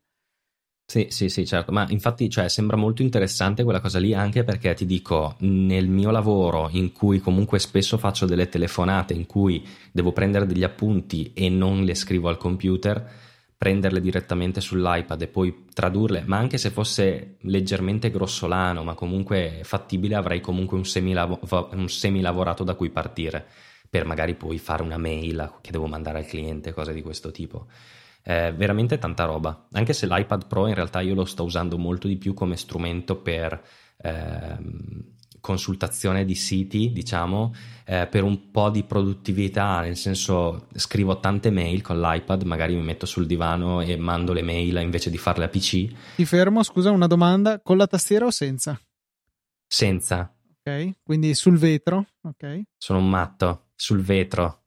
Sì, 0.90 1.06
sì, 1.12 1.30
sì, 1.30 1.46
certo, 1.46 1.72
ma 1.72 1.86
infatti 1.90 2.28
cioè, 2.32 2.50
sembra 2.50 2.76
molto 2.76 3.04
interessante 3.04 3.64
quella 3.64 3.80
cosa 3.80 4.00
lì 4.00 4.16
anche 4.16 4.44
perché 4.44 4.74
ti 4.74 4.88
dico, 4.88 5.36
nel 5.42 5.88
mio 5.88 6.10
lavoro 6.10 6.68
in 6.72 6.92
cui 6.94 7.20
comunque 7.20 7.60
spesso 7.60 8.00
faccio 8.00 8.26
delle 8.26 8.50
telefonate, 8.50 9.14
in 9.14 9.28
cui 9.28 9.64
devo 9.92 10.12
prendere 10.14 10.48
degli 10.48 10.64
appunti 10.64 11.30
e 11.36 11.48
non 11.48 11.84
le 11.84 11.94
scrivo 11.94 12.28
al 12.28 12.38
computer, 12.38 13.08
prenderle 13.56 14.02
direttamente 14.02 14.62
sull'iPad 14.62 15.22
e 15.22 15.28
poi 15.28 15.66
tradurle, 15.76 16.24
ma 16.26 16.38
anche 16.38 16.58
se 16.58 16.72
fosse 16.72 17.36
leggermente 17.42 18.10
grossolano, 18.10 18.84
ma 18.84 18.96
comunque 18.96 19.60
fattibile, 19.62 20.16
avrei 20.16 20.42
comunque 20.42 20.76
un, 20.76 20.86
semilav- 20.86 21.70
un 21.76 21.88
semilavorato 21.88 22.64
da 22.64 22.74
cui 22.74 22.90
partire 22.90 23.46
per 23.88 24.06
magari 24.06 24.34
poi 24.34 24.58
fare 24.58 24.82
una 24.82 24.98
mail 24.98 25.58
che 25.62 25.70
devo 25.70 25.86
mandare 25.86 26.18
al 26.18 26.26
cliente, 26.26 26.74
cose 26.74 26.94
di 26.94 27.04
questo 27.04 27.30
tipo 27.30 27.68
eh, 28.24 28.53
veramente 28.55 28.97
tanta 28.97 29.26
roba. 29.26 29.67
Anche 29.72 29.93
se 29.93 30.07
l'iPad 30.07 30.47
Pro 30.47 30.67
in 30.67 30.76
realtà 30.76 31.01
io 31.01 31.13
lo 31.13 31.26
sto 31.26 31.43
usando 31.43 31.78
molto 31.78 32.07
di 32.07 32.17
più 32.17 32.34
come 32.34 32.55
strumento 32.57 33.17
per 33.17 33.61
ehm, 33.97 35.03
consultazione 35.39 36.26
di 36.26 36.36
siti, 36.36 36.91
diciamo, 36.91 37.53
eh, 37.86 38.07
per 38.07 38.24
un 38.24 38.51
po' 38.51 38.70
di 38.70 38.84
produttività, 38.84 39.82
nel 39.82 39.97
senso 39.97 40.67
scrivo 40.76 41.20
tante 41.20 41.49
mail 41.49 41.82
con 41.82 41.99
l'iPad, 41.99 42.43
magari 42.43 42.76
mi 42.76 42.84
metto 42.84 43.05
sul 43.05 43.26
divano 43.26 43.82
e 43.82 43.97
mando 43.97 44.34
le 44.34 44.41
mail 44.41 44.78
invece 44.82 45.09
di 45.09 45.17
farle 45.17 45.45
a 45.45 45.49
PC. 45.49 46.15
Ti 46.15 46.26
fermo, 46.26 46.63
scusa, 46.63 46.91
una 46.91 47.07
domanda, 47.07 47.59
con 47.61 47.78
la 47.78 47.88
tastiera 47.88 48.26
o 48.26 48.32
senza? 48.32 48.80
Senza. 49.67 50.34
Ok, 50.61 50.95
quindi 51.03 51.34
sul 51.34 51.57
vetro, 51.57 52.05
ok. 52.22 52.61
Sono 52.78 52.99
un 52.99 53.09
matto 53.09 53.70
sul 53.76 54.01
vetro. 54.01 54.59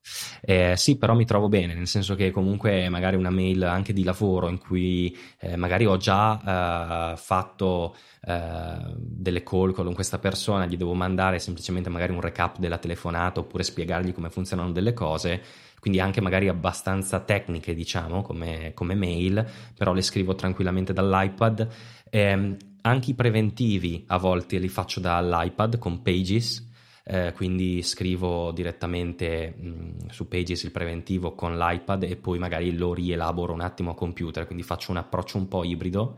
Eh, 0.42 0.74
sì, 0.76 0.96
però 0.98 1.14
mi 1.14 1.24
trovo 1.24 1.48
bene, 1.48 1.74
nel 1.74 1.86
senso 1.86 2.14
che 2.14 2.30
comunque 2.30 2.88
magari 2.88 3.16
una 3.16 3.30
mail 3.30 3.62
anche 3.62 3.92
di 3.92 4.02
lavoro 4.02 4.48
in 4.48 4.58
cui 4.58 5.16
eh, 5.38 5.56
magari 5.56 5.86
ho 5.86 5.96
già 5.96 7.12
eh, 7.12 7.16
fatto 7.16 7.94
eh, 8.26 8.94
delle 8.96 9.42
call 9.42 9.72
con 9.72 9.94
questa 9.94 10.18
persona, 10.18 10.66
gli 10.66 10.76
devo 10.76 10.94
mandare 10.94 11.38
semplicemente 11.38 11.88
magari 11.88 12.12
un 12.12 12.20
recap 12.20 12.58
della 12.58 12.78
telefonata 12.78 13.40
oppure 13.40 13.62
spiegargli 13.62 14.12
come 14.12 14.30
funzionano 14.30 14.72
delle 14.72 14.92
cose, 14.92 15.40
quindi 15.78 16.00
anche 16.00 16.20
magari 16.20 16.48
abbastanza 16.48 17.20
tecniche, 17.20 17.74
diciamo, 17.74 18.22
come, 18.22 18.72
come 18.74 18.94
mail, 18.94 19.44
però 19.76 19.92
le 19.92 20.02
scrivo 20.02 20.34
tranquillamente 20.34 20.92
dall'iPad. 20.92 21.68
Eh, 22.10 22.56
anche 22.84 23.10
i 23.10 23.14
preventivi 23.14 24.04
a 24.08 24.18
volte 24.18 24.58
li 24.58 24.68
faccio 24.68 24.98
dall'iPad 25.00 25.78
con 25.78 26.02
Pages 26.02 26.70
eh, 27.04 27.32
quindi 27.34 27.82
scrivo 27.82 28.52
direttamente 28.52 29.54
mh, 29.56 30.08
su 30.10 30.28
Pages 30.28 30.62
il 30.62 30.70
preventivo 30.70 31.34
con 31.34 31.56
l'iPad 31.56 32.04
e 32.04 32.16
poi 32.16 32.38
magari 32.38 32.76
lo 32.76 32.94
rielaboro 32.94 33.52
un 33.52 33.60
attimo 33.60 33.90
a 33.90 33.94
computer, 33.94 34.46
quindi 34.46 34.62
faccio 34.62 34.90
un 34.90 34.98
approccio 34.98 35.38
un 35.38 35.48
po' 35.48 35.64
ibrido 35.64 36.16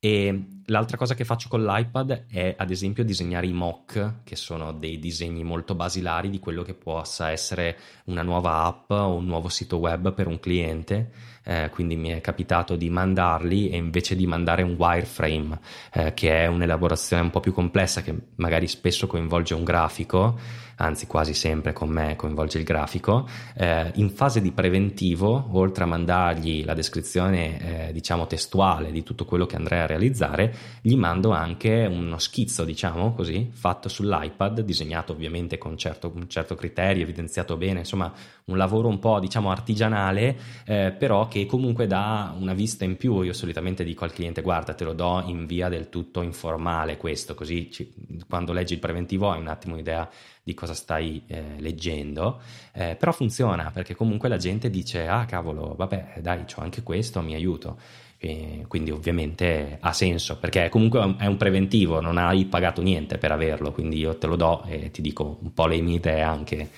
e 0.00 0.46
l'altra 0.66 0.96
cosa 0.96 1.14
che 1.14 1.24
faccio 1.24 1.48
con 1.48 1.64
l'iPad 1.64 2.26
è 2.28 2.54
ad 2.56 2.70
esempio 2.70 3.04
disegnare 3.04 3.48
i 3.48 3.52
mock, 3.52 4.22
che 4.22 4.36
sono 4.36 4.72
dei 4.72 5.00
disegni 5.00 5.42
molto 5.42 5.74
basilari 5.74 6.30
di 6.30 6.38
quello 6.38 6.62
che 6.62 6.74
possa 6.74 7.32
essere 7.32 7.76
una 8.04 8.22
nuova 8.22 8.62
app 8.62 8.90
o 8.90 9.14
un 9.14 9.26
nuovo 9.26 9.48
sito 9.48 9.78
web 9.78 10.14
per 10.14 10.28
un 10.28 10.38
cliente. 10.38 11.10
Eh, 11.48 11.70
quindi 11.70 11.96
mi 11.96 12.10
è 12.10 12.20
capitato 12.20 12.76
di 12.76 12.90
mandarli 12.90 13.70
e 13.70 13.78
invece 13.78 14.14
di 14.14 14.26
mandare 14.26 14.62
un 14.62 14.74
wireframe, 14.76 15.58
eh, 15.94 16.12
che 16.12 16.42
è 16.42 16.46
un'elaborazione 16.46 17.22
un 17.22 17.30
po' 17.30 17.40
più 17.40 17.54
complessa, 17.54 18.02
che 18.02 18.14
magari 18.34 18.66
spesso 18.66 19.06
coinvolge 19.06 19.54
un 19.54 19.64
grafico, 19.64 20.38
anzi 20.76 21.06
quasi 21.06 21.32
sempre 21.32 21.72
con 21.72 21.88
me 21.88 22.16
coinvolge 22.16 22.58
il 22.58 22.64
grafico, 22.64 23.26
eh, 23.56 23.90
in 23.94 24.10
fase 24.10 24.42
di 24.42 24.52
preventivo, 24.52 25.48
oltre 25.52 25.84
a 25.84 25.86
mandargli 25.86 26.66
la 26.66 26.74
descrizione 26.74 27.88
eh, 27.88 27.92
diciamo 27.92 28.26
testuale 28.26 28.92
di 28.92 29.02
tutto 29.02 29.24
quello 29.24 29.46
che 29.46 29.56
andrei 29.56 29.80
a 29.80 29.86
realizzare, 29.86 30.54
gli 30.82 30.96
mando 30.96 31.30
anche 31.30 31.88
uno 31.90 32.18
schizzo, 32.18 32.64
diciamo 32.64 33.14
così, 33.14 33.50
fatto 33.54 33.88
sull'iPad, 33.88 34.60
disegnato 34.60 35.12
ovviamente 35.12 35.56
con 35.56 35.78
certo, 35.78 36.12
un 36.14 36.28
certo 36.28 36.54
criterio, 36.54 37.04
evidenziato 37.04 37.56
bene, 37.56 37.78
insomma 37.78 38.12
un 38.48 38.56
lavoro 38.56 38.88
un 38.88 38.98
po' 38.98 39.20
diciamo 39.20 39.50
artigianale, 39.50 40.36
eh, 40.66 40.94
però 40.96 41.28
che 41.28 41.46
comunque 41.46 41.86
dà 41.86 42.34
una 42.38 42.54
vista 42.54 42.84
in 42.84 42.96
più. 42.96 43.22
Io 43.22 43.32
solitamente 43.32 43.84
dico 43.84 44.04
al 44.04 44.12
cliente 44.12 44.42
guarda 44.42 44.74
te 44.74 44.84
lo 44.84 44.92
do 44.92 45.22
in 45.26 45.46
via 45.46 45.68
del 45.68 45.88
tutto 45.88 46.22
informale 46.22 46.96
questo, 46.96 47.34
così 47.34 47.70
ci, 47.70 47.92
quando 48.28 48.52
leggi 48.52 48.74
il 48.74 48.80
preventivo 48.80 49.30
hai 49.30 49.40
un 49.40 49.48
attimo 49.48 49.78
idea 49.78 50.08
di 50.42 50.54
cosa 50.54 50.74
stai 50.74 51.22
eh, 51.26 51.56
leggendo, 51.58 52.40
eh, 52.72 52.96
però 52.98 53.12
funziona 53.12 53.70
perché 53.70 53.94
comunque 53.94 54.28
la 54.28 54.38
gente 54.38 54.70
dice 54.70 55.06
ah 55.06 55.26
cavolo, 55.26 55.74
vabbè 55.76 56.20
dai, 56.20 56.44
c'ho 56.44 56.62
anche 56.62 56.82
questo, 56.82 57.20
mi 57.20 57.34
aiuto. 57.34 57.78
E 58.20 58.64
quindi 58.66 58.90
ovviamente 58.90 59.78
ha 59.80 59.92
senso 59.92 60.38
perché 60.38 60.68
comunque 60.70 61.14
è 61.18 61.26
un 61.26 61.36
preventivo, 61.36 62.00
non 62.00 62.18
hai 62.18 62.46
pagato 62.46 62.82
niente 62.82 63.16
per 63.16 63.30
averlo, 63.30 63.70
quindi 63.70 63.98
io 63.98 64.18
te 64.18 64.26
lo 64.26 64.34
do 64.34 64.64
e 64.66 64.90
ti 64.90 65.02
dico 65.02 65.38
un 65.40 65.52
po' 65.54 65.66
le 65.66 65.80
mie 65.80 65.96
idee 65.98 66.22
anche 66.22 66.68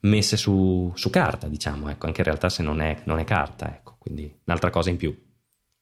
messe 0.00 0.36
su, 0.36 0.92
su 0.94 1.10
carta, 1.10 1.48
diciamo, 1.48 1.88
ecco, 1.88 2.06
anche 2.06 2.20
in 2.20 2.26
realtà 2.26 2.48
se 2.48 2.62
non 2.62 2.80
è, 2.80 3.02
non 3.04 3.18
è 3.18 3.24
carta, 3.24 3.68
ecco, 3.68 3.96
quindi 3.98 4.40
un'altra 4.44 4.70
cosa 4.70 4.90
in 4.90 4.96
più 4.96 5.16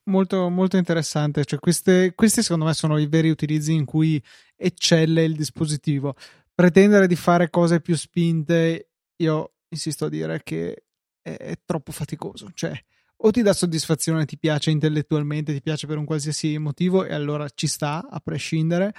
molto, 0.07 0.49
molto 0.49 0.77
interessante. 0.77 1.45
Cioè, 1.45 1.59
queste, 1.59 2.13
questi, 2.15 2.41
secondo 2.41 2.65
me, 2.65 2.73
sono 2.73 2.97
i 2.97 3.07
veri 3.07 3.29
utilizzi 3.29 3.73
in 3.73 3.85
cui 3.85 4.21
eccelle 4.55 5.23
il 5.23 5.35
dispositivo 5.35 6.15
pretendere 6.53 7.05
di 7.05 7.15
fare 7.15 7.51
cose 7.51 7.81
più 7.81 7.95
spinte, 7.95 8.89
io 9.17 9.53
insisto 9.69 10.05
a 10.05 10.09
dire 10.09 10.41
che 10.43 10.85
è, 11.21 11.37
è 11.37 11.59
troppo 11.63 11.91
faticoso. 11.91 12.49
Cioè, 12.51 12.73
o 13.17 13.31
ti 13.31 13.43
dà 13.43 13.53
soddisfazione, 13.53 14.25
ti 14.25 14.39
piace 14.39 14.71
intellettualmente, 14.71 15.53
ti 15.53 15.61
piace 15.61 15.85
per 15.85 15.97
un 15.97 16.05
qualsiasi 16.05 16.57
motivo, 16.57 17.05
e 17.05 17.13
allora 17.13 17.47
ci 17.53 17.67
sta 17.67 18.07
a 18.09 18.19
prescindere, 18.19 18.91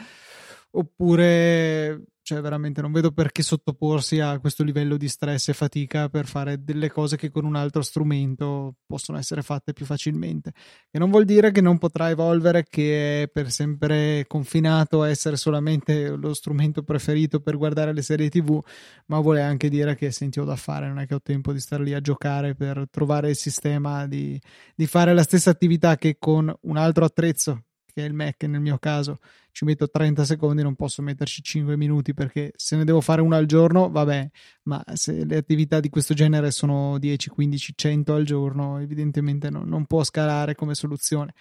oppure 0.71 2.05
cioè 2.29 2.43
veramente 2.43 2.83
non 2.83 2.93
vedo 2.93 3.11
perché 3.11 3.43
sottoporsi 3.43 4.21
a 4.21 4.39
questo 4.39 4.63
livello 4.63 4.99
di 4.99 5.09
stress 5.09 5.49
e 5.49 5.55
fatica 5.55 6.11
per 6.11 6.27
fare 6.27 6.63
delle 6.63 6.91
cose 6.91 7.17
che 7.17 7.31
con 7.31 7.47
un 7.47 7.57
altro 7.57 7.81
strumento 7.81 8.75
possono 8.85 9.17
essere 9.17 9.41
fatte 9.41 9.73
più 9.73 9.87
facilmente. 9.87 10.53
E 10.91 10.99
non 10.99 11.09
vuol 11.09 11.25
dire 11.25 11.53
che 11.53 11.63
non 11.63 11.79
potrà 11.79 12.11
evolvere, 12.11 12.65
che 12.69 13.23
è 13.23 13.29
per 13.29 13.51
sempre 13.51 14.27
confinato 14.27 15.01
a 15.01 15.09
essere 15.09 15.37
solamente 15.37 16.11
lo 16.11 16.35
strumento 16.35 16.83
preferito 16.83 17.41
per 17.41 17.57
guardare 17.57 17.95
le 17.95 18.03
serie 18.03 18.29
TV, 18.29 18.63
ma 19.07 19.21
vuole 19.21 19.41
anche 19.41 19.71
dire 19.71 19.95
che 19.95 20.11
senti 20.11 20.39
ho 20.39 20.45
da 20.45 20.57
fare, 20.57 20.87
non 20.87 20.99
è 20.99 21.07
che 21.07 21.15
ho 21.15 21.23
tempo 21.23 21.55
di 21.55 21.61
stare 21.61 21.83
lì 21.83 21.95
a 21.95 22.03
giocare 22.03 22.55
per 22.55 22.89
trovare 22.91 23.31
il 23.31 23.37
sistema 23.37 24.07
di, 24.07 24.39
di 24.75 24.87
fare 24.87 25.15
la 25.15 25.23
stessa 25.23 25.49
attività 25.49 25.97
che 25.97 26.17
con 26.19 26.55
un 26.61 26.77
altro 26.77 27.07
attrezzo 27.07 27.63
che 27.99 28.05
è 28.05 28.07
il 28.07 28.15
Mac 28.15 28.45
nel 28.45 28.61
mio 28.61 28.79
caso, 28.79 29.19
ci 29.51 29.65
metto 29.65 29.91
30 29.91 30.25
secondi, 30.25 30.63
non 30.63 30.77
posso 30.77 31.03
metterci 31.03 31.43
5 31.43 31.77
minuti 31.77 32.15
perché 32.15 32.53
se 32.55 32.77
ne 32.77 32.85
devo 32.85 33.01
fare 33.01 33.21
una 33.21 33.37
al 33.37 33.47
giorno, 33.47 33.91
vabbè, 33.91 34.31
ma 34.65 34.85
se 34.95 35.25
le 35.25 35.37
attività 35.37 35.81
di 35.81 35.89
questo 35.89 36.15
genere 36.15 36.53
sono 36.53 36.97
10, 36.99 37.29
15, 37.29 37.73
100 37.75 38.15
al 38.15 38.25
giorno, 38.25 38.79
evidentemente 38.79 39.51
no, 39.51 39.65
non 39.65 39.85
può 39.87 40.05
scalare 40.05 40.55
come 40.55 40.77
soluzione. 40.77 41.35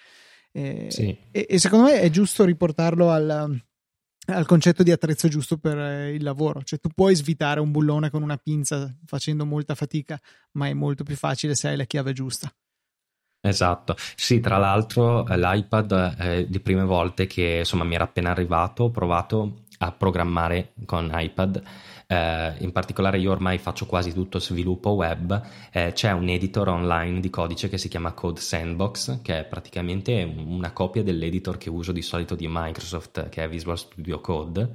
E, 0.52 0.88
sì. 0.90 1.16
e, 1.32 1.46
e, 1.48 1.60
secondo 1.60 1.86
me 1.86 2.02
è 2.02 2.10
giusto 2.10 2.44
riportarlo 2.44 3.12
al, 3.12 3.62
al 4.26 4.46
concetto 4.48 4.82
di 4.82 4.92
attrezzo 4.92 5.28
giusto 5.28 5.60
per 5.60 5.78
eh, 5.78 6.14
il 6.16 6.24
lavoro, 6.24 6.64
cioè 6.64 6.80
tu 6.80 6.90
puoi 6.90 7.14
svitare 7.14 7.60
un 7.60 7.70
bullone 7.70 8.10
con 8.10 8.24
una 8.24 8.38
pinza 8.38 8.92
facendo 9.06 9.46
molta 9.46 9.76
fatica, 9.76 10.20
ma 10.54 10.68
è 10.68 10.74
molto 10.74 11.04
più 11.04 11.16
facile 11.16 11.54
se 11.54 11.68
hai 11.68 11.78
la 11.78 11.86
chiave 11.86 12.14
giusta. 12.14 12.52
Esatto, 13.48 13.96
sì, 14.16 14.42
tra 14.42 14.58
l'altro 14.58 15.26
eh, 15.26 15.38
l'iPad 15.38 16.16
eh, 16.20 16.46
di 16.50 16.60
prime 16.60 16.84
volte 16.84 17.28
che 17.28 17.60
insomma 17.60 17.86
mi 17.86 17.96
era 17.96 18.04
appena 18.04 18.32
arrivato, 18.32 18.84
ho 18.86 18.92
provato 18.92 19.64
a 19.80 19.92
programmare 19.94 20.74
con 20.86 21.10
iPad, 21.14 21.62
eh, 22.08 22.56
in 22.58 22.72
particolare 22.74 23.20
io 23.20 23.32
ormai 23.32 23.58
faccio 23.58 23.86
quasi 23.86 24.12
tutto 24.12 24.40
sviluppo 24.40 24.92
web, 24.92 25.42
eh, 25.72 25.94
c'è 25.94 26.12
un 26.12 26.28
editor 26.28 26.68
online 26.68 27.22
di 27.22 27.30
codice 27.30 27.70
che 27.70 27.78
si 27.78 27.88
chiama 27.88 28.12
Code 28.12 28.42
Sandbox, 28.42 29.22
che 29.22 29.40
è 29.40 29.46
praticamente 29.46 30.24
una 30.24 30.74
copia 30.74 31.04
dell'editor 31.04 31.58
che 31.58 31.70
uso 31.70 31.94
di 31.94 32.02
solito 32.02 32.36
di 32.36 32.48
Microsoft, 32.50 33.30
che 33.30 33.44
è 33.46 33.50
Visual 33.50 33.78
Studio 33.78 34.20
Code. 34.20 34.72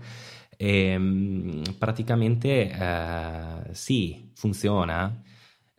E, 0.57 0.97
mm, 0.97 1.63
praticamente 1.79 2.71
eh, 2.71 3.75
sì, 3.75 4.31
funziona 4.35 5.23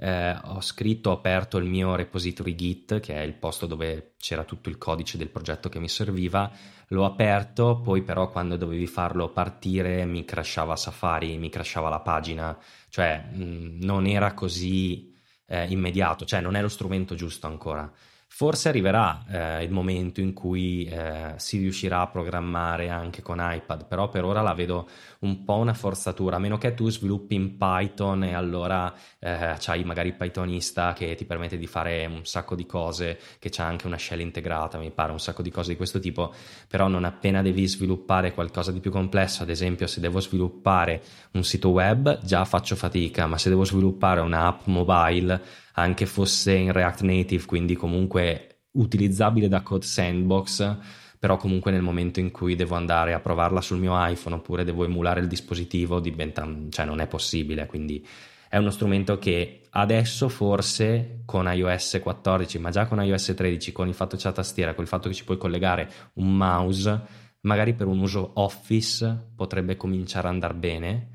eh, 0.03 0.37
ho 0.43 0.59
scritto, 0.59 1.11
ho 1.11 1.13
aperto 1.13 1.57
il 1.57 1.63
mio 1.63 1.95
repository 1.95 2.55
Git, 2.55 2.99
che 2.99 3.15
è 3.15 3.21
il 3.21 3.35
posto 3.35 3.67
dove 3.67 4.15
c'era 4.17 4.43
tutto 4.43 4.67
il 4.67 4.77
codice 4.77 5.17
del 5.17 5.29
progetto 5.29 5.69
che 5.69 5.79
mi 5.79 5.87
serviva, 5.87 6.51
l'ho 6.89 7.05
aperto, 7.05 7.79
poi 7.79 8.01
però 8.01 8.29
quando 8.29 8.57
dovevi 8.57 8.85
farlo 8.85 9.29
partire 9.29 10.03
mi 10.03 10.25
crashava 10.25 10.75
Safari, 10.75 11.37
mi 11.37 11.47
crashava 11.47 11.87
la 11.87 12.01
pagina, 12.01 12.57
cioè 12.89 13.29
mh, 13.31 13.43
mm, 13.43 13.81
non 13.81 14.05
era 14.05 14.33
così 14.33 15.15
eh, 15.45 15.67
immediato, 15.69 16.25
cioè 16.25 16.41
non 16.41 16.55
è 16.55 16.61
lo 16.61 16.67
strumento 16.67 17.15
giusto 17.15 17.47
ancora. 17.47 17.89
Forse 18.35 18.67
arriverà 18.67 19.23
eh, 19.29 19.63
il 19.63 19.69
momento 19.69 20.19
in 20.19 20.33
cui 20.33 20.85
eh, 20.85 21.33
si 21.35 21.59
riuscirà 21.59 22.01
a 22.01 22.07
programmare 22.07 22.89
anche 22.89 23.21
con 23.21 23.37
iPad, 23.39 23.85
però 23.85 24.09
per 24.09 24.23
ora 24.23 24.41
la 24.41 24.55
vedo 24.55 24.89
un 25.19 25.43
po' 25.43 25.57
una 25.57 25.75
forzatura, 25.75 26.37
a 26.37 26.39
meno 26.39 26.57
che 26.57 26.73
tu 26.73 26.89
sviluppi 26.89 27.35
in 27.35 27.57
Python 27.57 28.23
e 28.23 28.33
allora 28.33 28.91
eh, 29.19 29.53
c'hai 29.59 29.83
magari 29.83 30.13
Pythonista 30.13 30.93
che 30.93 31.13
ti 31.13 31.25
permette 31.25 31.59
di 31.59 31.67
fare 31.67 32.07
un 32.07 32.25
sacco 32.25 32.55
di 32.55 32.65
cose, 32.65 33.19
che 33.37 33.49
c'ha 33.51 33.65
anche 33.65 33.85
una 33.85 33.99
shell 33.99 34.21
integrata, 34.21 34.79
mi 34.79 34.89
pare, 34.89 35.11
un 35.11 35.19
sacco 35.19 35.43
di 35.43 35.51
cose 35.51 35.69
di 35.69 35.77
questo 35.77 35.99
tipo, 35.99 36.33
però 36.67 36.87
non 36.87 37.03
appena 37.03 37.43
devi 37.43 37.67
sviluppare 37.67 38.33
qualcosa 38.33 38.71
di 38.71 38.79
più 38.79 38.89
complesso, 38.89 39.43
ad 39.43 39.49
esempio 39.49 39.85
se 39.85 39.99
devo 39.99 40.19
sviluppare 40.19 41.03
un 41.33 41.43
sito 41.43 41.69
web 41.69 42.19
già 42.23 42.45
faccio 42.45 42.75
fatica, 42.75 43.27
ma 43.27 43.37
se 43.37 43.49
devo 43.49 43.63
sviluppare 43.63 44.21
un'app 44.21 44.65
mobile 44.65 45.61
anche 45.73 46.05
fosse 46.05 46.53
in 46.53 46.71
React 46.71 47.01
Native, 47.01 47.45
quindi 47.45 47.75
comunque 47.75 48.63
utilizzabile 48.71 49.47
da 49.47 49.61
Code 49.61 49.85
Sandbox, 49.85 50.77
però 51.19 51.37
comunque 51.37 51.71
nel 51.71 51.81
momento 51.81 52.19
in 52.19 52.31
cui 52.31 52.55
devo 52.55 52.75
andare 52.75 53.13
a 53.13 53.19
provarla 53.19 53.61
sul 53.61 53.79
mio 53.79 53.93
iPhone 53.95 54.35
oppure 54.35 54.63
devo 54.63 54.83
emulare 54.83 55.21
il 55.21 55.27
dispositivo 55.27 55.99
diventa, 55.99 56.47
cioè 56.69 56.85
non 56.85 56.99
è 56.99 57.07
possibile, 57.07 57.65
quindi 57.65 58.05
è 58.49 58.57
uno 58.57 58.69
strumento 58.69 59.17
che 59.17 59.61
adesso 59.71 60.29
forse 60.29 61.21
con 61.25 61.51
iOS 61.51 61.99
14, 62.01 62.59
ma 62.59 62.69
già 62.69 62.85
con 62.85 63.03
iOS 63.03 63.33
13, 63.35 63.71
con 63.71 63.87
il 63.87 63.95
fatto 63.95 64.15
che 64.15 64.21
c'è 64.21 64.27
la 64.27 64.35
tastiera, 64.35 64.73
con 64.75 64.83
il 64.83 64.89
fatto 64.89 65.09
che 65.09 65.15
ci 65.15 65.23
puoi 65.23 65.37
collegare 65.37 65.89
un 66.15 66.37
mouse, 66.37 67.01
magari 67.41 67.73
per 67.73 67.87
un 67.87 67.99
uso 67.99 68.33
Office 68.35 69.31
potrebbe 69.35 69.75
cominciare 69.75 70.27
ad 70.27 70.33
andare 70.33 70.53
bene, 70.53 71.09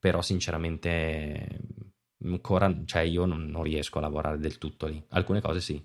però 0.00 0.20
sinceramente 0.20 1.60
ancora, 2.24 2.74
cioè 2.84 3.02
io 3.02 3.24
non, 3.24 3.46
non, 3.46 3.62
riesco 3.62 3.98
a 3.98 4.02
lavorare 4.02 4.38
del 4.38 4.58
tutto 4.58 4.86
lì. 4.86 5.02
Alcune 5.10 5.40
cose 5.40 5.60
sì. 5.60 5.82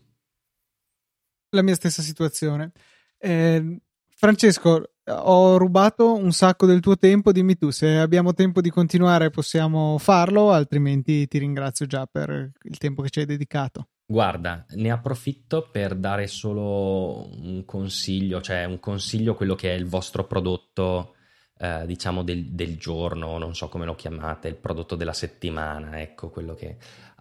La 1.50 1.62
mia 1.62 1.76
stessa 1.76 2.02
situazione. 2.02 2.72
Eh, 3.18 3.80
Francesco, 4.18 4.92
ho 5.08 5.58
rubato 5.58 6.16
un 6.16 6.32
sacco 6.32 6.66
del 6.66 6.80
tuo 6.80 6.98
tempo, 6.98 7.32
dimmi 7.32 7.58
tu 7.58 7.70
se 7.70 7.98
abbiamo 7.98 8.34
tempo 8.34 8.62
di 8.62 8.70
continuare 8.70 9.30
possiamo 9.30 9.98
farlo, 9.98 10.52
altrimenti 10.52 11.28
ti 11.28 11.38
ringrazio 11.38 11.86
già 11.86 12.06
per 12.06 12.52
il 12.64 12.78
tempo 12.78 13.02
che 13.02 13.10
ci 13.10 13.20
hai 13.20 13.26
dedicato. 13.26 13.90
Guarda, 14.08 14.66
ne 14.76 14.92
approfitto 14.92 15.68
per 15.72 15.96
dare 15.96 16.28
solo 16.28 17.28
un 17.42 17.66
consiglio, 17.66 18.40
cioè 18.40 18.64
un 18.66 18.80
consiglio 18.80 19.36
quello 19.36 19.56
che 19.56 19.72
è 19.72 19.76
il 19.76 19.86
vostro 19.86 20.26
prodotto 20.26 21.15
eh, 21.58 21.86
diciamo 21.86 22.24
del, 22.24 22.46
del, 22.48 22.78
giorno, 22.78 23.38
non 23.38 23.56
so 23.56 23.70
come 23.70 23.86
lo 23.86 23.96
chiamate, 23.96 24.48
il 24.48 24.56
prodotto 24.56 24.96
della 24.96 25.14
settimana, 25.14 26.00
ecco 26.02 26.30
quello 26.30 26.54
che... 26.54 26.78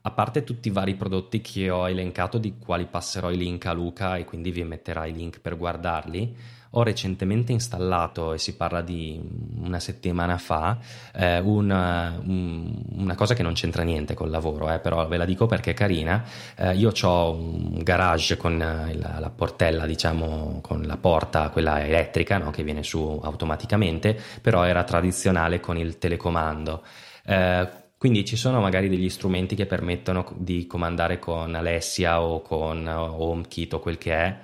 A 0.06 0.10
parte 0.10 0.44
tutti 0.44 0.68
i 0.68 0.70
vari 0.70 0.96
prodotti 0.96 1.40
che 1.40 1.70
ho 1.70 1.88
elencato, 1.88 2.36
di 2.36 2.58
quali 2.58 2.84
passerò 2.84 3.30
i 3.30 3.38
link 3.38 3.64
a 3.64 3.72
Luca 3.72 4.16
e 4.16 4.26
quindi 4.26 4.50
vi 4.50 4.62
metterà 4.62 5.06
i 5.06 5.14
link 5.14 5.40
per 5.40 5.56
guardarli, 5.56 6.36
ho 6.76 6.82
recentemente 6.82 7.52
installato, 7.52 8.32
e 8.32 8.38
si 8.38 8.56
parla 8.56 8.80
di 8.80 9.20
una 9.60 9.80
settimana 9.80 10.38
fa, 10.38 10.78
eh, 11.14 11.38
una, 11.38 12.20
un, 12.24 12.82
una, 12.96 13.14
cosa 13.14 13.34
che 13.34 13.42
non 13.42 13.54
c'entra 13.54 13.82
niente 13.82 14.14
col 14.14 14.30
lavoro, 14.30 14.72
eh, 14.72 14.78
però 14.78 15.06
ve 15.06 15.16
la 15.16 15.24
dico 15.24 15.46
perché 15.46 15.70
è 15.70 15.74
carina. 15.74 16.24
Eh, 16.56 16.74
io 16.74 16.92
ho 17.02 17.32
un 17.32 17.82
garage 17.82 18.36
con 18.36 18.58
la, 18.58 19.18
la, 19.18 19.30
portella, 19.30 19.86
diciamo, 19.86 20.60
con 20.62 20.82
la 20.82 20.96
porta, 20.96 21.50
quella 21.50 21.84
elettrica, 21.84 22.38
no, 22.38 22.50
che 22.50 22.62
viene 22.62 22.82
su 22.82 23.20
automaticamente, 23.22 24.18
però 24.40 24.64
era 24.64 24.84
tradizionale 24.84 25.60
con 25.60 25.76
il 25.78 25.98
telecomando. 25.98 26.82
Eh, 27.24 27.68
quindi 27.96 28.24
ci 28.24 28.36
sono 28.36 28.60
magari 28.60 28.88
degli 28.88 29.08
strumenti 29.08 29.54
che 29.54 29.64
permettono 29.64 30.30
di 30.36 30.66
comandare 30.66 31.18
con 31.18 31.54
Alessia 31.54 32.20
o 32.20 32.42
con 32.42 32.86
HomeKit 32.86 33.72
o 33.74 33.78
quel 33.78 33.96
che 33.96 34.12
è 34.12 34.36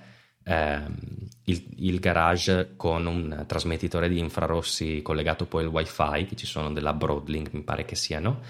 ehm, 0.45 0.97
il, 1.45 1.65
il, 1.77 1.99
garage 2.01 2.75
con 2.77 3.07
un 3.07 3.45
trasmettitore 3.47 4.09
di 4.09 4.19
infrarossi 4.19 5.03
collegato 5.03 5.47
poi 5.47 5.65
al 5.65 5.71
wifi, 5.71 6.27
che 6.27 6.37
ci 6.37 6.47
sono 6.47 6.73
della 6.73 6.93
Broadlink 6.93 7.53
mi 7.53 7.63
pare 7.63 7.85
che 7.85 7.97
siano. 7.97 8.41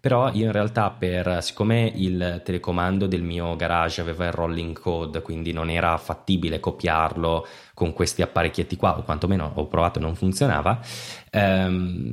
Però 0.00 0.30
io 0.32 0.44
in 0.44 0.52
realtà 0.52 0.90
per, 0.90 1.42
siccome 1.42 1.90
il 1.92 2.40
telecomando 2.44 3.06
del 3.06 3.22
mio 3.22 3.56
garage 3.56 4.00
aveva 4.00 4.26
il 4.26 4.32
rolling 4.32 4.78
code, 4.78 5.22
quindi 5.22 5.52
non 5.52 5.70
era 5.70 5.96
fattibile 5.96 6.60
copiarlo 6.60 7.46
con 7.74 7.92
questi 7.92 8.22
apparecchietti 8.22 8.76
qua, 8.76 8.96
o 8.96 9.02
quantomeno 9.02 9.50
ho 9.54 9.66
provato 9.66 9.98
e 9.98 10.02
non 10.02 10.14
funzionava, 10.14 10.80
ehm, 11.30 12.12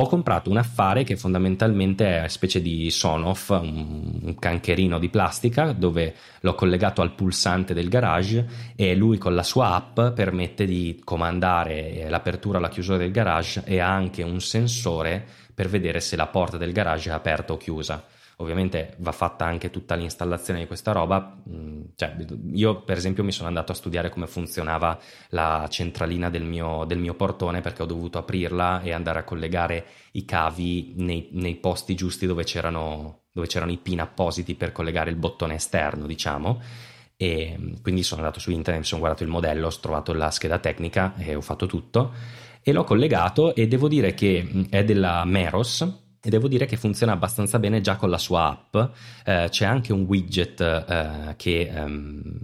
ho 0.00 0.06
comprato 0.06 0.48
un 0.48 0.56
affare 0.56 1.02
che 1.02 1.16
fondamentalmente 1.16 2.06
è 2.06 2.18
una 2.20 2.28
specie 2.28 2.62
di 2.62 2.88
Sonoff, 2.90 3.48
un, 3.50 4.36
cancherino 4.38 4.98
di 4.98 5.08
plastica 5.08 5.72
dove 5.72 6.14
l'ho 6.40 6.54
collegato 6.54 7.02
al 7.02 7.14
pulsante 7.14 7.74
del 7.74 7.88
garage 7.88 8.46
e 8.76 8.94
lui 8.94 9.18
con 9.18 9.34
la 9.34 9.42
sua 9.42 9.74
app 9.74 10.14
permette 10.14 10.66
di 10.66 11.00
comandare 11.02 12.06
l'apertura 12.08 12.58
e 12.58 12.60
la 12.60 12.68
chiusura 12.68 12.98
del 12.98 13.10
garage 13.10 13.62
e 13.64 13.80
ha 13.80 13.92
anche 13.92 14.22
un 14.22 14.40
sensore 14.40 15.26
per 15.52 15.68
vedere 15.68 15.98
se 15.98 16.14
la 16.14 16.28
porta 16.28 16.56
del 16.56 16.72
garage 16.72 17.10
è 17.10 17.12
aperta 17.12 17.52
o 17.52 17.56
chiusa. 17.56 18.04
Ovviamente 18.40 18.94
va 18.98 19.10
fatta 19.10 19.44
anche 19.44 19.68
tutta 19.68 19.96
l'installazione 19.96 20.60
di 20.60 20.66
questa 20.66 20.92
roba. 20.92 21.42
Mm, 21.48 21.86
cioè, 21.96 22.14
io, 22.52 22.82
per 22.82 22.96
esempio, 22.96 23.24
mi 23.24 23.32
sono 23.32 23.48
andato 23.48 23.72
a 23.72 23.74
studiare 23.74 24.10
come 24.10 24.28
funzionava 24.28 24.96
la 25.30 25.66
centralina 25.68 26.30
del 26.30 26.44
mio, 26.44 26.84
del 26.84 26.98
mio 26.98 27.14
portone 27.14 27.62
perché 27.62 27.82
ho 27.82 27.86
dovuto 27.86 28.18
aprirla 28.18 28.80
e 28.82 28.92
andare 28.92 29.18
a 29.18 29.24
collegare 29.24 29.86
i 30.12 30.24
cavi 30.24 30.94
nei, 30.98 31.30
nei 31.32 31.56
posti 31.56 31.96
giusti 31.96 32.26
dove 32.26 32.44
c'erano, 32.44 33.22
dove 33.32 33.48
c'erano 33.48 33.72
i 33.72 33.78
pin 33.78 34.00
appositi 34.00 34.54
per 34.54 34.70
collegare 34.70 35.10
il 35.10 35.16
bottone 35.16 35.54
esterno, 35.54 36.06
diciamo. 36.06 36.62
E 37.16 37.56
mm, 37.58 37.74
quindi 37.82 38.04
sono 38.04 38.20
andato 38.20 38.38
su 38.38 38.52
internet, 38.52 38.82
mi 38.82 38.86
sono 38.86 39.00
guardato 39.00 39.24
il 39.24 39.30
modello, 39.30 39.66
ho 39.66 39.80
trovato 39.80 40.12
la 40.12 40.30
scheda 40.30 40.60
tecnica 40.60 41.14
e 41.16 41.34
ho 41.34 41.40
fatto 41.40 41.66
tutto 41.66 42.12
e 42.62 42.72
l'ho 42.72 42.84
collegato 42.84 43.52
e 43.56 43.66
devo 43.66 43.88
dire 43.88 44.14
che 44.14 44.46
mm, 44.46 44.62
è 44.70 44.84
della 44.84 45.24
Meros 45.24 46.06
e 46.20 46.30
devo 46.30 46.48
dire 46.48 46.66
che 46.66 46.76
funziona 46.76 47.12
abbastanza 47.12 47.58
bene 47.58 47.80
già 47.80 47.96
con 47.96 48.10
la 48.10 48.18
sua 48.18 48.48
app. 48.48 48.92
Eh, 49.24 49.46
c'è 49.50 49.64
anche 49.64 49.92
un 49.92 50.02
widget 50.02 50.60
eh, 50.60 51.34
che 51.36 51.70
ehm, 51.72 52.40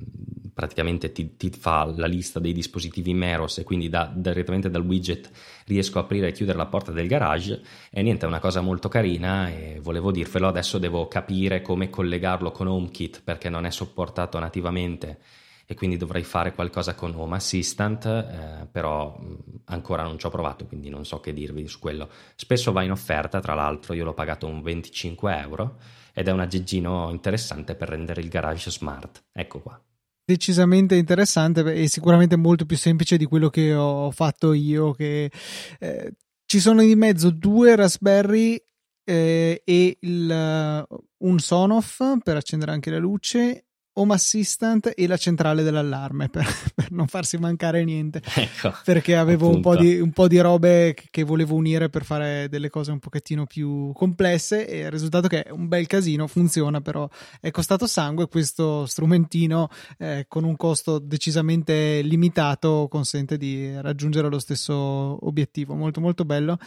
praticamente 0.54 1.10
ti, 1.10 1.36
ti, 1.36 1.50
fa 1.50 1.92
la 1.96 2.06
lista 2.06 2.38
dei 2.38 2.52
dispositivi 2.52 3.12
Meros 3.12 3.58
e 3.58 3.64
quindi 3.64 3.88
da, 3.88 4.10
direttamente 4.14 4.70
dal 4.70 4.82
widget 4.84 5.28
riesco 5.66 5.98
a 5.98 6.02
aprire 6.02 6.28
e 6.28 6.32
chiudere 6.32 6.56
la 6.56 6.66
porta 6.66 6.92
del 6.92 7.08
garage. 7.08 7.60
E 7.90 8.02
niente, 8.02 8.24
è 8.24 8.28
una 8.28 8.38
cosa 8.38 8.60
molto 8.60 8.88
carina 8.88 9.48
e 9.48 9.80
volevo 9.82 10.12
dirvelo. 10.12 10.46
Adesso 10.46 10.78
devo 10.78 11.08
capire 11.08 11.60
come 11.60 11.90
collegarlo 11.90 12.52
con 12.52 12.68
HomeKit 12.68 13.22
perché 13.24 13.48
non 13.48 13.66
è 13.66 13.70
supportato 13.70 14.38
nativamente 14.38 15.18
e 15.66 15.74
quindi 15.74 15.96
dovrei 15.96 16.22
fare 16.22 16.52
qualcosa 16.52 16.94
con 16.94 17.14
Home 17.14 17.36
Assistant, 17.36 18.04
eh, 18.04 18.66
però 18.70 19.18
ancora 19.66 20.02
non 20.02 20.18
ci 20.18 20.26
ho 20.26 20.30
provato, 20.30 20.66
quindi 20.66 20.90
non 20.90 21.04
so 21.04 21.20
che 21.20 21.32
dirvi 21.32 21.66
su 21.66 21.78
quello. 21.78 22.08
Spesso 22.34 22.72
va 22.72 22.82
in 22.82 22.90
offerta, 22.90 23.40
tra 23.40 23.54
l'altro 23.54 23.94
io 23.94 24.04
l'ho 24.04 24.14
pagato 24.14 24.46
un 24.46 24.62
25 24.62 25.38
euro 25.38 25.78
ed 26.12 26.28
è 26.28 26.30
un 26.30 26.40
aggeggino 26.40 27.10
interessante 27.10 27.74
per 27.74 27.88
rendere 27.88 28.20
il 28.20 28.28
garage 28.28 28.70
smart. 28.70 29.24
Ecco 29.32 29.60
qua. 29.60 29.82
Decisamente 30.26 30.96
interessante 30.96 31.60
e 31.74 31.88
sicuramente 31.88 32.36
molto 32.36 32.64
più 32.64 32.76
semplice 32.76 33.16
di 33.16 33.26
quello 33.26 33.50
che 33.50 33.74
ho 33.74 34.10
fatto 34.10 34.52
io. 34.52 34.92
Che, 34.92 35.30
eh, 35.78 36.12
ci 36.46 36.60
sono 36.60 36.82
di 36.82 36.94
mezzo 36.94 37.30
due 37.30 37.74
Raspberry 37.74 38.58
eh, 39.04 39.62
e 39.64 39.96
il, 40.00 40.86
un 41.18 41.38
Sonoff 41.38 42.18
per 42.22 42.36
accendere 42.36 42.72
anche 42.72 42.90
la 42.90 42.98
luce 42.98 43.66
Home 43.94 44.14
Assistant 44.14 44.92
e 44.94 45.06
la 45.06 45.16
centrale 45.16 45.62
dell'allarme 45.62 46.28
per, 46.30 46.46
per 46.74 46.90
non 46.90 47.06
farsi 47.06 47.36
mancare 47.38 47.84
niente. 47.84 48.22
Ecco, 48.34 48.74
perché 48.84 49.16
avevo 49.16 49.48
un 49.48 49.60
po, 49.60 49.76
di, 49.76 49.98
un 49.98 50.10
po, 50.12 50.28
di, 50.28 50.38
robe 50.38 50.94
che, 51.10 51.22
volevo 51.24 51.54
unire 51.54 51.88
per 51.88 52.04
fare 52.04 52.48
delle 52.48 52.70
cose 52.70 52.90
un 52.90 52.98
pochettino 52.98 53.46
più 53.46 53.92
complesse 53.92 54.66
e 54.66 54.78
il 54.80 54.90
risultato 54.90 55.28
che 55.28 55.42
è 55.42 55.50
un 55.50 55.68
bel 55.68 55.86
casino, 55.86 56.26
funziona 56.26 56.80
però 56.80 57.08
è 57.40 57.50
costato 57.50 57.86
sangue 57.86 58.28
questo 58.28 58.86
strumentino 58.86 59.68
eh, 59.98 60.26
con 60.28 60.44
un 60.44 60.56
costo 60.56 60.98
decisamente 60.98 62.00
limitato 62.02 62.88
consente 62.90 63.36
di 63.36 63.80
raggiungere 63.80 64.28
lo 64.28 64.38
stesso 64.38 64.74
obiettivo, 64.74 65.74
molto 65.74 66.00
molto 66.00 66.24
bello 66.24 66.58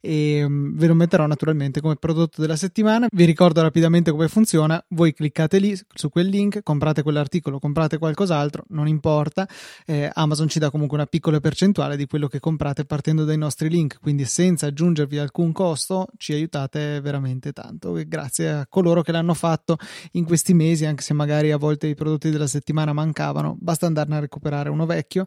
e 0.00 0.44
um, 0.44 0.76
ve 0.76 0.86
lo 0.86 0.94
metterò 0.94 1.26
naturalmente 1.26 1.80
come 1.80 1.96
prodotto 1.96 2.40
della 2.40 2.56
settimana. 2.56 3.08
Vi 3.10 3.24
ricordo 3.24 3.60
rapidamente 3.60 4.10
come 4.10 4.28
funziona, 4.28 4.82
voi 4.88 5.12
cliccate 5.12 5.58
lì 5.58 5.76
su 5.94 6.08
quel 6.08 6.28
link, 6.28 6.62
comprate 6.76 7.02
quell'articolo, 7.02 7.58
comprate 7.58 7.96
qualcos'altro, 7.96 8.64
non 8.68 8.86
importa, 8.86 9.48
eh, 9.86 10.10
Amazon 10.12 10.46
ci 10.46 10.58
dà 10.58 10.70
comunque 10.70 10.98
una 10.98 11.06
piccola 11.06 11.40
percentuale 11.40 11.96
di 11.96 12.06
quello 12.06 12.28
che 12.28 12.38
comprate 12.38 12.84
partendo 12.84 13.24
dai 13.24 13.38
nostri 13.38 13.70
link, 13.70 13.98
quindi 13.98 14.26
senza 14.26 14.66
aggiungervi 14.66 15.16
alcun 15.16 15.52
costo 15.52 16.08
ci 16.18 16.34
aiutate 16.34 17.00
veramente 17.00 17.52
tanto. 17.52 17.96
E 17.96 18.06
grazie 18.06 18.50
a 18.50 18.66
coloro 18.68 19.00
che 19.00 19.10
l'hanno 19.10 19.32
fatto 19.32 19.78
in 20.12 20.24
questi 20.26 20.52
mesi, 20.52 20.84
anche 20.84 21.02
se 21.02 21.14
magari 21.14 21.50
a 21.50 21.56
volte 21.56 21.86
i 21.86 21.94
prodotti 21.94 22.28
della 22.28 22.46
settimana 22.46 22.92
mancavano, 22.92 23.56
basta 23.58 23.86
andarne 23.86 24.16
a 24.16 24.20
recuperare 24.20 24.68
uno 24.68 24.84
vecchio, 24.84 25.24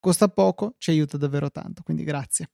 costa 0.00 0.28
poco, 0.28 0.76
ci 0.78 0.90
aiuta 0.90 1.18
davvero 1.18 1.50
tanto, 1.50 1.82
quindi 1.82 2.04
grazie. 2.04 2.48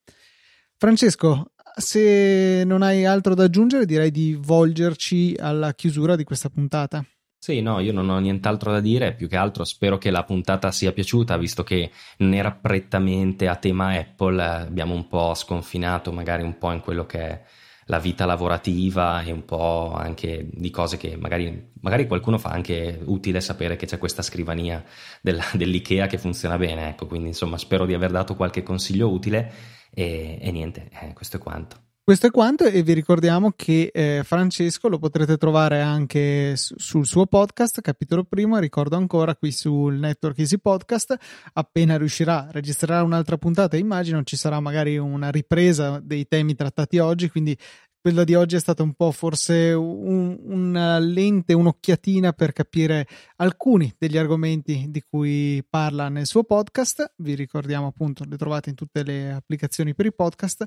Francesco, 0.76 1.53
se 1.76 2.64
non 2.66 2.82
hai 2.82 3.05
altro 3.05 3.36
da 3.36 3.45
aggiungere, 3.45 3.86
direi 3.86 4.11
di 4.11 4.36
volgerci 4.36 5.36
alla 5.38 5.74
chiusura 5.74 6.16
di 6.16 6.24
questa 6.24 6.49
puntata. 6.49 7.07
Sì, 7.45 7.61
no, 7.61 7.80
io 7.80 7.93
non 7.93 8.09
ho 8.09 8.20
nient'altro 8.20 8.70
da 8.70 8.78
dire, 8.78 9.14
più 9.14 9.26
che 9.28 9.36
altro 9.36 9.64
spero 9.64 9.99
che 9.99 10.12
la 10.12 10.22
puntata 10.22 10.70
sia 10.70 10.93
piaciuta, 10.93 11.36
visto 11.36 11.64
che 11.64 11.90
non 12.18 12.34
era 12.34 12.53
prettamente 12.53 13.49
a 13.49 13.57
tema 13.57 13.99
Apple, 13.99 14.40
abbiamo 14.40 14.95
un 14.95 15.09
po' 15.09 15.34
sconfinato 15.34 16.12
magari 16.12 16.45
un 16.45 16.57
po' 16.57 16.70
in 16.70 16.78
quello 16.80 17.05
che 17.05 17.18
è 17.18 17.43
la 17.86 17.99
vita 17.99 18.26
lavorativa 18.26 19.22
e 19.22 19.32
un 19.32 19.45
po' 19.45 19.93
anche 19.93 20.49
di 20.53 20.70
cose 20.70 20.97
che 20.99 21.16
magari, 21.16 21.72
magari 21.80 22.07
qualcuno 22.07 22.38
fa 22.38 22.51
anche 22.51 23.01
utile 23.07 23.40
sapere 23.40 23.74
che 23.74 23.86
c'è 23.86 23.99
questa 23.99 24.22
scrivania 24.22 24.84
della, 25.20 25.43
dell'IKEA 25.53 26.07
che 26.07 26.18
funziona 26.18 26.57
bene, 26.57 26.90
ecco, 26.90 27.09
quindi 27.09 27.26
insomma 27.26 27.59
spero 27.59 27.86
di 27.86 27.95
aver 27.95 28.12
dato 28.12 28.36
qualche 28.36 28.62
consiglio 28.62 29.11
utile 29.11 29.53
e, 29.93 30.38
e 30.40 30.51
niente, 30.53 30.88
eh, 30.93 31.12
questo 31.12 31.38
è 31.38 31.40
quanto. 31.40 31.76
Questo 32.05 32.27
è 32.27 32.31
quanto 32.33 32.65
e 32.65 32.83
vi 32.83 32.95
ricordiamo 32.95 33.53
che 33.55 33.93
eh, 33.95 34.23
Francesco 34.25 34.89
lo 34.89 34.99
potrete 34.99 35.37
trovare 35.37 35.81
anche 35.83 36.57
su, 36.57 36.75
sul 36.77 37.07
suo 37.07 37.27
podcast, 37.27 37.81
capitolo 37.81 38.25
primo, 38.25 38.59
ricordo 38.59 38.97
ancora 38.97 39.37
qui 39.37 39.53
sul 39.53 39.95
Network 39.95 40.37
Easy 40.41 40.59
Podcast, 40.59 41.17
appena 41.53 41.97
riuscirà, 41.97 42.49
registrerà 42.51 43.05
un'altra 43.05 43.39
puntata, 43.39 43.77
immagino 43.77 44.25
ci 44.25 44.37
sarà 44.37 44.59
magari 44.59 44.99
una 44.99 45.31
ripresa 45.31 46.01
dei 46.03 46.27
temi 46.27 46.57
trattati 46.57 46.99
oggi, 46.99 47.31
quindi 47.31 47.57
quella 48.01 48.25
di 48.25 48.35
oggi 48.35 48.57
è 48.57 48.59
stata 48.59 48.83
un 48.83 48.95
po' 48.95 49.13
forse 49.13 49.73
un, 49.73 50.37
una 50.43 50.99
lente, 50.99 51.53
un'occhiatina 51.53 52.33
per 52.33 52.53
capire 52.53 53.07
alcuni 53.37 53.95
degli 53.97 54.19
argomenti 54.19 54.87
di 54.89 55.05
cui 55.09 55.65
parla 55.71 56.09
nel 56.09 56.27
suo 56.27 56.43
podcast. 56.43 57.13
Vi 57.19 57.37
ricordiamo 57.37 57.87
appunto, 57.87 58.25
le 58.25 58.37
trovate 58.37 58.71
in 58.71 58.75
tutte 58.75 59.05
le 59.05 59.31
applicazioni 59.31 59.95
per 59.95 60.07
i 60.07 60.13
podcast. 60.13 60.67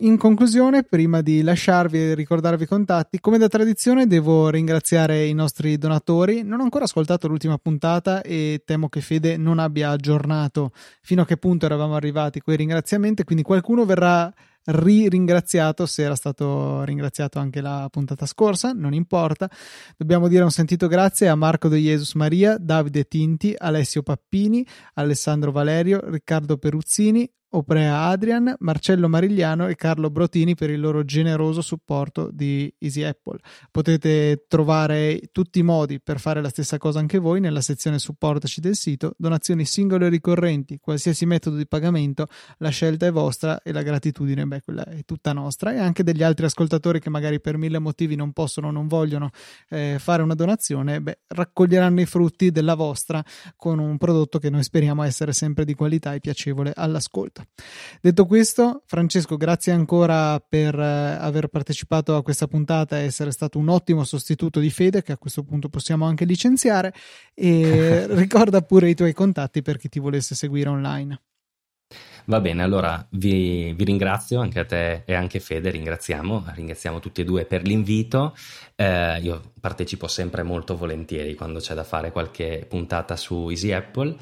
In 0.00 0.16
conclusione, 0.16 0.82
prima 0.82 1.20
di 1.20 1.42
lasciarvi 1.42 1.98
e 1.98 2.14
ricordarvi 2.14 2.64
i 2.64 2.66
contatti, 2.66 3.20
come 3.20 3.38
da 3.38 3.46
tradizione 3.46 4.08
devo 4.08 4.50
ringraziare 4.50 5.26
i 5.26 5.32
nostri 5.32 5.78
donatori. 5.78 6.42
Non 6.42 6.58
ho 6.58 6.64
ancora 6.64 6.84
ascoltato 6.84 7.28
l'ultima 7.28 7.56
puntata 7.56 8.20
e 8.20 8.62
temo 8.64 8.88
che 8.88 9.00
Fede 9.00 9.36
non 9.36 9.60
abbia 9.60 9.90
aggiornato 9.90 10.72
fino 11.02 11.22
a 11.22 11.24
che 11.24 11.36
punto 11.36 11.66
eravamo 11.66 11.94
arrivati 11.94 12.40
con 12.40 12.54
i 12.54 12.56
ringraziamenti, 12.56 13.22
quindi 13.22 13.44
qualcuno 13.44 13.84
verrà 13.84 14.32
ri-ringraziato 14.66 15.86
se 15.86 16.02
era 16.02 16.16
stato 16.16 16.82
ringraziato 16.82 17.38
anche 17.38 17.60
la 17.60 17.86
puntata 17.88 18.26
scorsa, 18.26 18.72
non 18.72 18.92
importa. 18.92 19.48
Dobbiamo 19.96 20.26
dire 20.26 20.42
un 20.42 20.50
sentito 20.50 20.88
grazie 20.88 21.28
a 21.28 21.36
Marco 21.36 21.68
De 21.68 21.78
Jesus 21.78 22.14
Maria, 22.14 22.56
Davide 22.58 23.04
Tinti, 23.04 23.54
Alessio 23.56 24.02
Pappini, 24.02 24.66
Alessandro 24.94 25.52
Valerio, 25.52 26.00
Riccardo 26.10 26.56
Peruzzini, 26.56 27.30
Oprea 27.56 28.02
Adrian, 28.08 28.54
Marcello 28.58 29.08
Marigliano 29.08 29.66
e 29.68 29.76
Carlo 29.76 30.10
Brotini 30.10 30.54
per 30.54 30.68
il 30.68 30.78
loro 30.78 31.06
generoso 31.06 31.62
supporto 31.62 32.28
di 32.30 32.70
Easy 32.78 33.02
Apple. 33.02 33.38
Potete 33.70 34.44
trovare 34.46 35.22
tutti 35.32 35.60
i 35.60 35.62
modi 35.62 35.98
per 35.98 36.20
fare 36.20 36.42
la 36.42 36.50
stessa 36.50 36.76
cosa 36.76 36.98
anche 36.98 37.18
voi 37.18 37.40
nella 37.40 37.62
sezione 37.62 37.98
supportaci 37.98 38.60
del 38.60 38.74
sito, 38.74 39.14
donazioni 39.16 39.64
singole 39.64 40.04
o 40.04 40.08
ricorrenti, 40.10 40.78
qualsiasi 40.78 41.24
metodo 41.24 41.56
di 41.56 41.66
pagamento, 41.66 42.26
la 42.58 42.68
scelta 42.68 43.06
è 43.06 43.10
vostra 43.10 43.62
e 43.62 43.72
la 43.72 43.80
gratitudine, 43.80 44.44
beh, 44.44 44.60
quella 44.60 44.84
è 44.84 45.02
tutta 45.06 45.32
nostra 45.32 45.72
e 45.72 45.78
anche 45.78 46.02
degli 46.02 46.22
altri 46.22 46.44
ascoltatori 46.44 47.00
che 47.00 47.08
magari 47.08 47.40
per 47.40 47.56
mille 47.56 47.78
motivi 47.78 48.16
non 48.16 48.32
possono 48.32 48.68
o 48.68 48.70
non 48.70 48.86
vogliono 48.86 49.30
eh, 49.70 49.96
fare 49.98 50.22
una 50.22 50.34
donazione, 50.34 51.00
beh, 51.00 51.20
raccoglieranno 51.28 52.02
i 52.02 52.06
frutti 52.06 52.50
della 52.50 52.74
vostra 52.74 53.24
con 53.56 53.78
un 53.78 53.96
prodotto 53.96 54.38
che 54.38 54.50
noi 54.50 54.62
speriamo 54.62 55.02
essere 55.04 55.32
sempre 55.32 55.64
di 55.64 55.72
qualità 55.72 56.12
e 56.12 56.20
piacevole 56.20 56.72
all'ascolto. 56.76 57.45
Detto 58.00 58.26
questo, 58.26 58.82
Francesco, 58.86 59.36
grazie 59.36 59.72
ancora 59.72 60.38
per 60.40 60.78
eh, 60.78 61.16
aver 61.20 61.48
partecipato 61.48 62.16
a 62.16 62.22
questa 62.22 62.46
puntata 62.46 62.98
e 62.98 63.04
essere 63.04 63.30
stato 63.30 63.58
un 63.58 63.68
ottimo 63.68 64.04
sostituto 64.04 64.60
di 64.60 64.70
Fede, 64.70 65.02
che 65.02 65.12
a 65.12 65.18
questo 65.18 65.42
punto 65.42 65.68
possiamo 65.68 66.04
anche 66.04 66.24
licenziare. 66.24 66.92
E 67.34 68.06
ricorda 68.14 68.60
pure 68.62 68.90
i 68.90 68.94
tuoi 68.94 69.12
contatti 69.12 69.62
per 69.62 69.76
chi 69.78 69.88
ti 69.88 69.98
volesse 69.98 70.34
seguire 70.34 70.68
online. 70.68 71.20
Va 72.28 72.40
bene, 72.40 72.64
allora 72.64 73.06
vi, 73.10 73.72
vi, 73.74 73.84
ringrazio 73.84 74.40
anche 74.40 74.58
a 74.58 74.64
te 74.64 75.02
e 75.04 75.14
anche 75.14 75.38
Fede, 75.38 75.70
ringraziamo, 75.70 76.46
ringraziamo 76.54 76.98
tutti 76.98 77.20
e 77.20 77.24
due 77.24 77.44
per 77.44 77.62
l'invito. 77.62 78.34
Eh, 78.74 79.20
io 79.20 79.52
partecipo 79.60 80.08
sempre 80.08 80.42
molto 80.42 80.76
volentieri 80.76 81.36
quando 81.36 81.60
c'è 81.60 81.74
da 81.74 81.84
fare 81.84 82.10
qualche 82.10 82.66
puntata 82.68 83.14
su 83.14 83.48
Easy 83.48 83.70
Apple. 83.70 84.16